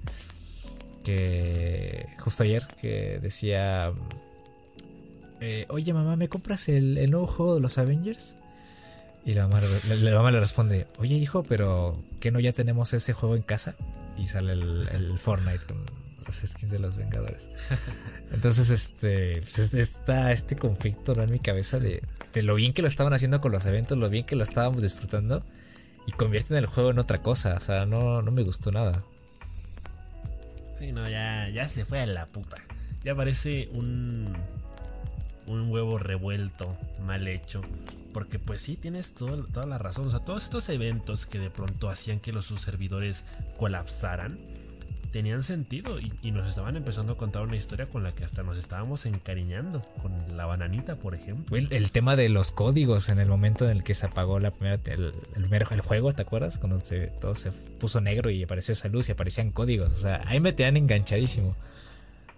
que 1.05 2.07
justo 2.18 2.42
ayer 2.42 2.66
que 2.80 3.20
decía, 3.20 3.92
eh, 5.40 5.66
oye 5.68 5.92
mamá, 5.92 6.16
¿me 6.16 6.28
compras 6.28 6.68
el, 6.68 7.09
nuevo 7.11 7.26
juego 7.26 7.55
de 7.55 7.61
los 7.61 7.78
Avengers? 7.78 8.36
Y 9.24 9.34
la 9.34 9.49
mamá, 9.49 10.30
le 10.30 10.40
responde, 10.40 10.86
oye 10.99 11.16
hijo, 11.16 11.44
pero 11.44 11.92
¿que 12.20 12.30
no 12.30 12.40
ya 12.40 12.53
tenemos 12.53 12.92
ese 12.92 13.12
juego 13.12 13.36
en 13.36 13.42
casa? 13.42 13.76
Y 14.16 14.26
sale 14.26 14.53
el, 14.53 14.88
el 14.92 15.18
Fortnite 15.18 15.64
con 15.66 15.84
las 16.26 16.42
skins 16.44 16.70
de 16.70 16.78
los 16.78 16.96
Vengadores. 16.96 17.50
Entonces, 18.32 18.70
este, 18.70 19.40
pues, 19.40 19.74
está 19.74 20.32
este 20.32 20.56
conflicto 20.56 21.20
en 21.20 21.30
mi 21.30 21.38
cabeza 21.38 21.78
de, 21.78 22.02
lo 22.34 22.54
bien 22.54 22.72
que 22.72 22.82
lo 22.82 22.88
estaban 22.88 23.12
haciendo 23.12 23.40
con 23.40 23.52
los 23.52 23.64
eventos, 23.66 23.96
lo 23.96 24.08
bien 24.10 24.26
que 24.26 24.36
lo 24.36 24.42
estábamos 24.42 24.82
disfrutando 24.82 25.44
y 26.06 26.12
convierten 26.12 26.56
el 26.56 26.66
juego 26.66 26.90
en 26.90 26.98
otra 26.98 27.18
cosa. 27.18 27.54
O 27.56 27.60
sea, 27.60 27.86
no, 27.86 28.22
no 28.22 28.30
me 28.30 28.42
gustó 28.42 28.70
nada. 28.72 29.02
Sí, 30.74 30.92
no, 30.92 31.08
ya, 31.08 31.48
ya 31.48 31.66
se 31.66 31.84
fue 31.84 32.00
a 32.00 32.06
la 32.06 32.26
puta. 32.26 32.56
ya 33.02 33.14
parece 33.14 33.68
un, 33.72 34.36
un 35.46 35.70
huevo 35.70 35.98
revuelto, 35.98 36.76
mal 37.00 37.26
hecho. 37.28 37.62
Porque 38.12 38.38
pues 38.38 38.62
sí, 38.62 38.76
tienes 38.76 39.14
toda 39.14 39.66
la 39.66 39.78
razón. 39.78 40.06
O 40.06 40.10
sea, 40.10 40.20
todos 40.20 40.44
estos 40.44 40.68
eventos 40.68 41.26
que 41.26 41.38
de 41.38 41.50
pronto 41.50 41.88
hacían 41.88 42.20
que 42.20 42.32
los 42.32 42.46
sus 42.46 42.60
servidores 42.60 43.24
colapsaran, 43.58 44.38
tenían 45.16 45.42
sentido 45.42 45.98
y, 45.98 46.30
nos 46.30 46.46
estaban 46.46 46.76
empezando 46.76 47.14
a 47.14 47.16
contar 47.16 47.40
una 47.40 47.56
historia 47.56 47.86
con 47.86 48.02
la 48.02 48.12
que 48.12 48.22
hasta 48.22 48.42
nos 48.42 48.58
estábamos 48.58 49.06
encariñando, 49.06 49.80
con 50.02 50.12
la 50.36 50.44
bananita, 50.44 50.96
por 50.96 51.14
ejemplo. 51.14 51.56
El, 51.56 51.90
tema 51.90 52.16
de 52.16 52.28
los 52.28 52.52
códigos 52.52 53.08
en 53.08 53.18
el 53.18 53.26
momento 53.26 53.64
en 53.64 53.78
el 53.78 53.82
que 53.82 53.94
se 53.94 54.04
apagó 54.04 54.40
la 54.40 54.50
primera, 54.50 54.78
el, 54.84 55.14
el, 55.34 55.80
juego, 55.80 56.12
¿te 56.12 56.20
acuerdas? 56.20 56.58
Cuando 56.58 56.80
se, 56.80 57.06
todo 57.06 57.34
se 57.34 57.50
puso 57.50 58.02
negro 58.02 58.28
y 58.28 58.42
apareció 58.42 58.72
esa 58.72 58.90
luz 58.90 59.08
y 59.08 59.12
aparecían 59.12 59.52
códigos. 59.52 59.90
O 59.90 59.96
sea, 59.96 60.22
ahí 60.26 60.38
me 60.38 60.52
tenían 60.52 60.76
enganchadísimo. 60.76 61.56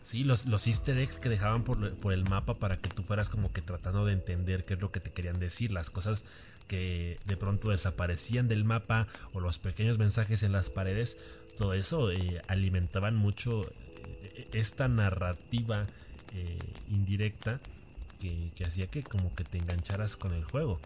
Sí, 0.01 0.22
los, 0.22 0.47
los 0.47 0.64
easter 0.68 0.97
eggs 0.99 1.18
que 1.18 1.29
dejaban 1.29 1.64
por, 1.64 1.97
por, 1.97 2.12
el 2.12 2.22
mapa 2.22 2.61
para 2.61 2.76
que 2.76 2.89
tú 2.89 3.03
fueras 3.03 3.29
como 3.29 3.53
que 3.53 3.61
tratando 3.61 4.07
de 4.07 4.12
entender 4.12 4.64
qué 4.64 4.74
es 4.74 4.81
lo 4.81 4.93
que 4.93 5.01
te 5.01 5.11
querían 5.11 5.41
decir, 5.41 5.72
las 5.72 5.91
cosas 5.91 6.24
que 6.68 7.18
de 7.24 7.37
pronto 7.37 7.70
desaparecían 7.70 8.47
del 8.47 8.62
mapa 8.62 9.09
o 9.33 9.41
los 9.41 9.59
pequeños 9.59 9.99
mensajes 9.99 10.45
en 10.45 10.53
las 10.53 10.70
paredes, 10.70 11.18
todo 11.59 11.75
eso 11.75 12.11
eh, 12.13 12.41
alimentaban 12.47 13.17
mucho 13.17 13.63
eh, 13.65 14.49
esta 14.53 14.89
narrativa 14.89 15.87
eh, 16.33 16.59
indirecta 16.89 17.61
que, 18.21 18.53
hacía 18.65 18.87
que 18.87 19.03
como 19.03 19.35
que 19.35 19.45
te 19.45 19.59
engancharas 19.59 20.17
con 20.17 20.33
el 20.35 20.45
juego. 20.45 20.81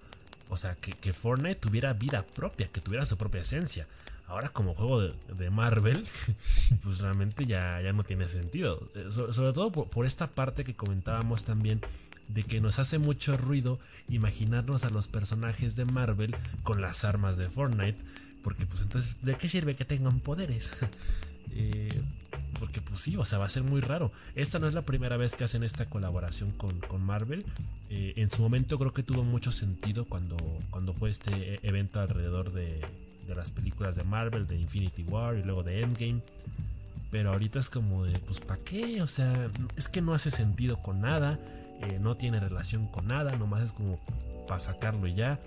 O 0.48 0.56
sea, 0.56 0.74
que, 0.74 1.12
Fortnite 1.12 1.60
tuviera 1.60 1.92
vida 1.92 2.24
propia, 2.26 2.66
que 2.66 2.80
tuviera 2.80 3.06
su 3.06 3.16
propia 3.16 3.42
esencia. 3.42 3.86
Ahora 4.26 4.48
como 4.48 4.74
juego 4.74 5.00
de, 5.02 5.50
Marvel, 5.50 6.04
pues 6.82 7.00
realmente 7.00 7.44
ya, 7.44 7.80
ya 7.82 7.92
no 7.92 8.02
tiene 8.02 8.28
sentido. 8.28 8.88
sobre 9.10 9.52
todo 9.52 9.70
por, 9.72 10.06
esta 10.06 10.28
parte 10.28 10.64
que 10.64 10.74
comentábamos 10.74 11.44
también 11.44 11.80
de 12.28 12.44
que 12.44 12.60
nos 12.60 12.78
hace 12.78 12.98
mucho 12.98 13.36
ruido 13.36 13.78
imaginarnos 14.08 14.84
a 14.84 14.90
los 14.90 15.08
personajes 15.08 15.76
de 15.76 15.84
Marvel 15.84 16.34
con 16.62 16.80
las 16.80 17.04
armas 17.04 17.36
de 17.36 17.50
Fortnite 17.50 17.98
porque 18.42 18.66
pues 18.66 18.82
entonces, 18.82 19.16
¿de 19.22 19.36
qué 19.36 19.48
sirve 19.48 19.74
que 19.74 19.84
tengan 19.84 20.20
poderes? 20.20 20.72
Eh, 21.54 22.00
porque 22.58 22.80
pues 22.80 23.00
sí, 23.00 23.16
o 23.16 23.24
sea, 23.26 23.38
va 23.38 23.44
a 23.44 23.48
ser 23.48 23.62
muy 23.62 23.80
raro. 23.80 24.10
Esta 24.34 24.58
no 24.58 24.66
es 24.66 24.72
la 24.72 24.82
primera 24.82 25.16
vez 25.18 25.36
que 25.36 25.44
hacen 25.44 25.62
esta 25.62 25.86
colaboración 25.86 26.50
con, 26.52 27.02
Marvel. 27.04 27.44
Eh, 27.90 28.14
en 28.16 28.30
su 28.30 28.40
momento 28.40 28.78
creo 28.78 28.94
que 28.94 29.02
tuvo 29.02 29.22
mucho 29.22 29.52
sentido 29.52 30.06
cuando, 30.06 30.36
cuando 30.70 30.94
fue 30.94 31.10
este 31.10 31.60
evento 31.66 32.00
alrededor 32.00 32.52
de, 32.52 32.80
las 33.34 33.50
películas 33.50 33.96
de 33.96 34.04
Marvel, 34.04 34.46
de 34.46 34.56
Infinity 34.56 35.02
War 35.04 35.36
y 35.36 35.42
luego 35.42 35.62
de 35.62 35.82
Endgame. 35.82 36.22
Pero 37.10 37.32
ahorita 37.32 37.58
es 37.58 37.68
como 37.68 38.04
de, 38.04 38.18
pues, 38.20 38.40
¿para 38.40 38.62
qué? 38.62 39.02
O 39.02 39.06
sea, 39.06 39.50
es 39.76 39.88
que 39.88 40.00
no 40.00 40.14
hace 40.14 40.30
sentido 40.30 40.82
con 40.82 41.00
nada. 41.00 41.38
Eh, 41.82 41.98
no 42.00 42.14
tiene 42.14 42.40
relación 42.40 42.86
con 42.86 43.08
nada. 43.08 43.36
Nomás 43.36 43.62
es 43.62 43.72
como 43.72 44.00
para 44.46 44.58
sacarlo 44.58 45.06
y 45.06 45.14
ya. 45.14 45.38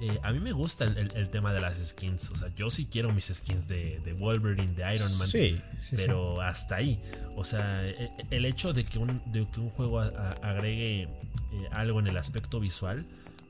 Eh, 0.00 0.20
a 0.22 0.32
mí 0.32 0.38
me 0.38 0.52
gusta 0.52 0.84
el, 0.84 1.28
tema 1.28 1.52
de 1.52 1.60
las 1.60 1.76
skins. 1.78 2.30
O 2.30 2.36
sea, 2.36 2.54
yo 2.54 2.70
sí 2.70 2.86
quiero 2.86 3.12
mis 3.12 3.26
skins 3.26 3.66
de, 3.66 4.14
Wolverine, 4.18 4.72
de 4.72 4.94
Iron 4.94 5.18
Man. 5.18 5.28
Sí, 5.28 5.60
pero 5.96 6.40
hasta 6.40 6.76
ahí. 6.76 7.00
O 7.36 7.44
sea, 7.44 7.82
e, 7.82 8.04
e, 8.04 8.10
el 8.30 8.44
hecho 8.44 8.72
de 8.72 8.84
que 8.84 8.98
un, 8.98 9.20
que 9.32 9.60
un 9.60 9.70
juego 9.70 10.00
agregue 10.00 11.02
eh, 11.02 11.08
algo 11.72 11.98
en 12.00 12.06
el 12.06 12.16
aspecto 12.16 12.60
visual, 12.60 13.04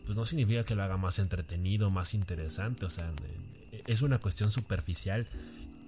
pues 0.07 0.17
no 0.17 0.25
significa 0.25 0.65
que 0.65 0.75
lo 0.75 0.83
haga 0.83 0.97
más 0.97 1.19
entretenido, 1.19 1.91
más 1.91 2.15
interesante. 2.15 2.87
O 2.87 2.91
sea, 2.91 3.11
e, 3.73 3.83
es 3.87 4.01
una 4.01 4.19
cuestión 4.19 4.51
superficial 4.51 5.27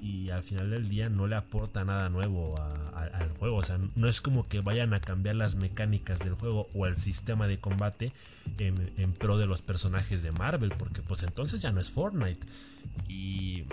y 0.02 0.30
al 0.30 0.42
final 0.42 0.70
del 0.70 0.88
día 0.88 1.08
no 1.08 1.26
le 1.26 1.36
aporta 1.36 1.84
nada 1.84 2.08
nuevo 2.08 2.54
al 2.94 3.30
juego. 3.38 3.56
O 3.56 3.62
sea, 3.62 3.78
no 3.94 4.08
es 4.08 4.20
como 4.20 4.48
que 4.48 4.60
vayan 4.60 4.94
a 4.94 5.00
cambiar 5.00 5.36
las 5.36 5.56
mecánicas 5.56 6.20
del 6.20 6.34
juego 6.34 6.68
o 6.74 6.86
el 6.86 6.96
sistema 6.96 7.46
de 7.46 7.58
combate 7.58 8.12
en, 8.58 9.12
pro 9.12 9.36
de 9.38 9.46
los 9.46 9.62
personajes 9.62 10.22
de 10.22 10.32
Marvel, 10.32 10.72
porque 10.78 11.02
pues 11.02 11.22
entonces 11.22 11.60
ya 11.60 11.72
no 11.72 11.80
es 11.80 11.90
Fortnite. 11.90 12.46
Y, 13.08 13.64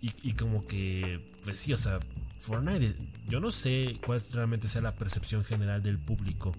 y, 0.00 0.32
como 0.32 0.66
que, 0.66 1.20
pues 1.44 1.58
sí, 1.60 1.72
o 1.72 1.76
sea, 1.76 2.00
Fortnite, 2.36 2.94
yo 3.28 3.40
no 3.40 3.50
sé 3.50 3.98
cuál 4.04 4.20
realmente 4.32 4.68
sea 4.68 4.82
la 4.82 4.94
percepción 4.94 5.44
general 5.44 5.82
del 5.82 5.98
público. 5.98 6.52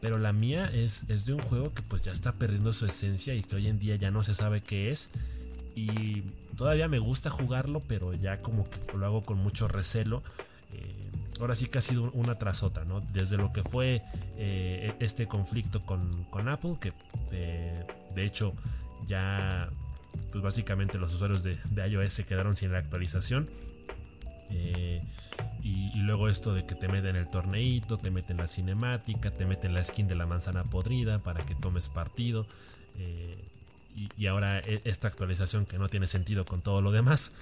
Pero 0.00 0.18
la 0.18 0.32
mía 0.32 0.70
es, 0.72 1.06
es 1.08 1.26
de 1.26 1.34
un 1.34 1.40
juego 1.40 1.74
que 1.74 1.82
pues 1.82 2.04
ya 2.04 2.12
está 2.12 2.32
perdiendo 2.32 2.72
su 2.72 2.86
esencia 2.86 3.34
y 3.34 3.42
que 3.42 3.56
hoy 3.56 3.66
en 3.66 3.80
día 3.80 3.96
ya 3.96 4.10
no 4.10 4.22
se 4.22 4.32
sabe 4.32 4.60
qué 4.60 4.90
es. 4.90 5.10
Y 5.78 6.24
todavía 6.56 6.88
me 6.88 6.98
gusta 6.98 7.30
jugarlo, 7.30 7.78
pero 7.78 8.12
ya 8.12 8.40
como 8.42 8.64
que 8.64 8.98
lo 8.98 9.06
hago 9.06 9.22
con 9.22 9.38
mucho 9.38 9.68
recelo. 9.68 10.24
Eh, 10.72 11.10
ahora 11.38 11.54
sí 11.54 11.68
que 11.68 11.78
ha 11.78 11.80
sido 11.80 12.10
una 12.14 12.34
tras 12.34 12.64
otra, 12.64 12.84
¿no? 12.84 13.00
Desde 13.00 13.36
lo 13.36 13.52
que 13.52 13.62
fue 13.62 14.02
eh, 14.36 14.92
este 14.98 15.28
conflicto 15.28 15.78
con, 15.80 16.48
Apple, 16.48 16.78
que 16.80 16.92
eh, 17.30 17.86
de 18.12 18.24
hecho 18.24 18.54
ya, 19.06 19.70
pues 20.32 20.42
básicamente 20.42 20.98
los 20.98 21.14
usuarios 21.14 21.44
de, 21.44 21.56
iOS 21.88 22.12
se 22.12 22.24
quedaron 22.24 22.56
sin 22.56 22.72
la 22.72 22.78
actualización. 22.78 23.48
Y, 25.62 26.00
luego 26.02 26.28
esto 26.30 26.54
de 26.54 26.64
que 26.64 26.74
te 26.74 26.88
meten 26.88 27.16
el 27.16 27.28
torneito, 27.28 27.98
te 27.98 28.10
meten 28.10 28.38
la 28.38 28.46
cinemática, 28.46 29.30
te 29.30 29.44
meten 29.44 29.74
la 29.74 29.84
skin 29.84 30.08
de 30.08 30.14
la 30.14 30.24
manzana 30.24 30.64
podrida 30.64 31.18
para 31.18 31.44
que 31.44 31.54
tomes 31.54 31.90
partido 31.90 32.46
y, 34.16 34.26
ahora 34.26 34.60
e, 34.60 34.80
esta 34.84 35.08
actualización 35.08 35.66
que 35.66 35.78
no 35.78 35.88
tiene 35.88 36.06
sentido 36.06 36.44
con 36.44 36.60
todo 36.60 36.80
lo 36.82 36.92
demás, 36.92 37.32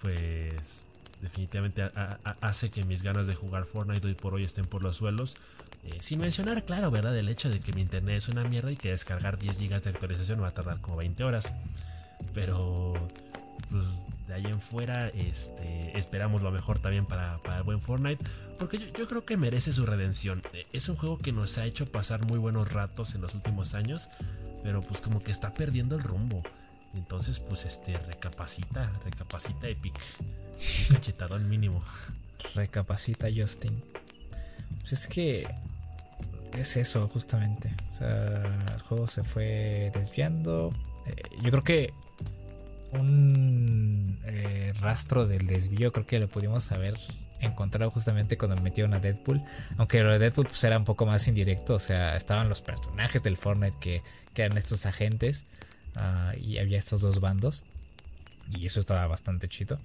pues 0.00 0.86
definitivamente 1.20 1.90
hace 2.40 2.70
que 2.70 2.82
mis 2.84 3.02
ganas 3.02 3.26
de 3.26 3.34
jugar 3.34 3.64
Fortnite 3.64 4.06
hoy 4.06 4.14
por 4.14 4.34
hoy 4.34 4.44
estén 4.44 4.66
por 4.66 4.82
los 4.82 4.96
suelos. 4.96 5.36
Eh, 5.84 5.98
sin 6.00 6.20
mencionar, 6.20 6.64
claro, 6.64 6.90
¿verdad? 6.90 7.16
El 7.16 7.28
hecho 7.28 7.50
de 7.50 7.60
que 7.60 7.72
mi 7.72 7.82
internet 7.82 8.16
es 8.16 8.28
una 8.28 8.44
mierda 8.44 8.70
y 8.70 8.76
que 8.76 8.90
descargar 8.90 9.38
10 9.38 9.58
GB 9.60 9.82
de 9.82 9.90
actualización 9.90 10.42
va 10.42 10.48
a 10.48 10.54
tardar 10.54 10.80
como 10.80 10.96
20 10.96 11.24
horas. 11.24 11.52
Pero, 12.34 12.94
pues 13.70 14.06
de 14.26 14.34
ahí 14.34 14.44
en 14.46 14.60
fuera, 14.60 15.08
este, 15.08 15.96
esperamos 15.98 16.42
lo 16.42 16.50
mejor 16.50 16.78
también 16.78 17.06
para, 17.06 17.38
para 17.38 17.58
el 17.58 17.62
buen 17.62 17.80
Fortnite. 17.80 18.24
Porque 18.58 18.78
yo, 18.78 18.86
yo, 18.92 19.06
creo 19.06 19.24
que 19.24 19.36
merece 19.36 19.72
su 19.72 19.84
redención. 19.84 20.42
Es 20.72 20.88
un 20.88 20.96
juego 20.96 21.18
que 21.18 21.32
nos 21.32 21.58
ha 21.58 21.66
hecho 21.66 21.86
pasar 21.90 22.24
muy 22.26 22.38
buenos 22.38 22.72
ratos 22.72 23.14
en 23.14 23.20
los 23.20 23.34
últimos 23.34 23.74
años 23.74 24.08
pero 24.64 24.80
pues 24.80 25.02
como 25.02 25.22
que 25.22 25.30
está 25.30 25.52
perdiendo 25.52 25.94
el 25.94 26.02
rumbo. 26.02 26.42
Entonces, 26.94 27.38
pues 27.38 27.66
este, 27.66 27.98
recapacita, 27.98 28.90
recapacita 29.04 29.68
Epic. 29.68 29.94
Un 30.88 30.96
cachetadón 30.96 31.48
mínimo. 31.50 31.84
Recapacita 32.54 33.28
Justin. 33.34 33.84
Pues 34.80 34.92
es 34.94 35.06
que 35.06 35.46
es 36.56 36.76
eso, 36.78 37.06
justamente. 37.08 37.74
O 37.90 37.92
sea, 37.92 38.42
el 38.74 38.80
juego 38.82 39.06
se 39.06 39.22
fue 39.22 39.92
desviando. 39.92 40.72
Eh, 41.04 41.14
yo 41.42 41.50
creo 41.50 41.62
que 41.62 41.92
un 42.98 44.18
eh, 44.24 44.72
rastro 44.80 45.26
del 45.26 45.46
desvío 45.46 45.92
creo 45.92 46.06
que 46.06 46.18
lo 46.18 46.28
pudimos 46.28 46.70
haber 46.72 46.94
encontrado 47.40 47.90
justamente 47.90 48.36
cuando 48.38 48.60
metieron 48.62 48.94
a 48.94 49.00
Deadpool. 49.00 49.42
Aunque 49.76 50.02
lo 50.02 50.12
de 50.12 50.18
Deadpool 50.18 50.46
pues, 50.46 50.64
era 50.64 50.78
un 50.78 50.84
poco 50.84 51.06
más 51.06 51.28
indirecto. 51.28 51.74
O 51.74 51.80
sea, 51.80 52.16
estaban 52.16 52.48
los 52.48 52.60
personajes 52.60 53.22
del 53.22 53.36
Fortnite 53.36 53.76
que, 53.80 54.02
eran 54.34 54.58
estos 54.58 54.86
agentes. 54.86 55.46
Ah, 55.96 56.32
y 56.40 56.58
había 56.58 56.78
estos 56.78 57.00
dos 57.00 57.20
bandos. 57.20 57.64
Y 58.50 58.66
eso 58.66 58.80
estaba 58.80 59.06
bastante 59.06 59.48
chido. 59.48 59.78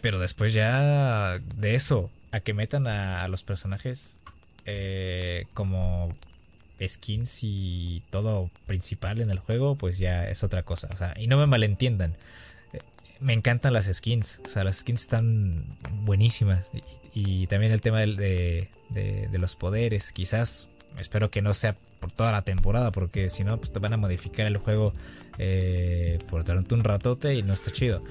pero 0.00 0.18
después 0.18 0.52
ya 0.52 1.38
de 1.56 1.74
eso, 1.74 2.10
a 2.32 2.40
que 2.40 2.54
metan 2.54 2.86
a, 2.86 3.26
los 3.28 3.42
personajes 3.42 4.20
eh, 4.66 5.46
como 5.54 6.14
skins 6.82 7.40
y 7.42 8.02
todo 8.10 8.50
principal 8.66 9.20
en 9.20 9.30
el 9.30 9.38
juego, 9.38 9.76
pues 9.76 9.98
ya 9.98 10.28
es 10.28 10.42
otra 10.42 10.62
cosa. 10.62 10.88
O 10.92 10.96
sea, 10.96 11.14
y 11.18 11.26
no 11.26 11.38
me 11.38 11.46
malentiendan 11.46 12.16
me 13.20 13.32
encantan 13.32 13.72
las 13.72 13.86
skins. 13.86 14.40
O 14.44 14.48
sea, 14.48 14.64
las 14.64 14.78
skins 14.78 15.02
están 15.02 15.64
buenísimas. 16.02 16.70
Y, 17.14 17.46
también 17.46 17.72
el 17.72 17.80
tema 17.80 18.00
de, 18.00 18.68
los 19.32 19.56
poderes. 19.56 20.12
Quizás, 20.12 20.68
espero 20.98 21.30
que 21.30 21.42
no 21.42 21.54
sea 21.54 21.76
por 22.00 22.12
toda 22.12 22.32
la 22.32 22.42
temporada. 22.42 22.92
Porque 22.92 23.30
si 23.30 23.44
no, 23.44 23.58
pues 23.58 23.72
te 23.72 23.78
van 23.78 23.94
a 23.94 23.96
modificar 23.96 24.46
el 24.46 24.58
juego 24.58 24.92
eh, 25.38 26.18
por 26.28 26.44
durante 26.44 26.74
un 26.74 26.84
ratote 26.84 27.34
y 27.34 27.42
no 27.42 27.54
está 27.54 27.70
chido. 27.70 28.04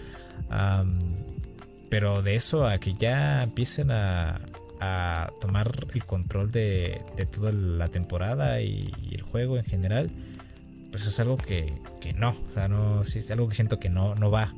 pero 1.90 2.24
de 2.24 2.36
eso 2.36 2.68
a 2.68 2.80
que 2.80 2.94
ya 2.94 3.44
empiecen 3.44 3.92
a, 3.92 4.42
tomar 5.40 5.72
el 5.94 6.06
control 6.06 6.52
de, 6.52 7.02
toda 7.32 7.52
la 7.52 7.90
temporada 7.90 8.62
y, 8.62 8.92
el 9.12 9.22
juego 9.22 9.58
en 9.58 9.66
general. 9.66 10.12
Pues 10.92 11.08
es 11.08 11.20
algo 11.20 11.38
que, 11.38 11.74
no. 12.16 12.32
O 12.48 12.52
sea, 12.52 12.68
no, 12.68 13.02
es 13.02 13.32
algo 13.32 13.50
que 13.50 13.56
siento 13.56 13.80
que 13.80 13.90
no, 13.90 14.16
no 14.16 14.30
va 14.30 14.54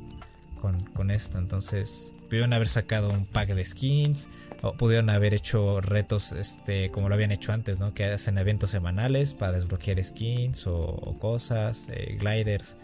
con, 0.94 1.10
esto. 1.10 1.38
Entonces, 1.38 2.12
pudieron 2.28 2.52
haber 2.52 2.68
sacado 2.68 3.10
un 3.10 3.24
pack 3.26 3.50
de 3.50 3.64
skins. 3.64 4.28
O 4.62 4.72
pudieron 4.72 5.10
haber 5.10 5.34
hecho 5.34 5.82
retos 5.82 6.32
este, 6.32 6.90
como 6.90 7.08
lo 7.10 7.14
habían 7.14 7.30
hecho 7.30 7.52
antes, 7.52 7.78
¿no? 7.78 7.92
Que 7.92 8.04
hacen 8.04 8.38
eventos 8.38 8.70
semanales 8.70 9.34
para 9.34 9.52
desbloquear 9.52 10.02
skins 10.02 10.66
o, 10.66 11.16
cosas, 11.20 11.88
eh, 11.90 12.16
gliders. 12.18 12.78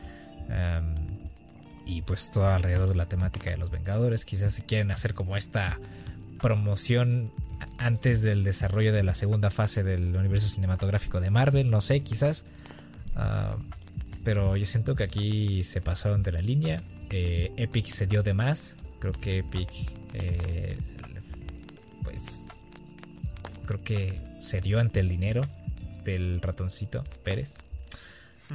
y 1.86 2.02
pues 2.02 2.30
todo 2.30 2.46
alrededor 2.46 2.90
de 2.90 2.94
la 2.94 3.06
temática 3.06 3.50
de 3.50 3.56
los 3.56 3.70
Vengadores. 3.70 4.24
Quizás 4.24 4.52
si 4.52 4.62
quieren 4.62 4.90
hacer 4.90 5.14
como 5.14 5.36
esta 5.36 5.78
promoción 6.42 7.32
antes 7.78 8.20
del 8.20 8.44
desarrollo 8.44 8.92
de 8.92 9.02
la 9.02 9.14
segunda 9.14 9.50
fase 9.50 9.82
del 9.82 10.14
universo 10.14 10.48
cinematográfico 10.48 11.20
de 11.20 11.30
Marvel, 11.30 11.70
no 11.70 11.80
sé, 11.80 12.00
quizás. 12.00 12.44
Ah, 13.16 13.56
pero 14.24 14.56
yo 14.56 14.66
siento 14.66 14.94
que 14.94 15.04
aquí 15.04 15.62
se 15.64 15.80
pasaron 15.80 16.22
de 16.22 16.32
la 16.32 16.42
línea. 16.42 16.82
Eh, 17.10 17.52
Epic 17.56 17.86
se 17.86 18.06
dio 18.06 18.22
de 18.22 18.34
más. 18.34 18.76
Creo 18.98 19.12
que 19.12 19.38
Epic, 19.38 19.70
eh, 20.14 20.76
pues, 22.02 22.46
creo 23.66 23.82
que 23.82 24.20
se 24.40 24.60
dio 24.60 24.80
ante 24.80 25.00
el 25.00 25.08
dinero 25.08 25.42
del 26.04 26.40
ratoncito 26.42 27.04
Pérez. 27.22 27.58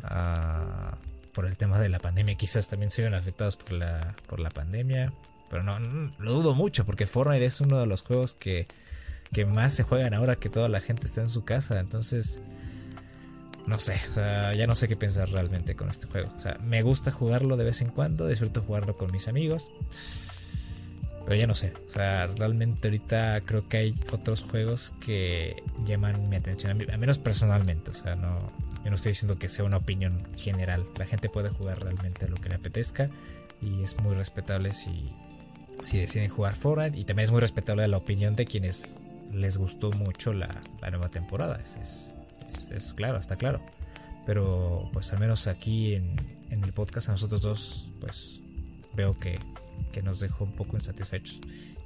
Ah, 0.04 0.98
por 1.34 1.46
el 1.46 1.58
tema 1.58 1.80
de 1.80 1.90
la 1.90 2.00
pandemia, 2.00 2.36
quizás 2.36 2.68
también 2.68 2.92
se 2.92 3.02
vieron 3.02 3.18
afectados 3.18 3.58
por 3.58 3.72
la, 3.72 4.16
por 4.28 4.40
la 4.40 4.50
pandemia. 4.50 5.14
Pero 5.50 5.64
no, 5.64 5.80
lo 6.20 6.34
dudo 6.34 6.54
mucho 6.54 6.86
porque 6.86 7.06
Fortnite 7.06 7.46
es 7.46 7.62
uno 7.62 7.80
de 7.80 7.86
los 7.86 8.02
juegos 8.02 8.34
que, 8.34 8.68
que 9.32 9.46
más 9.46 9.74
se 9.74 9.84
juegan 9.84 10.14
ahora 10.14 10.36
que 10.36 10.50
toda 10.50 10.70
la 10.70 10.82
gente 10.82 11.06
está 11.06 11.22
en 11.22 11.28
su 11.28 11.46
casa. 11.46 11.80
Entonces, 11.80 12.42
no 13.66 13.80
sé, 13.80 14.00
o 14.10 14.14
sea, 14.14 14.54
ya 14.54 14.68
no 14.68 14.76
sé 14.76 14.88
qué 14.88 14.96
pensar 14.96 15.30
realmente 15.30 15.76
con 15.76 15.90
este 15.90 16.08
juego. 16.08 16.32
O 16.36 16.40
sea, 16.40 16.58
me 16.64 16.82
gusta 16.82 17.12
jugarlo 17.12 17.58
de 17.58 17.66
vez 17.66 17.82
en 17.82 17.90
cuando, 17.90 18.28
disfruto 18.28 18.62
jugarlo 18.62 18.98
con 18.98 19.12
mis 19.12 19.28
amigos. 19.28 19.70
Pero 21.26 21.36
ya 21.36 21.46
no 21.46 21.56
sé, 21.56 21.74
o 21.86 21.90
sea, 21.90 22.28
realmente 22.28 22.88
ahorita 22.88 23.42
creo 23.42 23.68
que 23.68 23.76
hay 23.76 23.96
otros 24.14 24.44
juegos 24.44 24.94
que 25.02 25.62
llaman 25.84 26.30
mi 26.30 26.38
atención, 26.38 26.82
a, 26.90 26.94
a 26.94 26.98
menos 26.98 27.20
personalmente, 27.20 27.92
o 27.92 27.94
sea, 27.94 28.16
no, 28.16 28.50
yo 28.86 28.92
no 28.92 28.96
estoy 28.96 29.12
diciendo 29.12 29.38
que 29.38 29.50
sea 29.50 29.66
una 29.66 29.76
opinión 29.76 30.26
general. 30.38 30.88
La 30.98 31.06
gente 31.06 31.28
puede 31.28 31.50
jugar 31.50 31.84
realmente 31.84 32.30
lo 32.30 32.38
que 32.38 32.48
le 32.48 32.56
apetezca 32.56 33.10
y 33.62 33.84
es 33.84 34.00
muy 34.00 34.16
respetable 34.16 34.72
si, 34.72 35.12
si 35.88 35.98
deciden 36.00 36.30
jugar 36.30 36.56
Fortnite 36.56 36.98
y 36.98 37.06
también 37.06 37.26
es 37.26 37.32
muy 37.32 37.42
respetable 37.42 37.88
la 37.88 37.98
opinión 37.98 38.36
de 38.36 38.46
quienes 38.46 39.00
les 39.32 39.58
gustó 39.58 39.92
mucho 39.92 40.34
la, 40.34 40.62
nueva 40.90 41.10
temporada. 41.10 41.60
Es, 41.62 42.12
es, 42.72 42.94
claro, 42.94 43.18
está 43.18 43.38
claro. 43.38 43.62
Pero 44.26 44.90
pues 44.92 45.14
al 45.14 45.20
menos 45.20 45.48
aquí 45.48 45.96
en, 45.96 46.16
en 46.50 46.64
el 46.64 46.74
podcast 46.74 47.10
a 47.10 47.14
nosotros 47.14 47.42
dos 47.42 47.92
pues 48.02 48.42
veo 48.94 49.18
que, 49.18 49.40
que 49.94 50.02
nos 50.02 50.20
dejó 50.20 50.44
un 50.44 50.52
poco 50.52 50.76
insatisfechos 50.76 51.40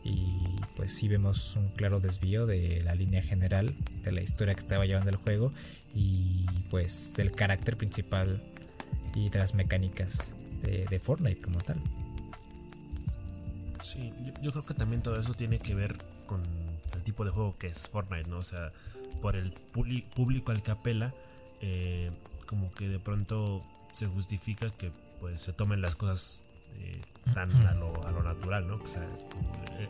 y 0.03 0.55
pues 0.75 0.93
sí 0.93 1.07
vemos 1.07 1.55
un 1.55 1.69
claro 1.69 1.99
desvío 1.99 2.47
de 2.47 2.81
la 2.83 2.95
línea 2.95 3.21
general 3.21 3.75
de 4.03 4.11
la 4.11 4.21
historia 4.21 4.53
que 4.55 4.59
estaba 4.59 4.85
llevando 4.85 5.11
el 5.11 5.17
juego 5.17 5.53
y 5.93 6.45
pues 6.69 7.13
del 7.15 7.31
carácter 7.31 7.77
principal 7.77 8.41
y 9.13 9.29
de 9.29 9.39
las 9.39 9.53
mecánicas 9.53 10.35
de, 10.61 10.99
Fortnite 10.99 11.41
como 11.41 11.59
tal. 11.59 11.81
Sí, 13.81 14.13
yo, 14.41 14.51
creo 14.51 14.65
que 14.65 14.73
también 14.73 15.01
todo 15.01 15.19
eso 15.19 15.33
tiene 15.33 15.59
que 15.59 15.73
ver 15.75 15.97
con 16.27 16.41
el 16.93 17.03
tipo 17.03 17.25
de 17.25 17.31
juego 17.31 17.57
que 17.57 17.67
es 17.67 17.87
Fortnite, 17.89 18.29
¿no? 18.29 18.37
O 18.37 18.43
sea, 18.43 18.71
por 19.21 19.35
el 19.35 19.51
público 19.53 20.51
al 20.51 20.61
que 20.61 20.71
apela, 20.71 21.13
eh, 21.61 22.11
como 22.45 22.71
que 22.73 22.87
de 22.87 22.99
pronto 22.99 23.63
se 23.91 24.07
justifica 24.07 24.69
que 24.69 24.91
pues 25.19 25.41
se 25.41 25.53
tomen 25.53 25.81
las 25.81 25.95
cosas 25.95 26.43
eh, 26.79 27.01
tan 27.33 27.51
a 27.67 27.73
lo, 27.73 28.05
a 28.05 28.11
lo, 28.11 28.23
natural, 28.23 28.67
¿no? 28.67 28.75
O 28.75 28.85
sea, 28.85 29.07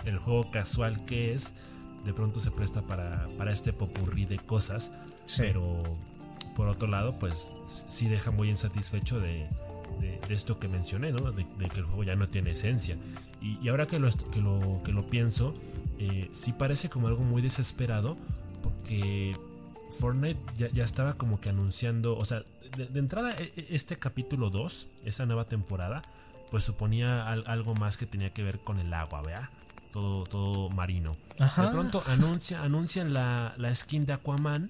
el, 0.06 0.18
juego 0.18 0.50
casual 0.52 1.04
que 1.04 1.34
es, 1.34 1.54
de 2.06 2.14
pronto 2.14 2.40
se 2.40 2.52
presta 2.52 2.82
para, 2.82 3.28
para 3.38 3.52
este 3.52 3.74
popurrí 3.74 4.26
de 4.26 4.38
cosas, 4.40 4.92
pero 5.38 5.82
por 6.56 6.68
otro 6.68 6.88
lado, 6.88 7.18
pues 7.18 7.56
sí 7.66 8.08
deja 8.10 8.32
muy 8.32 8.50
insatisfecho 8.50 9.20
de, 9.20 9.48
de, 10.02 10.20
esto 10.30 10.60
que 10.60 10.68
mencioné, 10.68 11.12
¿no? 11.12 11.32
De, 11.32 11.46
que 11.46 11.80
el 11.80 11.86
juego 11.86 12.04
ya 12.04 12.16
no 12.16 12.28
tiene 12.28 12.52
esencia. 12.52 12.98
Y, 13.42 13.68
ahora 13.70 13.88
que 13.88 14.00
lo, 14.00 14.10
que 14.10 14.42
lo, 14.42 14.82
que 14.84 14.92
lo 14.92 15.08
pienso, 15.08 15.54
eh, 16.00 16.30
sí 16.34 16.54
parece 16.54 16.90
como 16.90 17.08
algo 17.08 17.24
muy 17.24 17.42
desesperado, 17.42 18.18
porque 18.62 19.36
Fortnite 20.00 20.40
ya, 20.58 20.70
ya 20.72 20.84
estaba 20.84 21.14
como 21.14 21.40
que 21.40 21.50
anunciando, 21.50 22.18
o 22.18 22.26
sea, 22.26 22.44
de, 22.78 23.00
entrada 23.00 23.32
e, 23.32 23.52
e, 23.56 23.68
este 23.70 23.98
capítulo 23.98 24.50
2, 24.50 24.90
esa 25.06 25.26
nueva 25.26 25.46
temporada, 25.46 26.02
pues 26.50 26.64
suponía 26.64 27.30
algo 27.32 27.76
más 27.76 27.98
que 27.98 28.06
tenía 28.06 28.34
que 28.34 28.44
ver 28.44 28.60
con 28.60 28.80
el 28.80 28.94
agua, 28.94 29.22
¿vea? 29.22 29.50
Todo, 29.92 30.24
todo 30.26 30.70
marino. 30.70 31.16
De 31.38 31.68
pronto 31.70 32.04
anuncia, 32.08 32.62
anuncian 32.62 33.14
la, 33.14 33.54
la 33.58 33.74
skin 33.74 34.06
de 34.06 34.14
Aquaman 34.14 34.70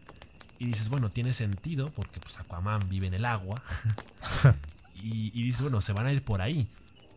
y 0.57 0.65
dices, 0.67 0.89
bueno, 0.89 1.09
tiene 1.09 1.33
sentido 1.33 1.91
porque 1.91 2.19
pues 2.19 2.39
Aquaman 2.39 2.87
vive 2.87 3.07
en 3.07 3.15
el 3.15 3.25
agua. 3.25 3.63
y, 5.01 5.31
y, 5.33 5.43
dices, 5.43 5.61
bueno, 5.61 5.81
se 5.81 5.93
van 5.93 6.05
a 6.05 6.13
ir 6.13 6.23
por 6.23 6.41
ahí. 6.41 6.67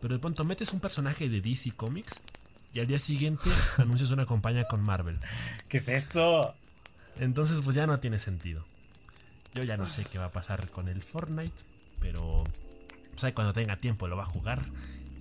Pero 0.01 0.13
de 0.15 0.19
pronto 0.19 0.43
metes 0.43 0.73
un 0.73 0.79
personaje 0.79 1.29
de 1.29 1.41
DC 1.41 1.71
Comics 1.71 2.21
y 2.73 2.79
al 2.79 2.87
día 2.87 2.99
siguiente 2.99 3.49
anuncias 3.77 4.11
una 4.11 4.25
compañía 4.25 4.67
con 4.67 4.81
Marvel. 4.81 5.17
¿Qué 5.67 5.77
es 5.77 5.87
esto? 5.87 6.53
Entonces 7.17 7.61
pues 7.63 7.75
ya 7.75 7.87
no 7.87 7.99
tiene 7.99 8.19
sentido. 8.19 8.65
Yo 9.53 9.63
ya 9.63 9.77
no 9.77 9.87
sé 9.87 10.03
qué 10.03 10.19
va 10.19 10.25
a 10.25 10.31
pasar 10.31 10.69
con 10.69 10.89
el 10.89 11.01
Fortnite, 11.01 11.63
pero 12.01 12.43
pues 13.19 13.33
cuando 13.33 13.53
tenga 13.53 13.77
tiempo 13.77 14.07
lo 14.07 14.17
va 14.17 14.23
a 14.23 14.27
jugar 14.27 14.65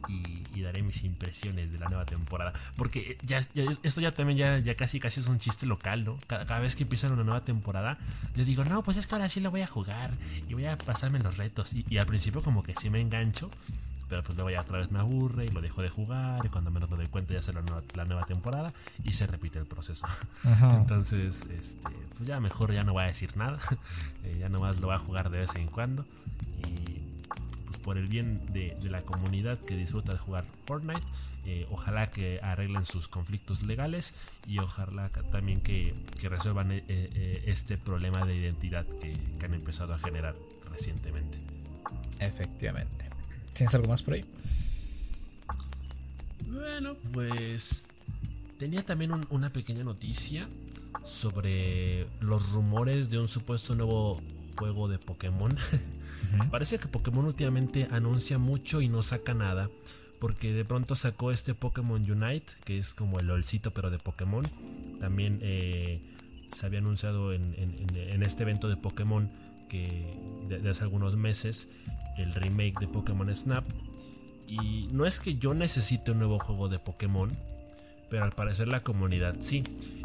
y, 0.08 0.62
daré 0.62 0.82
mis 0.82 1.04
impresiones 1.04 1.72
de 1.72 1.78
la 1.78 1.88
nueva 1.88 2.06
temporada. 2.06 2.52
Porque 2.76 3.18
ya, 3.22 3.38
esto 3.38 4.00
ya 4.00 4.14
también 4.14 4.38
ya, 4.38 4.58
ya, 4.58 4.74
casi 4.74 4.98
casi 4.98 5.20
es 5.20 5.28
un 5.28 5.38
chiste 5.38 5.66
local, 5.66 6.04
¿no? 6.04 6.18
Cada, 6.26 6.58
vez 6.60 6.74
que 6.74 6.84
empieza 6.84 7.08
una 7.08 7.22
nueva 7.22 7.44
temporada, 7.44 7.98
le 8.34 8.44
digo, 8.44 8.64
no, 8.64 8.82
pues 8.82 8.96
es 8.96 9.06
que 9.06 9.14
ahora 9.14 9.28
sí 9.28 9.40
lo 9.40 9.50
voy 9.50 9.60
a 9.60 9.66
jugar 9.66 10.12
y 10.48 10.54
voy 10.54 10.66
a 10.66 10.78
pasarme 10.78 11.18
los 11.18 11.36
retos. 11.36 11.74
Y, 11.74 11.98
al 11.98 12.06
principio 12.06 12.42
como 12.42 12.62
que 12.62 12.74
sí 12.74 12.90
me 12.90 13.00
engancho. 13.00 13.50
Pero 14.06 14.22
pues 14.22 14.36
luego 14.36 14.50
ya 14.50 14.60
otra 14.60 14.78
vez 14.78 14.90
me 14.90 14.98
aburre 14.98 15.46
y 15.46 15.48
lo 15.48 15.62
dejo 15.62 15.80
de 15.80 15.88
jugar. 15.88 16.44
Y 16.44 16.48
cuando 16.48 16.70
menos 16.70 16.90
me 16.90 16.96
doy 16.96 17.06
cuenta 17.06 17.32
ya 17.32 17.40
se 17.40 17.54
la 17.54 17.62
nueva, 17.62 17.82
la 17.94 18.04
nueva 18.04 18.26
temporada. 18.26 18.72
Y 19.02 19.14
se 19.14 19.26
repite 19.26 19.58
el 19.58 19.66
proceso. 19.66 20.06
Entonces, 20.44 21.46
este, 21.50 21.88
pues 22.14 22.26
ya 22.26 22.38
mejor 22.38 22.72
ya 22.72 22.82
no 22.82 22.92
voy 22.92 23.04
a 23.04 23.06
decir 23.06 23.36
nada. 23.36 23.58
Eh, 24.24 24.38
ya 24.40 24.48
nomás 24.48 24.80
lo 24.80 24.86
voy 24.86 24.96
a 24.96 24.98
jugar 24.98 25.28
de 25.28 25.38
vez 25.38 25.54
en 25.54 25.66
cuando. 25.66 26.06
Y 26.66 27.04
por 27.82 27.98
el 27.98 28.06
bien 28.06 28.40
de, 28.52 28.74
la 28.82 29.02
comunidad 29.02 29.58
que 29.58 29.76
disfruta 29.76 30.12
de 30.12 30.18
jugar 30.18 30.44
Fortnite. 30.66 31.02
Eh, 31.46 31.66
ojalá 31.70 32.10
que 32.10 32.40
arreglen 32.42 32.86
sus 32.86 33.06
conflictos 33.06 33.64
legales 33.64 34.14
y 34.46 34.58
ojalá 34.58 35.10
también 35.30 35.60
que, 35.60 35.94
resuelvan 36.22 36.72
eh, 36.72 36.82
eh, 36.88 37.44
este 37.46 37.76
problema 37.76 38.24
de 38.24 38.36
identidad 38.36 38.86
que, 39.00 39.14
han 39.44 39.52
empezado 39.52 39.92
a 39.92 39.98
generar 39.98 40.34
recientemente. 40.70 41.38
Efectivamente. 42.18 43.10
¿Tienes 43.52 43.74
algo 43.74 43.88
más 43.88 44.02
por 44.02 44.14
ahí? 44.14 44.24
Bueno, 46.46 46.96
pues 47.12 47.88
tenía 48.58 48.84
también 48.84 49.12
una 49.30 49.52
pequeña 49.52 49.84
noticia 49.84 50.48
sobre 51.04 52.06
los 52.20 52.52
rumores 52.52 53.10
de 53.10 53.18
un 53.18 53.28
supuesto 53.28 53.74
nuevo 53.74 54.20
juego 54.56 54.88
de 54.88 54.98
Pokémon. 54.98 55.56
Parece 56.50 56.78
que 56.78 56.88
Pokémon 56.88 57.24
últimamente 57.24 57.88
anuncia 57.90 58.38
mucho 58.38 58.80
y 58.80 58.88
no 58.88 59.02
saca 59.02 59.34
nada. 59.34 59.70
Porque 60.18 60.52
de 60.52 60.64
pronto 60.64 60.94
sacó 60.94 61.30
este 61.30 61.54
Pokémon 61.54 62.10
Unite, 62.10 62.54
que 62.64 62.78
es 62.78 62.94
como 62.94 63.20
el 63.20 63.30
olcito 63.30 63.72
pero 63.72 63.90
de 63.90 63.98
Pokémon. 63.98 64.46
También 64.98 65.38
eh, 65.42 66.00
se 66.50 66.66
había 66.66 66.78
anunciado 66.78 67.32
en, 67.32 68.22
este 68.22 68.44
evento 68.44 68.68
de 68.68 68.76
Pokémon 68.76 69.30
que 69.68 70.16
de, 70.48 70.68
hace 70.68 70.82
algunos 70.82 71.16
meses 71.16 71.68
el 72.16 72.32
remake 72.34 72.78
de 72.80 72.88
Pokémon 72.88 73.34
Snap. 73.34 73.64
Y 74.46 74.88
no 74.92 75.04
es 75.04 75.20
que 75.20 75.36
yo 75.36 75.52
necesite 75.52 76.12
un 76.12 76.18
nuevo 76.18 76.38
juego 76.38 76.68
de 76.68 76.78
Pokémon, 76.78 77.36
pero 78.08 78.24
al 78.24 78.32
parecer 78.32 78.68
la 78.68 78.80
comunidad 78.80 79.36
sí. 79.40 79.64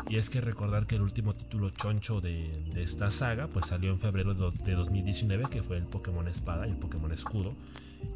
Y 0.09 0.17
es 0.17 0.29
que 0.29 0.41
recordar 0.41 0.85
que 0.87 0.95
el 0.95 1.01
último 1.01 1.35
título 1.35 1.69
choncho 1.69 2.21
de, 2.21 2.49
esta 2.75 3.11
saga 3.11 3.47
pues 3.47 3.67
salió 3.67 3.91
en 3.91 3.99
febrero 3.99 4.33
de 4.33 4.73
2019, 4.73 5.47
que 5.49 5.63
fue 5.63 5.77
el 5.77 5.83
Pokémon 5.83 6.27
Espada 6.27 6.67
y 6.67 6.71
el 6.71 6.77
Pokémon 6.77 7.11
Escudo. 7.11 7.53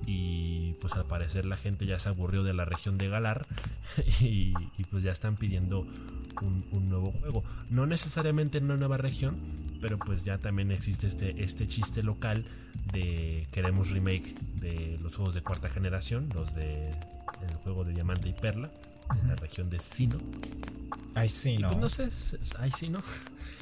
Y 0.06 0.74
pues 0.80 0.94
al 0.96 1.06
parecer 1.06 1.46
la 1.46 1.58
gente 1.58 1.86
ya 1.86 2.00
se 2.00 2.10
aburrió 2.10 2.44
de 2.44 2.54
la 2.54 2.66
región 2.66 2.98
de 2.98 3.10
Galar 3.10 3.46
y, 4.22 4.54
pues 4.90 5.04
ya 5.04 5.12
están 5.12 5.36
pidiendo 5.36 5.86
un, 6.42 6.90
nuevo 6.90 7.12
juego. 7.12 7.44
No 7.70 7.86
necesariamente 7.86 8.58
en 8.58 8.66
una 8.66 8.78
nueva 8.78 8.98
región, 8.98 9.38
pero 9.82 9.98
pues 10.00 10.24
ya 10.24 10.38
también 10.38 10.72
existe 10.72 11.08
este, 11.08 11.44
este 11.44 11.68
chiste 11.68 12.04
local 12.04 12.46
de 12.92 13.48
queremos 13.52 13.92
remake 13.92 14.34
de 14.60 14.98
los 15.02 15.16
juegos 15.16 15.34
de 15.34 15.42
cuarta 15.42 15.70
generación, 15.70 16.30
los 16.34 16.56
de 16.56 16.90
el 16.90 17.56
juego 17.64 17.84
de 17.84 17.94
Diamante 17.94 18.30
y 18.30 18.34
Perla 18.34 18.72
en 19.22 19.28
la 19.28 19.36
región 19.36 19.70
de 19.70 19.80
Sino. 19.80 20.18
Ay, 21.16 21.30
sí, 21.30 21.58
no. 21.58 21.68
pues 21.68 21.80
no 21.80 21.89
sé, 21.89 22.10
ay, 22.60 22.72
sí, 22.72 22.89
¿no? 22.89 22.99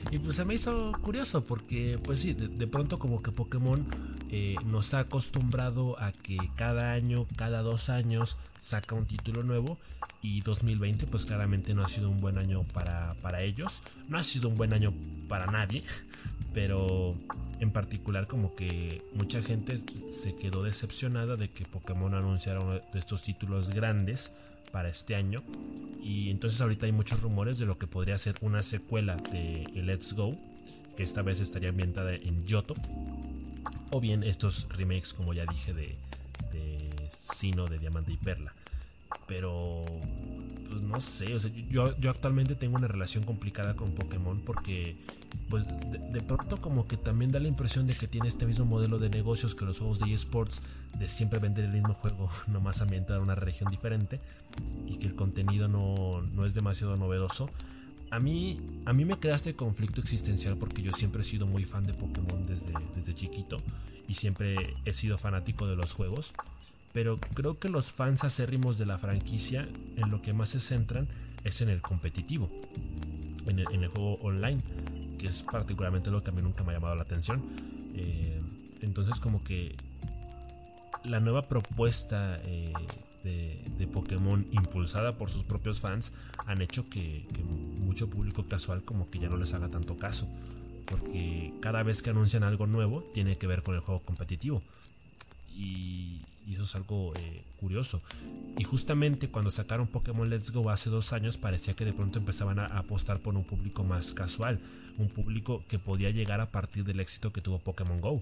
Y 0.10 0.18
pues 0.18 0.36
se 0.36 0.46
me 0.46 0.56
hizo 0.56 0.94
curioso 1.02 1.44
porque, 1.44 2.00
pues 2.04 2.22
sí, 2.22 2.34
de, 2.34 2.68
pronto 2.68 2.98
como 2.98 3.22
que 3.22 3.32
Pokémon 3.32 3.86
eh, 4.30 4.56
nos 4.66 4.94
ha 4.94 5.00
acostumbrado 5.00 6.00
a 6.00 6.12
que 6.12 6.38
cada 6.56 6.94
año, 6.94 7.28
cada 7.36 7.62
dos 7.62 7.90
años 7.90 8.38
saca 8.60 8.96
un 8.96 9.06
título 9.06 9.44
nuevo 9.44 9.78
y 10.22 10.42
2020 10.42 11.08
pues 11.08 11.26
claramente 11.26 11.74
no 11.74 11.84
ha 11.84 11.88
sido 11.88 12.10
un 12.10 12.20
buen 12.20 12.38
año 12.38 12.64
para, 12.74 13.16
para 13.22 13.44
ellos. 13.44 13.84
No 14.08 14.18
ha 14.18 14.24
sido 14.24 14.50
un 14.50 14.56
buen 14.56 14.74
año 14.74 14.94
para 15.28 15.46
nadie, 15.48 15.84
pero 16.54 17.16
en 17.60 17.72
particular 17.72 18.28
como 18.28 18.56
que 18.56 19.04
mucha 19.14 19.42
gente 19.42 19.76
se 19.78 20.36
quedó 20.36 20.64
decepcionada 20.64 21.36
de 21.36 21.52
que 21.52 21.66
Pokémon 21.66 22.14
anunciara 22.16 22.60
uno 22.60 22.74
de 22.74 23.00
estos 23.00 23.22
títulos 23.24 23.70
grandes 23.70 24.34
para 24.72 24.90
este 24.90 25.16
año. 25.16 25.42
Y 26.02 26.30
entonces 26.30 26.62
ahorita 26.62 26.86
hay 26.86 26.92
muchos 26.92 27.22
rumores 27.22 27.60
de 27.60 27.66
lo 27.66 27.78
que 27.78 27.88
podría 27.88 28.18
ser 28.18 28.36
una 28.42 28.64
secuela 28.64 29.16
de 29.16 29.70
Let's 29.74 30.14
Go, 30.14 30.36
que 30.96 31.04
esta 31.04 31.22
vez 31.22 31.40
estaría 31.40 31.70
ambientada 31.70 32.14
en 32.14 32.44
Yoto. 32.44 32.74
O 33.92 34.00
bien 34.00 34.24
estos 34.24 34.68
remakes, 34.70 35.14
como 35.14 35.34
ya 35.34 35.46
dije, 35.46 35.74
de, 35.74 35.96
de 36.52 37.10
Sino, 37.12 37.68
de 37.68 37.78
Diamante 37.78 38.12
y 38.12 38.18
Perla. 38.18 38.54
Pero 39.28 39.86
pues 40.72 40.84
no 40.84 41.02
sé, 41.02 41.36
o 41.36 41.40
sea, 41.40 41.52
yo, 41.70 41.94
actualmente 42.10 42.56
tengo 42.56 42.78
una 42.78 42.88
relación 42.88 43.26
complicada 43.26 43.76
con 43.76 43.92
Pokémon 43.92 44.40
porque 44.40 44.96
pues 45.50 45.66
de, 45.68 46.22
pronto 46.22 46.62
como 46.62 46.88
que 46.88 46.96
también 46.96 47.30
da 47.30 47.42
la 47.42 47.50
impresión 47.50 47.88
de 47.88 47.94
que 47.94 48.08
tiene 48.08 48.30
este 48.30 48.46
mismo 48.46 48.64
modelo 48.64 48.98
de 48.98 49.10
negocios 49.10 49.54
que 49.54 49.66
los 49.66 49.80
juegos 49.80 50.00
de 50.00 50.14
eSports, 50.14 50.62
de 50.98 51.10
siempre 51.10 51.40
vender 51.40 51.66
el 51.66 51.72
mismo 51.72 51.94
juego, 51.94 52.30
nomás 52.48 52.82
ambientado 52.82 53.20
en 53.20 53.26
una 53.26 53.36
región 53.36 53.70
diferente 53.70 54.22
y 54.88 54.96
que 54.96 55.08
el 55.08 55.16
contenido 55.16 55.68
no, 55.68 56.22
no 56.22 56.46
es 56.46 56.54
demasiado 56.54 56.96
novedoso. 56.96 57.50
A 58.10 58.20
mí, 58.20 58.62
a 58.86 58.94
mí 58.94 59.04
me 59.04 59.20
crea 59.20 59.36
este 59.36 59.56
conflicto 59.56 60.00
existencial 60.00 60.56
porque 60.58 60.82
yo 60.82 60.94
siempre 60.94 61.22
he 61.22 61.26
sido 61.26 61.48
muy 61.48 61.66
fan 61.66 61.86
de 61.86 61.94
Pokémon 61.94 62.46
desde, 62.48 62.72
desde 62.96 63.14
chiquito 63.14 63.58
y 64.08 64.14
siempre 64.14 64.74
he 64.86 64.94
sido 64.94 65.18
fanático 65.18 65.68
de 65.68 65.76
los 65.76 65.94
juegos 65.94 66.34
pero 66.94 67.18
creo 67.34 67.60
que 67.60 67.70
los 67.70 67.92
fans 67.92 68.24
acérrimos 68.24 68.78
de 68.78 68.86
la 68.86 68.98
franquicia 68.98 69.68
en 69.98 70.10
lo 70.10 70.22
que 70.22 70.34
más 70.34 70.50
se 70.50 70.60
centran 70.60 71.08
es 71.44 71.62
en 71.62 71.70
el 71.70 71.82
competitivo, 71.82 72.50
en 73.48 73.60
el, 73.60 73.88
juego 73.88 74.16
online, 74.22 74.62
que 75.18 75.28
es 75.28 75.44
particularmente 75.44 76.12
lo 76.12 76.22
que 76.22 76.30
a 76.30 76.34
mí 76.34 76.42
nunca 76.42 76.64
me 76.64 76.72
ha 76.72 76.76
llamado 76.76 76.96
la 76.96 77.04
atención. 77.04 77.44
Eh, 77.94 78.40
entonces 78.82 79.20
como 79.20 79.44
que 79.44 79.76
la 81.04 81.20
nueva 81.20 81.44
propuesta 81.44 82.40
eh, 82.44 82.74
de, 83.24 83.88
Pokémon 83.88 84.48
impulsada 84.52 85.18
por 85.18 85.30
sus 85.30 85.44
propios 85.44 85.82
fans 85.82 86.14
han 86.46 86.62
hecho 86.62 86.88
que, 86.88 87.28
que 87.34 87.44
mucho 87.44 88.10
público 88.10 88.46
casual 88.48 88.84
como 88.84 89.10
que 89.10 89.20
ya 89.20 89.28
no 89.28 89.38
les 89.38 89.54
haga 89.54 89.70
tanto 89.70 89.98
caso. 89.98 90.28
Porque 90.86 91.54
cada 91.62 91.84
vez 91.84 92.02
que 92.02 92.10
anuncian 92.10 92.44
algo 92.44 92.68
nuevo 92.68 93.04
tiene 93.14 93.38
que 93.38 93.48
ver 93.48 93.64
con 93.64 93.76
el 93.76 93.82
juego 93.82 94.02
competitivo. 94.02 94.62
Y, 95.56 96.22
eso 96.52 96.64
es 96.64 96.76
algo 96.76 97.14
eh, 97.16 97.44
curioso. 97.58 98.02
Y 98.58 98.64
justamente 98.64 99.30
cuando 99.30 99.52
sacaron 99.52 99.88
Pokémon 99.88 100.30
Let's 100.30 100.52
Go 100.52 100.70
hace 100.70 100.90
dos 100.90 101.14
años 101.14 101.38
parecía 101.38 101.76
que 101.76 101.86
de 101.86 101.94
pronto 101.94 102.20
empezaban 102.20 102.60
a 102.60 102.66
apostar 102.66 103.20
por 103.22 103.36
un 103.36 103.46
público 103.46 103.84
más 103.86 104.14
casual, 104.14 104.60
un 104.98 105.08
público 105.08 105.64
que 105.70 105.80
podía 105.80 106.10
llegar 106.10 106.42
a 106.42 106.52
partir 106.52 106.84
del 106.84 107.00
éxito 107.00 107.32
que 107.32 107.42
tuvo 107.42 107.60
Pokémon 107.60 108.02
Go. 108.02 108.22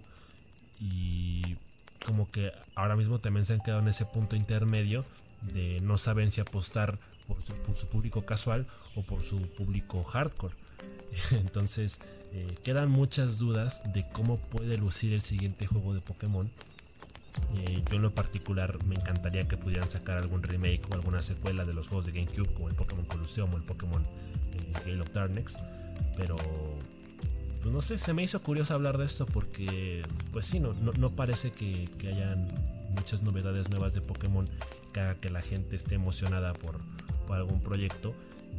Y 0.79 1.57
como 2.05 2.29
que 2.29 2.51
ahora 2.75 2.95
mismo 2.95 3.19
también 3.19 3.45
se 3.45 3.53
han 3.53 3.61
quedado 3.61 3.81
en 3.81 3.87
ese 3.87 4.05
punto 4.05 4.35
intermedio 4.35 5.05
de 5.41 5.79
no 5.81 5.97
saben 5.97 6.31
si 6.31 6.41
apostar 6.41 6.99
por 7.27 7.41
su, 7.75 7.87
público 7.87 8.25
casual 8.25 8.65
o 8.95 9.03
por 9.03 9.21
su 9.21 9.41
público 9.41 10.03
hardcore. 10.03 10.55
Entonces 11.31 11.99
eh, 12.31 12.55
quedan 12.63 12.89
muchas 12.89 13.37
dudas 13.37 13.83
de 13.93 14.07
cómo 14.09 14.37
puede 14.37 14.77
lucir 14.77 15.13
el 15.13 15.21
siguiente 15.21 15.67
juego 15.67 15.93
de 15.93 16.01
Pokémon 16.01 16.49
eh, 17.55 17.83
yo 17.89 17.95
en 17.95 18.01
lo 18.01 18.13
particular 18.13 18.83
me 18.85 18.95
encantaría 18.95 19.47
que 19.47 19.57
pudieran 19.57 19.89
sacar 19.89 20.17
algún 20.17 20.43
remake 20.43 20.81
o 20.89 20.93
alguna 20.93 21.21
secuela 21.21 21.65
de 21.65 21.73
los 21.73 21.87
juegos 21.87 22.05
de 22.05 22.11
GameCube 22.13 22.53
como 22.53 22.69
el 22.69 22.75
Pokémon 22.75 23.05
Colosseum 23.05 23.53
o 23.53 23.57
el 23.57 23.63
Pokémon 23.63 24.03
eh, 24.03 24.73
Gale 24.85 25.01
of 25.01 25.11
Darkness. 25.11 25.57
Pero 26.15 26.35
pues 27.61 27.73
no 27.73 27.81
sé, 27.81 27.97
se 27.97 28.13
me 28.13 28.23
hizo 28.23 28.41
curioso 28.41 28.73
hablar 28.73 28.97
de 28.97 29.05
esto 29.05 29.25
porque 29.25 30.03
pues 30.31 30.45
sí, 30.45 30.59
no, 30.59 30.73
no, 30.73 31.09
parece 31.11 31.51
que, 31.51 31.89
hayan 32.07 32.47
muchas 32.95 33.21
novedades 33.21 33.69
nuevas 33.69 33.93
de 33.93 34.01
Pokémon 34.01 34.45
que 34.93 34.99
haga 34.99 35.15
que 35.15 35.29
la 35.29 35.41
gente 35.41 35.75
esté 35.75 35.95
emocionada 35.95 36.53
por, 36.53 36.79
por 37.27 37.37
algún 37.37 37.61
proyecto. 37.61 38.13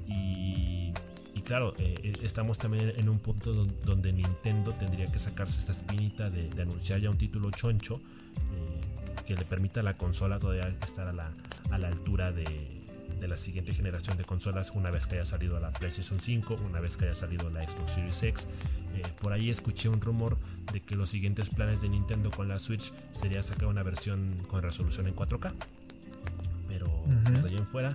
Y, 0.07 0.93
y 1.41 1.43
claro, 1.43 1.73
eh, 1.79 2.13
estamos 2.23 2.59
también 2.59 2.93
en 2.99 3.09
un 3.09 3.19
punto 3.19 3.55
donde 3.55 4.13
Nintendo 4.13 4.75
tendría 4.75 5.07
que 5.07 5.19
sacarse 5.19 5.59
esta 5.59 5.73
espinita 5.73 6.29
de, 6.29 6.51
de 6.51 6.63
anunciar 6.63 7.01
ya 7.01 7.09
un 7.09 7.17
título 7.17 7.51
choncho 7.51 7.99
que 9.25 9.35
le 9.35 9.47
permita 9.47 9.81
a 9.81 9.83
la 9.83 9.97
consola 9.97 10.39
todavía 10.39 10.69
estar 10.83 11.09
a 11.09 11.15
la, 11.15 11.33
a 11.71 11.79
la 11.79 11.89
altura 11.89 12.31
de, 12.31 12.45
de, 13.19 13.29
la 13.29 13.39
siguiente 13.39 13.73
generación 13.73 14.19
de 14.19 14.25
consolas 14.25 14.73
una 14.75 14.91
vez 14.91 15.07
que 15.07 15.15
haya 15.15 15.25
salido 15.25 15.59
la 15.61 15.73
PlayStation 15.73 16.21
5, 16.21 16.57
una 16.69 16.81
vez 16.81 16.99
que 16.99 17.07
haya 17.07 17.15
salido 17.15 17.49
la 17.49 17.65
Xbox 17.65 17.93
Series 17.93 18.23
X. 18.23 18.49
Eh, 18.97 19.03
por 19.19 19.33
ahí 19.33 19.49
escuché 19.49 19.89
un 19.89 20.03
rumor 20.03 20.37
de 20.75 20.81
que 20.81 20.95
los 20.95 21.09
siguientes 21.09 21.49
planes 21.49 21.81
de 21.81 21.89
Nintendo 21.89 22.29
con 22.31 22.49
la 22.49 22.59
Switch 22.59 22.93
sería 23.13 23.43
sacar 23.43 23.69
una 23.69 23.83
versión 23.83 24.31
con 24.47 24.63
resolución 24.63 25.07
en 25.07 25.17
4K. 25.17 25.55
Pero 26.69 27.05
desde 27.31 27.49
allá 27.49 27.59
en 27.59 27.67
fuera, 27.67 27.95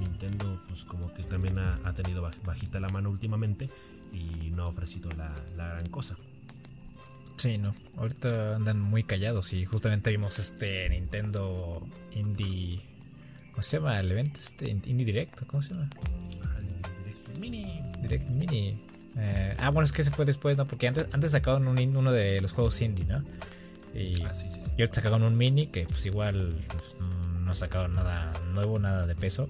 Nintendo 0.00 0.60
pues 0.66 0.84
como 0.84 1.12
que 1.14 1.22
también 1.22 1.58
ha, 1.58 1.80
ha, 1.84 1.92
tenido 1.94 2.28
bajita 2.44 2.80
la 2.80 2.88
mano 2.88 3.10
últimamente 3.10 3.68
y 4.12 4.50
no 4.50 4.64
ha 4.64 4.66
ofrecido 4.66 5.10
la, 5.12 5.34
la 5.56 5.68
gran 5.68 5.86
cosa. 5.86 6.16
Sí, 7.36 7.56
no. 7.56 7.74
Ahorita 7.96 8.56
andan 8.56 8.78
muy 8.80 9.02
callados 9.02 9.54
y 9.54 9.64
justamente 9.64 10.10
vimos 10.10 10.38
este 10.38 10.88
Nintendo 10.90 11.86
Indie. 12.12 12.82
¿Cómo 13.52 13.62
se 13.62 13.78
llama 13.78 13.98
el 13.98 14.12
evento? 14.12 14.40
Este 14.40 14.68
Indie 14.68 15.06
Direct, 15.06 15.46
¿cómo 15.46 15.62
se 15.62 15.72
llama? 15.72 15.88
Direct 17.02 17.38
Mini. 17.38 17.82
Direct 18.02 18.28
Mini. 18.28 18.84
Eh, 19.16 19.56
ah, 19.58 19.70
bueno, 19.70 19.86
es 19.86 19.92
que 19.92 20.04
se 20.04 20.10
fue 20.10 20.26
después, 20.26 20.58
¿no? 20.58 20.66
Porque 20.66 20.88
antes, 20.88 21.08
antes 21.12 21.30
sacaron 21.30 21.66
uno 21.66 22.12
de 22.12 22.42
los 22.42 22.52
juegos 22.52 22.80
indie, 22.82 23.06
¿no? 23.06 23.24
Y, 23.94 24.22
ah, 24.22 24.34
sí, 24.34 24.50
sí, 24.50 24.60
y 24.76 24.82
ahorita 24.82 24.96
sacaron 24.96 25.22
un 25.22 25.36
mini 25.36 25.66
que 25.68 25.84
pues 25.86 26.04
igual 26.06 26.56
pues, 26.68 26.84
no 27.40 27.54
sacaron 27.54 27.94
nada 27.94 28.32
nuevo, 28.52 28.78
nada 28.78 29.06
de 29.06 29.16
peso. 29.16 29.48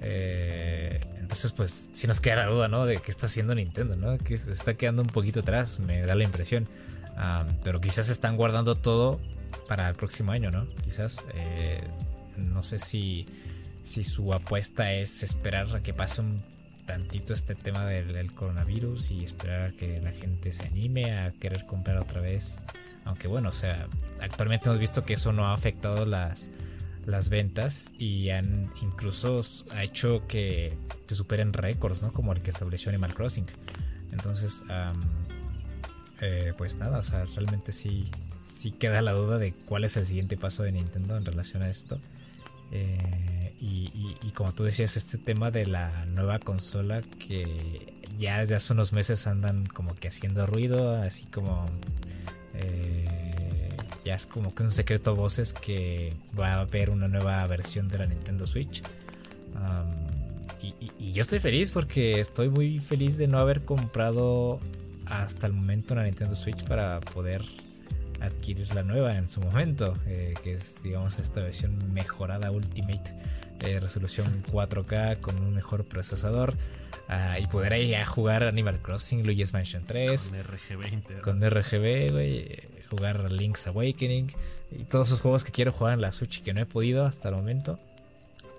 Eh, 0.00 1.00
entonces 1.18 1.52
pues 1.52 1.90
si 1.92 2.06
nos 2.06 2.20
queda 2.20 2.36
la 2.36 2.46
duda, 2.46 2.68
¿no? 2.68 2.86
De 2.86 2.98
qué 2.98 3.10
está 3.10 3.26
haciendo 3.26 3.54
Nintendo, 3.54 3.96
¿no? 3.96 4.16
Que 4.18 4.36
se 4.36 4.50
está 4.50 4.74
quedando 4.74 5.02
un 5.02 5.08
poquito 5.08 5.40
atrás, 5.40 5.80
me 5.80 6.00
da 6.02 6.14
la 6.14 6.24
impresión 6.24 6.68
pero 7.64 7.80
quizás 7.80 8.08
están 8.08 8.36
guardando 8.36 8.76
todo 8.76 9.20
para 9.66 9.88
el 9.88 9.94
próximo 9.94 10.32
año, 10.32 10.50
¿no? 10.50 10.66
Quizás. 10.82 11.18
Eh, 11.34 11.80
no 12.36 12.62
sé 12.62 12.78
si, 12.78 13.26
si 13.82 14.04
su 14.04 14.32
apuesta 14.32 14.92
es 14.92 15.22
esperar 15.22 15.74
a 15.74 15.82
que 15.82 15.92
pase 15.92 16.20
un 16.20 16.42
tantito 16.86 17.34
este 17.34 17.54
tema 17.54 17.84
del, 17.84 18.32
coronavirus 18.32 19.10
y 19.10 19.24
esperar 19.24 19.70
a 19.70 19.72
que 19.72 20.00
la 20.00 20.12
gente 20.12 20.52
se 20.52 20.64
anime 20.64 21.12
a 21.12 21.32
querer 21.32 21.66
comprar 21.66 21.98
otra 21.98 22.20
vez. 22.20 22.62
Aunque 23.04 23.26
bueno, 23.26 23.48
o 23.48 23.54
sea, 23.54 23.88
actualmente 24.20 24.68
hemos 24.68 24.78
visto 24.78 25.04
que 25.04 25.14
eso 25.14 25.32
no 25.32 25.46
ha 25.46 25.54
afectado 25.54 26.06
las, 26.06 26.50
las 27.06 27.28
ventas 27.28 27.90
y 27.98 28.30
han 28.30 28.72
incluso 28.82 29.42
ha 29.72 29.82
hecho 29.82 30.26
que 30.26 30.76
se 31.06 31.14
superen 31.14 31.52
récords, 31.52 32.02
¿no? 32.02 32.12
Como 32.12 32.32
el 32.32 32.42
que 32.42 32.50
estableció 32.50 32.90
Animal 32.90 33.14
Crossing. 33.14 33.46
Entonces, 34.12 34.62
eh, 36.20 36.52
pues 36.56 36.76
nada, 36.76 36.98
o 36.98 37.02
sea, 37.02 37.24
realmente 37.26 37.72
sí, 37.72 38.10
sí 38.38 38.72
queda 38.72 39.02
la 39.02 39.12
duda 39.12 39.38
de 39.38 39.52
cuál 39.52 39.84
es 39.84 39.96
el 39.96 40.04
siguiente 40.04 40.36
paso 40.36 40.62
de 40.62 40.72
Nintendo 40.72 41.16
en 41.16 41.24
relación 41.24 41.62
a 41.62 41.68
esto. 41.68 42.00
Eh, 42.70 43.54
y, 43.60 44.30
como 44.34 44.52
tú 44.52 44.62
decías, 44.62 44.96
este 44.96 45.18
tema 45.18 45.50
de 45.50 45.66
la 45.66 46.06
nueva 46.06 46.38
consola 46.38 47.00
que 47.00 47.94
ya 48.18 48.40
desde 48.40 48.54
hace 48.54 48.72
unos 48.72 48.92
meses 48.92 49.26
andan 49.26 49.66
como 49.66 49.94
que 49.94 50.08
haciendo 50.08 50.46
ruido, 50.46 50.94
así 50.96 51.24
como 51.26 51.68
eh, 52.54 53.17
ya 54.08 54.14
es 54.14 54.24
como 54.26 54.54
que 54.54 54.62
un 54.62 54.72
secreto 54.72 55.14
voces 55.14 55.52
que 55.52 56.14
va 56.38 56.54
a 56.54 56.60
haber 56.60 56.88
una 56.88 57.08
nueva 57.08 57.46
versión 57.46 57.88
de 57.88 57.98
la 57.98 58.06
Nintendo 58.06 58.46
Switch. 58.46 58.82
y, 60.62 60.74
y, 60.98 61.12
yo 61.12 61.20
estoy 61.20 61.40
feliz 61.40 61.70
porque 61.70 62.18
estoy 62.18 62.48
muy 62.48 62.78
feliz 62.78 63.18
de 63.18 63.28
no 63.28 63.38
haber 63.38 63.66
comprado 63.66 64.60
hasta 65.04 65.46
el 65.46 65.52
momento 65.52 65.92
una 65.92 66.04
Nintendo 66.04 66.34
Switch 66.34 66.64
para 66.64 67.00
poder 67.00 67.44
adquirir 68.20 68.74
la 68.74 68.82
nueva 68.82 69.14
en 69.14 69.28
su 69.28 69.42
momento, 69.42 69.94
eh, 70.06 70.32
que 70.42 70.54
es 70.54 70.82
digamos 70.82 71.18
esta 71.18 71.42
versión 71.42 71.92
mejorada 71.92 72.50
Ultimate, 72.50 73.14
eh, 73.60 73.78
resolución 73.78 74.42
4K 74.50 75.20
con 75.20 75.38
un 75.38 75.54
mejor 75.54 75.84
procesador. 75.84 76.54
Ah, 77.10 77.38
y 77.38 77.46
poder 77.46 77.74
ahí 77.74 77.94
a 77.94 78.06
jugar 78.06 78.42
Animal 78.44 78.80
Crossing, 78.80 79.24
Luigi's 79.24 79.52
Mansion 79.52 79.82
3 79.86 80.30
con 80.30 80.42
RGB, 80.42 81.20
con 81.22 81.42
RGB, 81.42 82.77
jugar 82.90 83.30
Link's 83.30 83.66
Awakening 83.66 84.32
y 84.70 84.84
todos 84.84 85.08
esos 85.08 85.20
juegos 85.20 85.44
que 85.44 85.52
quiero 85.52 85.72
jugar 85.72 85.94
en 85.94 86.00
la 86.00 86.12
Switch 86.12 86.38
y 86.38 86.40
que 86.42 86.52
no 86.52 86.60
he 86.62 86.66
podido 86.66 87.04
hasta 87.04 87.28
el 87.28 87.36
momento, 87.36 87.78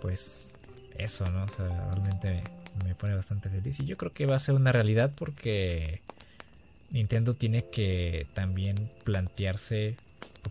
pues 0.02 0.60
eso, 0.98 1.30
¿no? 1.30 1.44
O 1.44 1.48
sea, 1.48 1.90
realmente 1.92 2.44
me 2.86 2.96
pone 2.96 3.16
bastante 3.16 3.50
feliz 3.50 3.80
y 3.80 3.86
yo 3.86 3.98
creo 3.98 4.14
que 4.14 4.26
va 4.26 4.36
a 4.36 4.40
ser 4.40 4.56
una 4.56 4.72
realidad 4.72 5.12
porque 5.16 6.02
Nintendo 6.92 7.34
tiene 7.36 7.66
que 7.66 8.28
también 8.34 8.92
plantearse, 9.04 9.96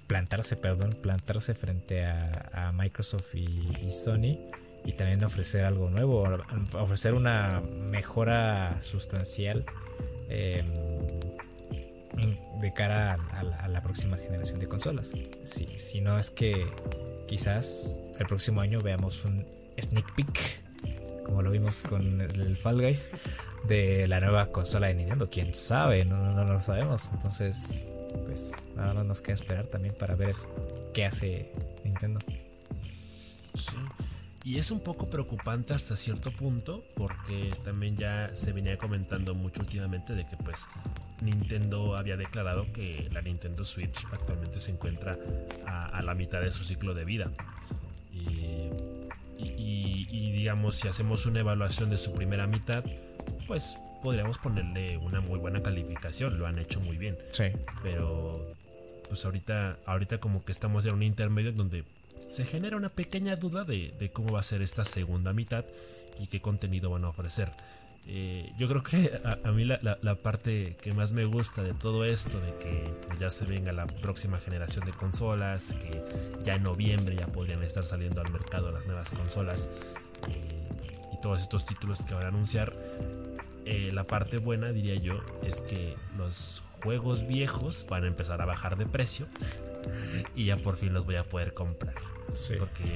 plantarse, 0.06 0.56
perdón, 0.56 0.96
plantarse 1.00 1.54
frente 1.54 2.04
a, 2.04 2.72
Microsoft 2.74 3.34
y, 3.34 3.90
Sony 3.90 4.38
y 4.84 4.92
también 4.92 5.24
ofrecer 5.24 5.64
algo 5.64 5.90
nuevo, 5.90 6.28
ofrecer 6.74 7.14
una 7.14 7.60
mejora 7.60 8.80
sustancial. 8.82 9.64
Em, 10.28 10.66
de 12.60 12.72
cara 12.72 13.18
a, 13.32 13.68
la, 13.68 13.82
próxima 13.82 14.16
generación 14.16 14.58
de 14.58 14.68
consolas. 14.68 15.12
Si, 15.44 16.00
no 16.00 16.18
es 16.18 16.30
que 16.30 16.66
quizás 17.26 17.98
el 18.18 18.26
próximo 18.26 18.60
año 18.60 18.80
veamos 18.80 19.24
un 19.24 19.46
sneak 19.80 20.14
peek, 20.14 21.24
como 21.24 21.42
lo 21.42 21.50
vimos 21.50 21.82
con 21.82 22.20
el 22.20 22.56
Fall 22.56 22.80
Guys, 22.80 23.10
de 23.66 24.08
la 24.08 24.20
nueva 24.20 24.50
consola 24.50 24.88
de 24.88 24.94
Nintendo. 24.94 25.28
Quién 25.30 25.54
sabe, 25.54 26.04
no, 26.04 26.32
no, 26.32 26.44
lo 26.44 26.60
sabemos. 26.60 27.10
Entonces, 27.12 27.82
pues 28.26 28.64
nada 28.74 28.94
más 28.94 29.04
nos 29.04 29.20
queda 29.20 29.34
esperar 29.34 29.66
también 29.66 29.94
para 29.94 30.16
ver 30.16 30.34
qué 30.92 31.04
hace 31.04 31.52
Nintendo. 31.84 32.20
Sí. 33.54 33.76
Y 34.44 34.58
es 34.58 34.70
un 34.70 34.80
poco 34.80 35.10
preocupante 35.10 35.74
hasta 35.74 35.96
cierto 35.96 36.30
punto 36.30 36.84
porque 36.94 37.52
también 37.64 37.96
ya 37.96 38.30
se 38.34 38.52
venía 38.52 38.76
comentando 38.76 39.34
mucho 39.34 39.60
últimamente 39.60 40.14
de 40.14 40.26
que 40.26 40.36
pues 40.36 40.68
Nintendo 41.20 41.96
había 41.96 42.16
declarado 42.16 42.66
que 42.72 43.08
la 43.12 43.20
Nintendo 43.20 43.64
Switch 43.64 44.06
actualmente 44.12 44.60
se 44.60 44.70
encuentra 44.70 45.18
a, 45.66 46.00
la 46.02 46.14
mitad 46.14 46.40
de 46.40 46.52
su 46.52 46.64
ciclo 46.64 46.94
de 46.94 47.04
vida. 47.04 47.30
Y, 48.12 48.70
y, 49.36 50.32
digamos, 50.32 50.76
si 50.76 50.88
hacemos 50.88 51.26
una 51.26 51.40
evaluación 51.40 51.90
de 51.90 51.96
su 51.96 52.14
primera 52.14 52.46
mitad, 52.46 52.84
pues 53.46 53.78
podríamos 54.02 54.38
ponerle 54.38 54.96
una 54.96 55.20
muy 55.20 55.38
buena 55.38 55.62
calificación. 55.62 56.38
Lo 56.38 56.46
han 56.46 56.58
hecho 56.58 56.80
muy 56.80 56.96
bien. 56.96 57.18
Sí. 57.32 57.46
Pero 57.82 58.54
pues 59.08 59.24
ahorita, 59.24 59.78
ahorita 59.86 60.18
como 60.18 60.44
que 60.44 60.52
estamos 60.52 60.84
en 60.84 60.94
un 60.94 61.02
intermedio 61.02 61.52
donde 61.52 61.84
se 62.26 62.44
genera 62.44 62.76
una 62.76 62.88
pequeña 62.88 63.36
duda 63.36 63.64
de, 63.64 64.10
cómo 64.12 64.32
va 64.32 64.40
a 64.40 64.42
ser 64.42 64.62
esta 64.62 64.84
segunda 64.84 65.32
mitad 65.32 65.64
y 66.18 66.26
qué 66.26 66.40
contenido 66.40 66.90
van 66.90 67.04
a 67.04 67.08
ofrecer. 67.08 67.50
Eh, 68.06 68.52
yo 68.56 68.68
creo 68.68 68.82
que 68.82 69.18
a, 69.44 69.52
mí 69.52 69.64
la, 69.64 70.14
parte 70.22 70.76
que 70.80 70.92
más 70.92 71.12
me 71.12 71.24
gusta 71.24 71.62
de 71.62 71.74
todo 71.74 72.04
esto, 72.04 72.40
de 72.40 72.54
que 72.58 72.94
pues, 73.06 73.18
ya 73.18 73.30
se 73.30 73.44
venga 73.44 73.72
la 73.72 73.86
próxima 73.86 74.38
generación 74.38 74.84
de 74.86 74.92
consolas, 74.92 75.74
que 75.74 76.02
ya 76.44 76.54
en 76.54 76.62
noviembre 76.62 77.16
ya 77.16 77.26
podrían 77.26 77.62
estar 77.62 77.84
saliendo 77.84 78.20
al 78.20 78.30
mercado 78.30 78.72
las 78.72 78.86
nuevas 78.86 79.10
consolas 79.12 79.68
eh, 80.28 80.68
y 81.12 81.20
todos 81.20 81.40
estos 81.40 81.66
títulos 81.66 82.02
que 82.02 82.14
van 82.14 82.24
a 82.24 82.28
anunciar, 82.28 82.74
eh, 83.70 83.90
la 83.92 84.04
parte 84.04 84.38
buena 84.38 84.72
diría 84.72 84.94
yo 84.94 85.20
es 85.42 85.60
que 85.60 85.94
los 86.16 86.62
juegos 86.82 87.26
viejos 87.26 87.86
van 87.90 88.04
a 88.04 88.06
empezar 88.06 88.40
a 88.40 88.46
bajar 88.46 88.78
de 88.78 88.86
precio 88.86 89.26
y 90.34 90.46
ya 90.46 90.56
por 90.56 90.76
fin 90.76 90.94
los 90.94 91.04
voy 91.04 91.16
a 91.16 91.24
poder 91.24 91.52
comprar. 91.52 91.94
Porque 92.58 92.94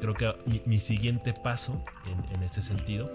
creo 0.00 0.14
que 0.14 0.34
mi, 0.64 0.78
siguiente 0.78 1.34
paso 1.34 1.84
en, 2.06 2.42
este 2.42 2.62
sentido 2.62 3.10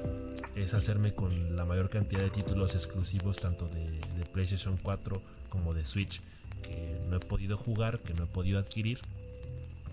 es 0.54 0.76
hacerme 0.76 1.16
con 1.16 1.56
la 1.56 1.66
mayor 1.66 1.90
cantidad 1.90 2.22
de 2.22 2.30
títulos 2.30 2.76
exclusivos 2.76 3.40
tanto 3.40 3.68
de, 3.68 4.00
PlayStation 4.32 4.78
4 4.78 5.22
como 5.50 5.74
de 5.74 5.84
Switch 5.84 6.22
que 6.62 7.02
no 7.10 7.18
he 7.18 7.20
podido 7.20 7.58
jugar, 7.58 8.00
que 8.00 8.14
no 8.14 8.26
he 8.26 8.28
podido 8.28 8.60
adquirir 8.60 9.00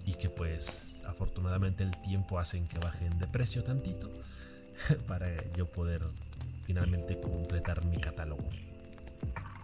y 0.04 0.14
que 0.14 0.28
pues 0.28 1.02
afortunadamente 1.06 1.84
el 1.84 1.98
tiempo 2.02 2.38
hacen 2.38 2.66
que 2.66 2.78
bajen 2.78 3.18
de 3.18 3.26
precio 3.26 3.64
tantito 3.64 4.12
para 5.08 5.34
yo 5.54 5.66
poder 5.66 6.02
finalmente 6.68 7.18
completar 7.18 7.82
mi 7.86 7.96
catálogo. 7.96 8.46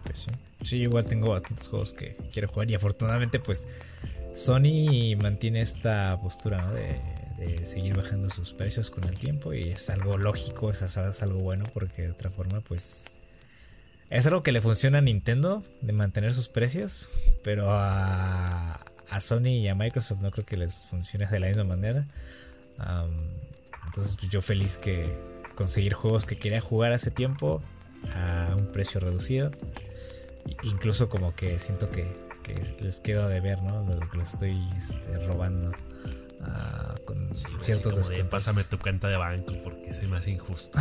Pues 0.03 0.21
sí. 0.21 0.31
sí, 0.63 0.77
igual 0.77 1.05
tengo 1.05 1.29
bastantes 1.29 1.67
juegos 1.67 1.93
que 1.93 2.17
quiero 2.33 2.47
jugar 2.47 2.69
y 2.71 2.73
afortunadamente 2.73 3.39
pues 3.39 3.67
Sony 4.33 5.15
mantiene 5.21 5.61
esta 5.61 6.19
postura 6.19 6.71
de, 6.71 6.99
seguir 7.65 7.95
bajando 7.95 8.29
sus 8.29 8.53
precios 8.53 8.89
con 8.89 9.03
el 9.03 9.19
tiempo 9.19 9.53
y 9.53 9.69
es 9.69 9.89
algo 9.89 10.17
lógico, 10.17 10.71
es, 10.71 10.81
es 10.81 11.23
algo 11.23 11.39
bueno 11.39 11.65
porque 11.73 12.03
de 12.03 12.11
otra 12.11 12.31
forma 12.31 12.61
pues 12.61 13.05
es 14.09 14.25
algo 14.25 14.41
que 14.41 14.51
le 14.51 14.61
funciona 14.61 14.99
a 14.99 15.01
Nintendo 15.01 15.63
de 15.81 15.93
mantener 15.93 16.33
sus 16.33 16.47
precios, 16.47 17.09
pero 17.43 17.69
a, 17.69 18.83
a 19.09 19.21
Sony 19.21 19.49
y 19.49 19.67
a 19.67 19.75
Microsoft 19.75 20.21
no 20.21 20.31
creo 20.31 20.45
que 20.45 20.57
les 20.57 20.77
funcione 20.77 21.27
de 21.27 21.39
la 21.39 21.47
misma 21.47 21.65
manera. 21.65 22.07
entonces 23.85 24.15
pues 24.17 24.31
yo 24.31 24.41
feliz 24.41 24.77
que 24.79 25.34
conseguir 25.55 25.93
juegos 25.93 26.25
que 26.25 26.37
quería 26.37 26.61
jugar 26.61 26.93
hace 26.93 27.11
tiempo 27.11 27.61
a 28.13 28.53
un 28.57 28.67
precio 28.67 28.99
reducido. 28.99 29.51
Incluso 30.63 31.09
como 31.09 31.35
que 31.35 31.57
siento 31.59 31.89
que 31.89 32.25
que 32.45 32.83
les 32.83 33.01
quedo 33.01 33.27
de 33.27 33.39
ver, 33.39 33.61
¿no? 33.63 33.83
Lo 33.83 33.99
que 34.09 34.17
les 34.17 34.33
estoy 34.33 34.55
este, 34.77 35.17
robando 35.25 35.71
ah, 36.41 36.93
con 37.03 37.33
ciertos 37.35 37.95
descuentos. 37.95 38.29
pásame 38.29 38.63
tu 38.63 38.77
cuenta 38.77 39.07
de 39.07 39.17
banco 39.17 39.53
porque 39.63 39.93
se 39.93 40.07
me 40.07 40.17
hace 40.17 40.31
injusto. 40.31 40.77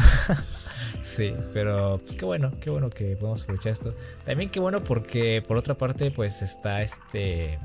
sí, 1.02 1.34
pero 1.52 1.98
pues 1.98 2.16
qué 2.16 2.24
bueno, 2.24 2.52
qué 2.60 2.70
bueno 2.70 2.90
que 2.90 3.16
podemos 3.16 3.42
aprovechar 3.42 3.72
esto. 3.72 3.94
También 4.24 4.50
qué 4.50 4.60
bueno 4.60 4.84
porque 4.84 5.42
por 5.46 5.56
otra 5.56 5.74
parte 5.74 6.10
pues 6.10 6.42
está 6.42 6.82
este 6.82 7.58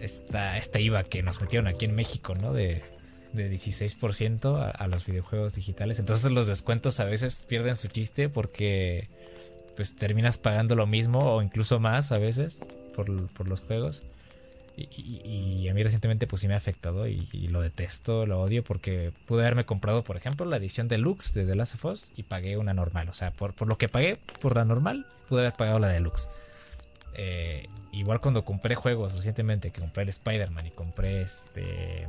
esta, 0.00 0.56
esta 0.56 0.80
IVA 0.80 1.04
que 1.04 1.22
nos 1.22 1.40
metieron 1.40 1.66
aquí 1.66 1.84
en 1.84 1.94
México, 1.94 2.34
¿no? 2.34 2.52
De, 2.52 2.82
de 3.36 3.50
16% 3.50 4.58
a, 4.58 4.70
a, 4.70 4.88
los 4.88 5.06
videojuegos 5.06 5.54
digitales. 5.54 5.98
Entonces 5.98 6.30
los 6.32 6.48
descuentos 6.48 6.98
a 7.00 7.04
veces 7.04 7.46
pierden 7.48 7.76
su 7.76 7.88
chiste 7.88 8.28
porque 8.28 9.08
pues 9.76 9.94
terminas 9.94 10.38
pagando 10.38 10.74
lo 10.74 10.86
mismo 10.86 11.18
o 11.20 11.42
incluso 11.42 11.78
más 11.78 12.10
a 12.10 12.18
veces 12.18 12.58
por, 12.96 13.08
los 13.48 13.60
juegos. 13.60 14.02
Y, 14.76 15.68
a 15.68 15.74
mí 15.74 15.82
recientemente 15.82 16.26
pues 16.26 16.42
sí 16.42 16.48
me 16.48 16.54
ha 16.54 16.58
afectado 16.58 17.06
y, 17.06 17.48
lo 17.48 17.62
detesto, 17.62 18.26
lo 18.26 18.40
odio 18.40 18.64
porque 18.64 19.12
pude 19.26 19.42
haberme 19.42 19.64
comprado, 19.64 20.02
por 20.02 20.16
ejemplo, 20.16 20.44
la 20.46 20.56
edición 20.56 20.88
deluxe 20.88 21.32
de 21.34 21.44
The 21.46 21.54
Last 21.54 21.74
of 21.76 21.84
Us 21.86 22.12
y 22.16 22.24
pagué 22.24 22.56
una 22.56 22.74
normal. 22.74 23.08
O 23.08 23.14
sea, 23.14 23.30
por, 23.30 23.54
por 23.54 23.68
lo 23.68 23.78
que 23.78 23.88
pagué 23.88 24.18
por 24.40 24.56
la 24.56 24.64
normal, 24.64 25.06
pude 25.28 25.40
haber 25.40 25.52
pagado 25.52 25.78
la 25.78 25.88
deluxe. 25.88 26.28
Eh, 27.14 27.68
igual 27.92 28.20
cuando 28.20 28.44
compré 28.44 28.74
juegos 28.74 29.14
recientemente, 29.14 29.70
que 29.70 29.80
compré 29.80 30.02
el 30.02 30.08
Spider-Man 30.10 30.66
y 30.66 30.70
compré 30.70 31.22
este... 31.22 32.06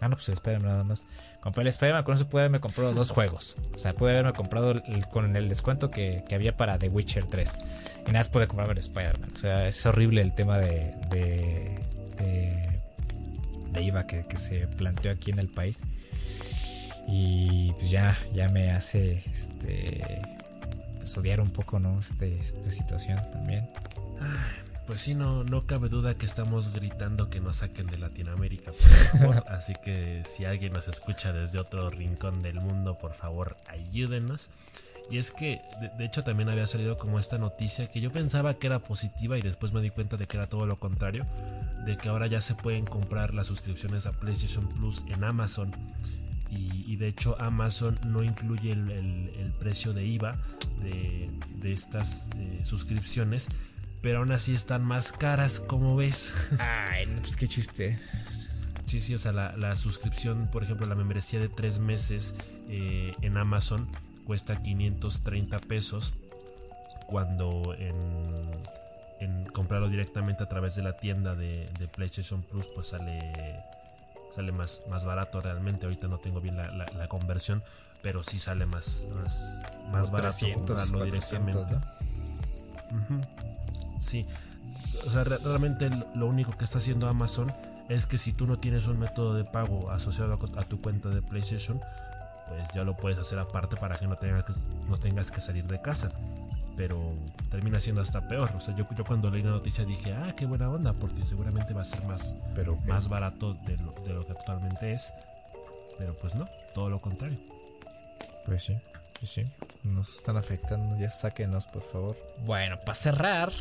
Ah, 0.00 0.08
no, 0.08 0.16
pues 0.16 0.28
el 0.28 0.62
nada 0.62 0.84
más. 0.84 1.06
Compré 1.40 1.62
el 1.62 1.68
Spider-Man, 1.68 2.04
con 2.04 2.14
eso 2.14 2.28
pude 2.28 2.42
haberme 2.42 2.60
comprado 2.60 2.92
dos 2.92 3.10
juegos. 3.10 3.56
O 3.74 3.78
sea, 3.78 3.94
pude 3.94 4.12
haberme 4.12 4.32
comprado 4.32 4.80
con 5.10 5.36
el 5.36 5.48
descuento 5.48 5.90
que, 5.90 6.24
había 6.32 6.56
para 6.56 6.78
The 6.78 6.88
Witcher 6.88 7.26
3. 7.26 7.58
Y 8.02 8.06
nada 8.06 8.20
más 8.20 8.28
pude 8.28 8.46
comprarme 8.46 8.74
el 8.74 8.78
Spider-Man. 8.78 9.30
O 9.34 9.38
sea, 9.38 9.66
es 9.66 9.84
horrible 9.86 10.22
el 10.22 10.34
tema 10.34 10.58
de, 10.58 10.94
de, 11.10 11.80
de, 13.72 13.82
IVA 13.82 14.06
que, 14.06 14.38
se 14.38 14.66
planteó 14.66 15.10
aquí 15.10 15.30
en 15.30 15.38
el 15.38 15.48
país. 15.48 15.82
Y 17.08 17.72
pues 17.72 17.90
ya, 17.90 18.18
ya 18.34 18.48
me 18.50 18.70
hace 18.70 19.24
este, 19.32 20.20
pues 20.98 21.16
odiar 21.16 21.40
un 21.40 21.50
poco, 21.50 21.80
¿no? 21.80 21.98
Este, 21.98 22.38
esta 22.38 22.70
situación 22.70 23.20
también. 23.32 23.68
Pues 24.88 25.02
sí, 25.02 25.14
no, 25.14 25.44
no 25.44 25.66
cabe 25.66 25.90
duda 25.90 26.14
que 26.16 26.24
estamos 26.24 26.72
gritando 26.72 27.28
que 27.28 27.40
nos 27.40 27.56
saquen 27.56 27.88
de 27.88 27.98
Latinoamérica, 27.98 28.72
por 28.72 29.20
favor. 29.20 29.44
Así 29.48 29.74
que 29.84 30.22
si 30.24 30.46
alguien 30.46 30.72
nos 30.72 30.88
escucha 30.88 31.30
desde 31.30 31.58
otro 31.58 31.90
rincón 31.90 32.40
del 32.40 32.54
mundo, 32.54 32.96
por 32.96 33.12
favor, 33.12 33.58
ayúdenos. 33.68 34.48
Y 35.10 35.18
es 35.18 35.30
que, 35.30 35.60
de, 35.98 36.06
hecho, 36.06 36.24
también 36.24 36.48
había 36.48 36.66
salido 36.66 36.96
como 36.96 37.18
esta 37.18 37.36
noticia 37.36 37.88
que 37.88 38.00
yo 38.00 38.10
pensaba 38.10 38.54
que 38.54 38.66
era 38.66 38.78
positiva 38.78 39.36
y 39.36 39.42
después 39.42 39.74
me 39.74 39.82
di 39.82 39.90
cuenta 39.90 40.16
de 40.16 40.24
que 40.24 40.38
era 40.38 40.46
todo 40.46 40.64
lo 40.64 40.78
contrario. 40.78 41.26
De 41.84 41.98
que 41.98 42.08
ahora 42.08 42.26
ya 42.26 42.40
se 42.40 42.54
pueden 42.54 42.86
comprar 42.86 43.34
las 43.34 43.46
suscripciones 43.46 44.06
a 44.06 44.12
PlayStation 44.12 44.70
Plus 44.70 45.04
en 45.08 45.22
Amazon. 45.22 45.70
Y, 46.50 46.96
de 46.96 47.08
hecho 47.08 47.36
Amazon 47.38 48.00
no 48.06 48.22
incluye 48.22 48.72
el, 48.72 49.52
precio 49.60 49.92
de 49.92 50.06
IVA 50.06 50.38
de, 50.80 51.28
estas 51.70 52.30
eh, 52.36 52.62
suscripciones 52.64 53.50
pero 54.00 54.18
aún 54.18 54.32
así 54.32 54.54
están 54.54 54.84
más 54.84 55.12
caras, 55.12 55.60
como 55.60 55.96
ves. 55.96 56.50
Ay, 56.58 57.06
pues 57.20 57.36
qué 57.36 57.48
chiste. 57.48 57.98
Sí, 58.86 59.02
sí, 59.02 59.14
o 59.14 59.18
sea, 59.18 59.32
la, 59.32 59.76
suscripción, 59.76 60.48
por 60.50 60.62
ejemplo, 60.62 60.86
la 60.86 60.94
membresía 60.94 61.40
de 61.40 61.50
tres 61.50 61.78
meses 61.78 62.34
eh, 62.68 63.12
en 63.20 63.36
Amazon 63.36 63.86
cuesta 64.24 64.62
530 64.62 65.58
pesos 65.60 66.14
cuando 67.06 67.74
en, 67.78 67.96
en, 69.20 69.46
comprarlo 69.46 69.88
directamente 69.88 70.44
a 70.44 70.48
través 70.48 70.76
de 70.76 70.82
la 70.82 70.96
tienda 70.96 71.34
de, 71.34 71.66
PlayStation 71.94 72.42
Plus 72.42 72.68
pues 72.68 72.88
sale 72.88 73.18
sale 74.30 74.52
más, 74.52 74.82
más 74.90 75.06
barato 75.06 75.40
realmente 75.40 75.86
ahorita 75.86 76.06
no 76.08 76.18
tengo 76.18 76.42
bien 76.42 76.58
la, 76.58 77.08
conversión 77.08 77.62
pero 78.02 78.22
sí 78.22 78.38
sale 78.38 78.66
más 78.66 79.06
más, 79.14 79.62
más 79.90 80.10
barato 80.10 80.46
comprarlo 80.52 81.04
directamente 81.04 81.76
Sí. 84.00 84.26
O 85.06 85.10
sea, 85.10 85.24
realmente 85.24 85.90
lo 86.14 86.26
único 86.26 86.56
que 86.56 86.64
está 86.64 86.78
haciendo 86.78 87.08
Amazon 87.08 87.52
es 87.88 88.06
que 88.06 88.18
si 88.18 88.32
tú 88.32 88.46
no 88.46 88.58
tienes 88.58 88.86
un 88.88 88.98
método 88.98 89.34
de 89.34 89.44
pago 89.44 89.90
asociado 89.90 90.38
a 90.56 90.64
tu 90.64 90.80
cuenta 90.80 91.08
de 91.08 91.22
PlayStation, 91.22 91.80
pues 92.48 92.64
ya 92.74 92.84
lo 92.84 92.96
puedes 92.96 93.18
hacer 93.18 93.38
aparte 93.38 93.76
para 93.76 93.96
que 93.96 94.06
no 94.06 94.16
tengas 94.16 94.44
que, 94.44 94.52
no 94.88 94.98
tengas 94.98 95.30
que 95.30 95.40
salir 95.40 95.66
de 95.66 95.80
casa. 95.80 96.08
Pero 96.76 97.14
termina 97.50 97.80
siendo 97.80 98.00
hasta 98.00 98.28
peor. 98.28 98.50
O 98.54 98.60
sea, 98.60 98.74
yo, 98.76 98.86
yo 98.96 99.04
cuando 99.04 99.30
leí 99.30 99.42
la 99.42 99.50
noticia 99.50 99.84
dije, 99.84 100.12
ah, 100.12 100.32
qué 100.36 100.46
buena 100.46 100.70
onda, 100.70 100.92
porque 100.92 101.26
seguramente 101.26 101.74
va 101.74 101.80
a 101.80 101.84
ser 101.84 102.04
más, 102.04 102.36
pero 102.54 102.76
más 102.86 103.08
barato 103.08 103.54
de 103.54 103.76
lo, 103.78 103.92
de 104.04 104.12
lo 104.12 104.24
que 104.24 104.32
actualmente 104.32 104.92
es. 104.92 105.12
Pero 105.98 106.16
pues 106.18 106.36
no, 106.36 106.46
todo 106.74 106.88
lo 106.88 107.00
contrario. 107.00 107.38
Pues 108.46 108.62
sí. 108.62 108.76
Sí, 109.20 109.26
sí. 109.26 109.52
Nos 109.82 110.18
están 110.18 110.36
afectando. 110.36 110.96
Ya 110.96 111.10
sáquenos, 111.10 111.66
por 111.66 111.82
favor. 111.82 112.16
Bueno, 112.44 112.76
para 112.78 112.94
cerrar. 112.94 113.52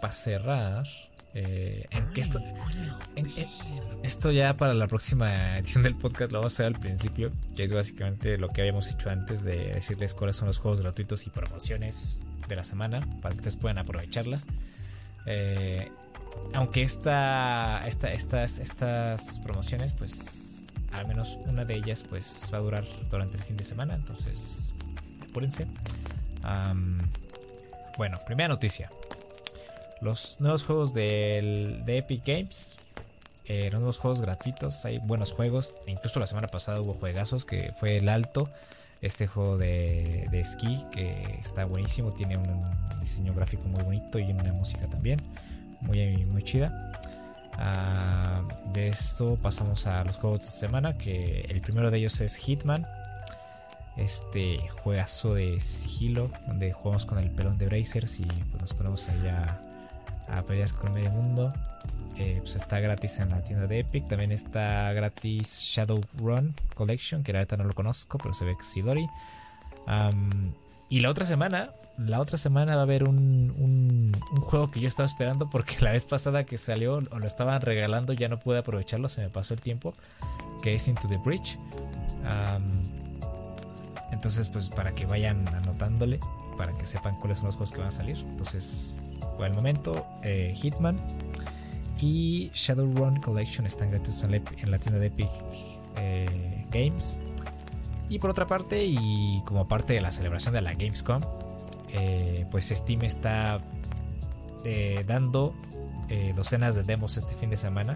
Para 0.00 0.12
cerrar. 0.12 0.86
Eh, 1.32 1.86
en 1.92 2.12
que 2.12 2.22
esto, 2.22 2.40
esto 4.02 4.32
ya 4.32 4.56
para 4.56 4.74
la 4.74 4.88
próxima 4.88 5.58
edición 5.58 5.84
del 5.84 5.94
podcast 5.94 6.32
lo 6.32 6.38
vamos 6.38 6.54
a 6.54 6.56
hacer 6.56 6.66
al 6.66 6.80
principio, 6.80 7.30
que 7.54 7.62
es 7.62 7.72
básicamente 7.72 8.36
lo 8.36 8.48
que 8.48 8.62
habíamos 8.62 8.90
hecho 8.90 9.10
antes 9.10 9.44
de 9.44 9.74
decirles 9.74 10.14
cuáles 10.14 10.34
son 10.34 10.48
los 10.48 10.58
juegos 10.58 10.80
gratuitos 10.80 11.28
y 11.28 11.30
promociones 11.30 12.24
de 12.48 12.56
la 12.56 12.64
semana 12.64 13.06
para 13.22 13.32
que 13.32 13.38
ustedes 13.38 13.56
puedan 13.56 13.78
aprovecharlas. 13.78 14.46
Eh, 15.26 15.92
aunque 16.52 16.82
esta, 16.82 17.86
esta, 17.86 18.12
estas, 18.12 18.58
estas 18.58 19.38
promociones, 19.38 19.92
pues 19.92 20.68
al 20.90 21.06
menos 21.06 21.38
una 21.46 21.64
de 21.64 21.76
ellas 21.76 22.02
pues 22.08 22.50
va 22.52 22.58
a 22.58 22.60
durar 22.60 22.84
durante 23.08 23.36
el 23.36 23.44
fin 23.44 23.56
de 23.56 23.64
semana, 23.64 23.94
entonces 23.94 24.74
apúrense. 25.22 25.68
bueno, 27.96 28.18
primera 28.26 28.48
noticia. 28.48 28.90
Los 30.00 30.40
nuevos 30.40 30.64
juegos 30.64 30.94
de 30.94 31.82
Epic 31.86 32.24
Games. 32.24 32.78
Eh, 33.52 33.68
los 33.72 33.80
nuevos 33.80 33.98
juegos 33.98 34.20
gratuitos. 34.20 34.84
Hay 34.84 34.98
buenos 34.98 35.32
juegos. 35.32 35.76
Incluso 35.86 36.20
la 36.20 36.26
semana 36.26 36.46
pasada 36.46 36.80
hubo 36.80 36.94
juegazos 36.94 37.44
que 37.44 37.72
fue 37.78 37.96
el 37.96 38.08
alto. 38.08 38.48
Este 39.02 39.26
juego 39.26 39.58
de, 39.58 40.28
de 40.30 40.40
esquí 40.40 40.84
que 40.92 41.38
está 41.40 41.64
buenísimo. 41.64 42.12
Tiene 42.12 42.36
un 42.36 42.64
diseño 43.00 43.34
gráfico 43.34 43.64
muy 43.64 43.82
bonito 43.82 44.18
y 44.18 44.30
una 44.30 44.52
música 44.52 44.86
también. 44.88 45.20
Muy, 45.80 46.24
muy 46.26 46.44
chida. 46.44 46.92
Ah, 47.54 48.42
de 48.72 48.88
esto 48.88 49.36
pasamos 49.42 49.86
a 49.86 50.04
los 50.04 50.16
juegos 50.16 50.40
de 50.40 50.46
semana. 50.46 50.96
Que 50.96 51.40
el 51.48 51.60
primero 51.60 51.90
de 51.90 51.98
ellos 51.98 52.20
es 52.20 52.36
Hitman. 52.36 52.86
Este 53.96 54.58
juegazo 54.82 55.34
de 55.34 55.58
sigilo. 55.60 56.30
Donde 56.46 56.72
jugamos 56.72 57.04
con 57.04 57.18
el 57.18 57.30
pelón 57.30 57.58
de 57.58 57.66
Brazers 57.66 58.20
y 58.20 58.24
pues, 58.24 58.60
nos 58.60 58.74
ponemos 58.74 59.08
allá 59.08 59.60
a 60.30 60.42
pelear 60.42 60.72
con 60.72 60.92
medio 60.92 61.10
mundo. 61.10 61.52
Eh, 62.16 62.38
pues 62.42 62.56
está 62.56 62.80
gratis 62.80 63.18
en 63.20 63.30
la 63.30 63.42
tienda 63.42 63.66
de 63.66 63.80
Epic. 63.80 64.06
También 64.08 64.32
está 64.32 64.92
gratis 64.92 65.62
Shadowrun 65.62 66.54
Collection, 66.74 67.22
que 67.22 67.32
ahorita 67.32 67.56
no 67.56 67.64
lo 67.64 67.72
conozco, 67.72 68.18
pero 68.18 68.34
se 68.34 68.44
ve 68.44 68.56
que 68.56 68.64
Sidori. 68.64 69.06
y 70.88 71.00
la 71.00 71.08
otra 71.08 71.24
semana, 71.24 71.70
la 71.96 72.20
otra 72.20 72.36
semana 72.36 72.74
va 72.74 72.80
a 72.80 72.84
haber 72.84 73.04
un, 73.08 73.54
un, 73.58 74.12
juego 74.42 74.70
que 74.70 74.80
yo 74.80 74.88
estaba 74.88 75.06
esperando 75.06 75.48
porque 75.48 75.76
la 75.80 75.92
vez 75.92 76.04
pasada 76.04 76.44
que 76.44 76.56
salió 76.56 76.96
o 76.96 77.18
lo 77.18 77.26
estaban 77.26 77.60
regalando 77.62 78.12
ya 78.12 78.28
no 78.28 78.38
pude 78.38 78.58
aprovecharlo, 78.58 79.08
se 79.08 79.22
me 79.22 79.30
pasó 79.30 79.54
el 79.54 79.60
tiempo, 79.60 79.94
que 80.62 80.74
es 80.74 80.88
Into 80.88 81.08
the 81.08 81.18
Bridge. 81.18 81.58
entonces, 84.12 84.50
pues 84.50 84.68
para 84.68 84.92
que 84.92 85.06
vayan 85.06 85.48
anotándole, 85.48 86.20
para 86.58 86.74
que 86.74 86.84
sepan 86.84 87.18
cuáles 87.18 87.38
son 87.38 87.46
los 87.46 87.56
juegos 87.56 87.72
que 87.72 87.78
van 87.78 87.88
a 87.88 87.92
salir. 87.92 88.18
Entonces, 88.18 88.96
por 89.40 89.46
el 89.46 89.54
momento, 89.54 90.06
eh, 90.22 90.52
Hitman 90.54 90.96
y 91.98 92.50
Shadowrun 92.52 93.22
Collection 93.22 93.64
están 93.64 93.90
gratuitos 93.90 94.22
en 94.22 94.32
la, 94.70 94.78
tienda 94.78 95.00
de 95.00 95.06
Epic 95.06 95.30
eh, 95.96 96.66
Games. 96.70 97.16
Y 98.10 98.18
por 98.18 98.28
otra 98.28 98.46
parte, 98.46 98.84
y 98.84 99.40
como 99.46 99.66
parte 99.66 99.94
de 99.94 100.02
la 100.02 100.12
celebración 100.12 100.52
de 100.52 100.60
la 100.60 100.74
Gamescom, 100.74 101.22
eh, 101.88 102.44
pues 102.50 102.68
Steam 102.68 103.00
está 103.02 103.60
dando 105.06 105.54
docenas 106.36 106.76
de 106.76 106.82
demos 106.82 107.16
este 107.16 107.32
fin 107.32 107.48
de 107.48 107.56
semana. 107.56 107.94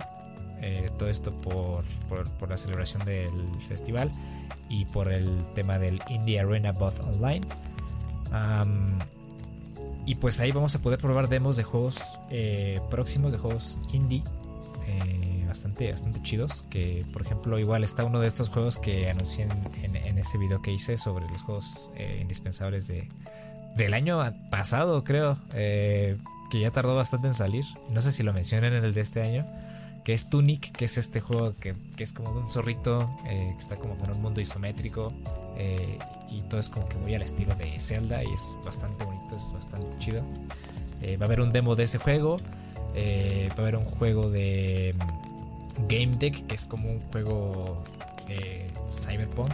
todo 0.96 1.10
esto 1.10 1.30
por, 1.42 1.84
por, 2.08 2.48
la 2.48 2.56
celebración 2.56 3.04
del 3.04 3.46
festival 3.68 4.10
y 4.70 4.86
por 4.86 5.12
el 5.12 5.28
tema 5.52 5.78
del 5.78 6.00
Indie 6.08 6.40
Arena 6.40 6.72
Both 6.72 7.00
Online. 7.00 7.42
Y 10.06 10.16
pues 10.16 10.40
ahí 10.40 10.52
vamos 10.52 10.74
a 10.74 10.80
poder 10.80 10.98
probar 10.98 11.28
demos 11.28 11.56
de 11.56 11.62
juegos 11.62 11.96
eh, 12.30 12.80
próximos, 12.90 13.32
de 13.32 13.38
juegos 13.38 13.78
indie. 13.92 14.22
Eh, 14.86 15.44
bastante, 15.48 15.90
bastante 15.90 16.20
chidos. 16.20 16.64
Que 16.68 17.06
por 17.12 17.22
ejemplo, 17.22 17.58
igual 17.58 17.84
está 17.84 18.04
uno 18.04 18.20
de 18.20 18.28
estos 18.28 18.50
juegos 18.50 18.78
que 18.78 19.08
anuncié 19.08 19.48
en, 19.82 20.18
ese 20.18 20.38
video 20.38 20.60
que 20.60 20.72
hice 20.72 20.96
sobre 20.96 21.26
los 21.28 21.42
juegos 21.42 21.90
eh, 21.96 22.18
indispensables 22.20 22.86
de, 22.88 23.08
del 23.76 23.94
año 23.94 24.20
pasado, 24.50 25.04
creo. 25.04 25.38
que 25.50 26.60
ya 26.60 26.70
tardó 26.70 26.94
bastante 26.94 27.28
en 27.28 27.34
salir. 27.34 27.64
No 27.90 28.02
sé 28.02 28.12
si 28.12 28.22
lo 28.22 28.32
mencionan 28.32 28.74
en 28.74 28.84
el 28.84 28.92
de 28.92 29.00
este 29.00 29.22
año. 29.22 29.46
Que 30.04 30.12
es 30.12 30.28
Tunic, 30.28 30.70
que 30.72 30.84
es 30.84 30.98
este 30.98 31.22
juego 31.22 31.56
que, 31.56 31.72
que 31.96 32.04
es 32.04 32.12
como 32.12 32.34
de 32.34 32.40
un 32.40 32.50
zorrito. 32.50 33.10
que 33.24 33.56
está 33.58 33.76
como 33.76 33.96
en 34.04 34.10
un 34.10 34.20
mundo 34.20 34.42
isométrico. 34.42 35.14
Eh, 35.56 35.98
y 36.30 36.40
todo 36.42 36.60
es 36.60 36.68
como 36.68 36.88
que 36.88 36.96
muy 36.96 37.14
al 37.14 37.22
estilo 37.22 37.54
de 37.54 37.78
Zelda 37.78 38.22
y 38.24 38.32
es 38.32 38.56
bastante 38.64 39.04
bonito, 39.04 39.36
es 39.36 39.52
bastante 39.52 39.96
chido. 39.98 40.22
Eh, 41.00 41.16
va 41.16 41.24
a 41.24 41.26
haber 41.26 41.40
un 41.40 41.52
demo 41.52 41.76
de 41.76 41.84
ese 41.84 41.98
juego, 41.98 42.38
eh, 42.94 43.48
va 43.50 43.58
a 43.58 43.60
haber 43.62 43.76
un 43.76 43.84
juego 43.84 44.30
de 44.30 44.94
mm, 44.96 45.86
Game 45.88 46.16
Deck 46.16 46.46
que 46.46 46.54
es 46.54 46.66
como 46.66 46.88
un 46.88 47.00
juego 47.00 47.82
cyberpunk. 48.92 49.52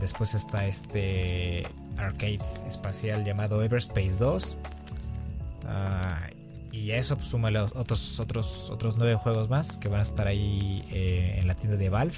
después 0.00 0.34
está 0.34 0.66
este 0.66 1.66
arcade 1.96 2.40
espacial 2.66 3.24
llamado 3.24 3.62
Everspace 3.62 4.16
2. 4.18 4.56
Ah, 5.66 6.28
y 6.72 6.90
a 6.92 6.96
eso 6.96 7.16
pues, 7.16 7.28
súmale 7.28 7.58
otros, 7.58 8.20
otros, 8.20 8.70
otros 8.70 8.96
nueve 8.96 9.14
juegos 9.16 9.48
más 9.48 9.78
que 9.78 9.88
van 9.88 10.00
a 10.00 10.02
estar 10.02 10.26
ahí 10.26 10.84
en 10.90 11.46
la 11.46 11.54
tienda 11.54 11.76
de 11.76 11.88
Valve. 11.88 12.16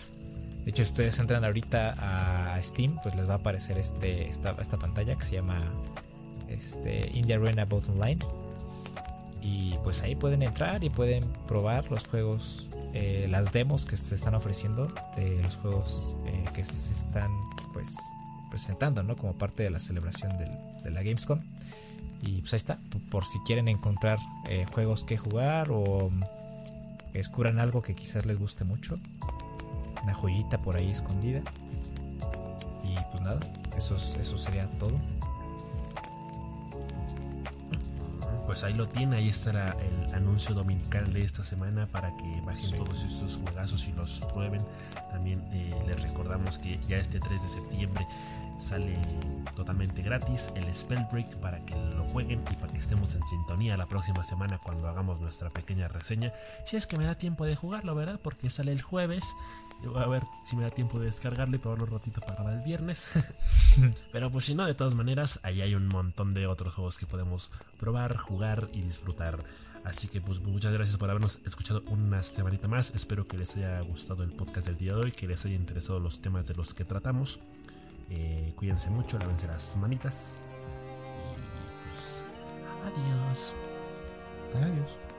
De 0.64 0.70
hecho, 0.70 0.84
si 0.84 0.90
ustedes 0.90 1.18
entran 1.18 1.44
ahorita 1.44 2.54
a 2.54 2.62
Steam, 2.62 2.98
pues 3.02 3.14
les 3.14 3.28
va 3.28 3.34
a 3.34 3.36
aparecer 3.36 3.78
este, 3.78 4.28
esta, 4.28 4.56
esta 4.60 4.78
pantalla 4.78 5.16
que 5.16 5.24
se 5.24 5.36
llama 5.36 5.60
este, 6.48 7.10
India 7.14 7.36
Arena 7.36 7.64
Bot 7.64 7.88
Online. 7.88 8.18
Y 9.42 9.74
pues 9.82 10.02
ahí 10.02 10.14
pueden 10.14 10.42
entrar 10.42 10.84
y 10.84 10.90
pueden 10.90 11.24
probar 11.48 11.90
los 11.90 12.06
juegos, 12.06 12.68
eh, 12.92 13.26
las 13.30 13.52
demos 13.52 13.86
que 13.86 13.96
se 13.96 14.14
están 14.14 14.34
ofreciendo 14.34 14.92
de 15.16 15.42
los 15.42 15.56
juegos 15.56 16.16
eh, 16.26 16.44
que 16.52 16.62
se 16.62 16.92
están 16.92 17.30
pues 17.72 17.96
presentando, 18.50 19.02
¿no? 19.02 19.16
Como 19.16 19.32
parte 19.38 19.62
de 19.62 19.70
la 19.70 19.80
celebración 19.80 20.36
de 20.36 20.90
la 20.90 21.02
Gamescom. 21.02 21.40
Y 22.22 22.40
pues 22.40 22.52
ahí 22.52 22.58
está, 22.58 22.78
por 23.10 23.24
si 23.24 23.38
quieren 23.40 23.68
encontrar 23.68 24.18
eh, 24.48 24.66
juegos 24.72 25.04
que 25.04 25.16
jugar 25.16 25.70
o 25.70 26.10
descubran 27.14 27.58
algo 27.58 27.82
que 27.82 27.94
quizás 27.94 28.26
les 28.26 28.38
guste 28.38 28.64
mucho, 28.64 28.98
una 30.02 30.14
joyita 30.14 30.60
por 30.62 30.76
ahí 30.76 30.90
escondida. 30.90 31.40
Y 32.82 32.96
pues 33.10 33.22
nada, 33.22 33.40
eso, 33.76 33.96
eso 33.96 34.38
sería 34.38 34.66
todo. 34.78 34.98
Pues 38.46 38.64
ahí 38.64 38.74
lo 38.74 38.88
tiene, 38.88 39.16
ahí 39.16 39.28
estará 39.28 39.76
el 39.78 40.12
anuncio 40.12 40.56
dominical 40.56 41.12
de 41.12 41.22
esta 41.22 41.42
semana 41.42 41.86
para 41.86 42.16
que 42.16 42.40
bajen 42.44 42.74
todos 42.74 43.04
estos 43.04 43.36
juegazos 43.36 43.86
y 43.86 43.92
los 43.92 44.22
prueben. 44.32 44.64
También 45.12 45.40
eh, 45.52 45.72
les 45.86 46.02
recordamos 46.02 46.58
que 46.58 46.80
ya 46.88 46.96
este 46.96 47.20
3 47.20 47.42
de 47.42 47.48
septiembre 47.48 48.06
sale 48.60 48.98
totalmente 49.54 50.02
gratis 50.02 50.52
el 50.54 50.74
Spellbreak 50.74 51.36
para 51.36 51.64
que 51.64 51.74
lo 51.76 52.04
jueguen 52.04 52.42
y 52.50 52.56
para 52.56 52.72
que 52.72 52.80
estemos 52.80 53.14
en 53.14 53.26
sintonía 53.26 53.76
la 53.76 53.86
próxima 53.86 54.22
semana 54.22 54.58
cuando 54.58 54.88
hagamos 54.88 55.20
nuestra 55.20 55.48
pequeña 55.50 55.88
reseña. 55.88 56.32
Si 56.64 56.76
es 56.76 56.86
que 56.86 56.98
me 56.98 57.04
da 57.04 57.14
tiempo 57.14 57.46
de 57.46 57.56
jugarlo, 57.56 57.94
¿verdad? 57.94 58.20
Porque 58.22 58.50
sale 58.50 58.72
el 58.72 58.82
jueves 58.82 59.24
a 59.96 60.06
ver 60.06 60.22
si 60.44 60.56
me 60.56 60.62
da 60.62 60.70
tiempo 60.70 60.98
de 60.98 61.06
descargarlo 61.06 61.56
y 61.56 61.58
probarlo 61.58 61.84
un 61.84 61.90
ratito 61.90 62.20
para 62.20 62.34
grabar 62.34 62.54
el 62.54 62.62
viernes. 62.62 63.12
Pero 64.12 64.30
pues 64.30 64.44
si 64.44 64.54
no, 64.54 64.66
de 64.66 64.74
todas 64.74 64.94
maneras, 64.94 65.40
ahí 65.42 65.62
hay 65.62 65.74
un 65.74 65.86
montón 65.88 66.34
de 66.34 66.46
otros 66.46 66.74
juegos 66.74 66.98
que 66.98 67.06
podemos 67.06 67.50
probar, 67.78 68.16
jugar 68.16 68.68
y 68.72 68.82
disfrutar. 68.82 69.38
Así 69.84 70.08
que 70.08 70.20
pues 70.20 70.40
muchas 70.40 70.72
gracias 70.72 70.98
por 70.98 71.08
habernos 71.08 71.40
escuchado 71.46 71.82
una 71.88 72.22
semanita 72.22 72.68
más. 72.68 72.92
Espero 72.94 73.24
que 73.24 73.38
les 73.38 73.56
haya 73.56 73.80
gustado 73.80 74.22
el 74.22 74.30
podcast 74.30 74.66
del 74.66 74.76
día 74.76 74.94
de 74.94 75.00
hoy, 75.00 75.12
que 75.12 75.26
les 75.26 75.44
haya 75.46 75.54
interesado 75.54 76.00
los 76.00 76.20
temas 76.20 76.46
de 76.46 76.54
los 76.54 76.74
que 76.74 76.84
tratamos. 76.84 77.40
Eh, 78.10 78.52
cuídense 78.56 78.90
mucho, 78.90 79.18
lávense 79.18 79.46
las 79.46 79.76
manitas. 79.76 80.46
Y 81.38 81.86
pues 81.88 82.24
adiós. 82.84 83.54
Adiós. 84.54 85.09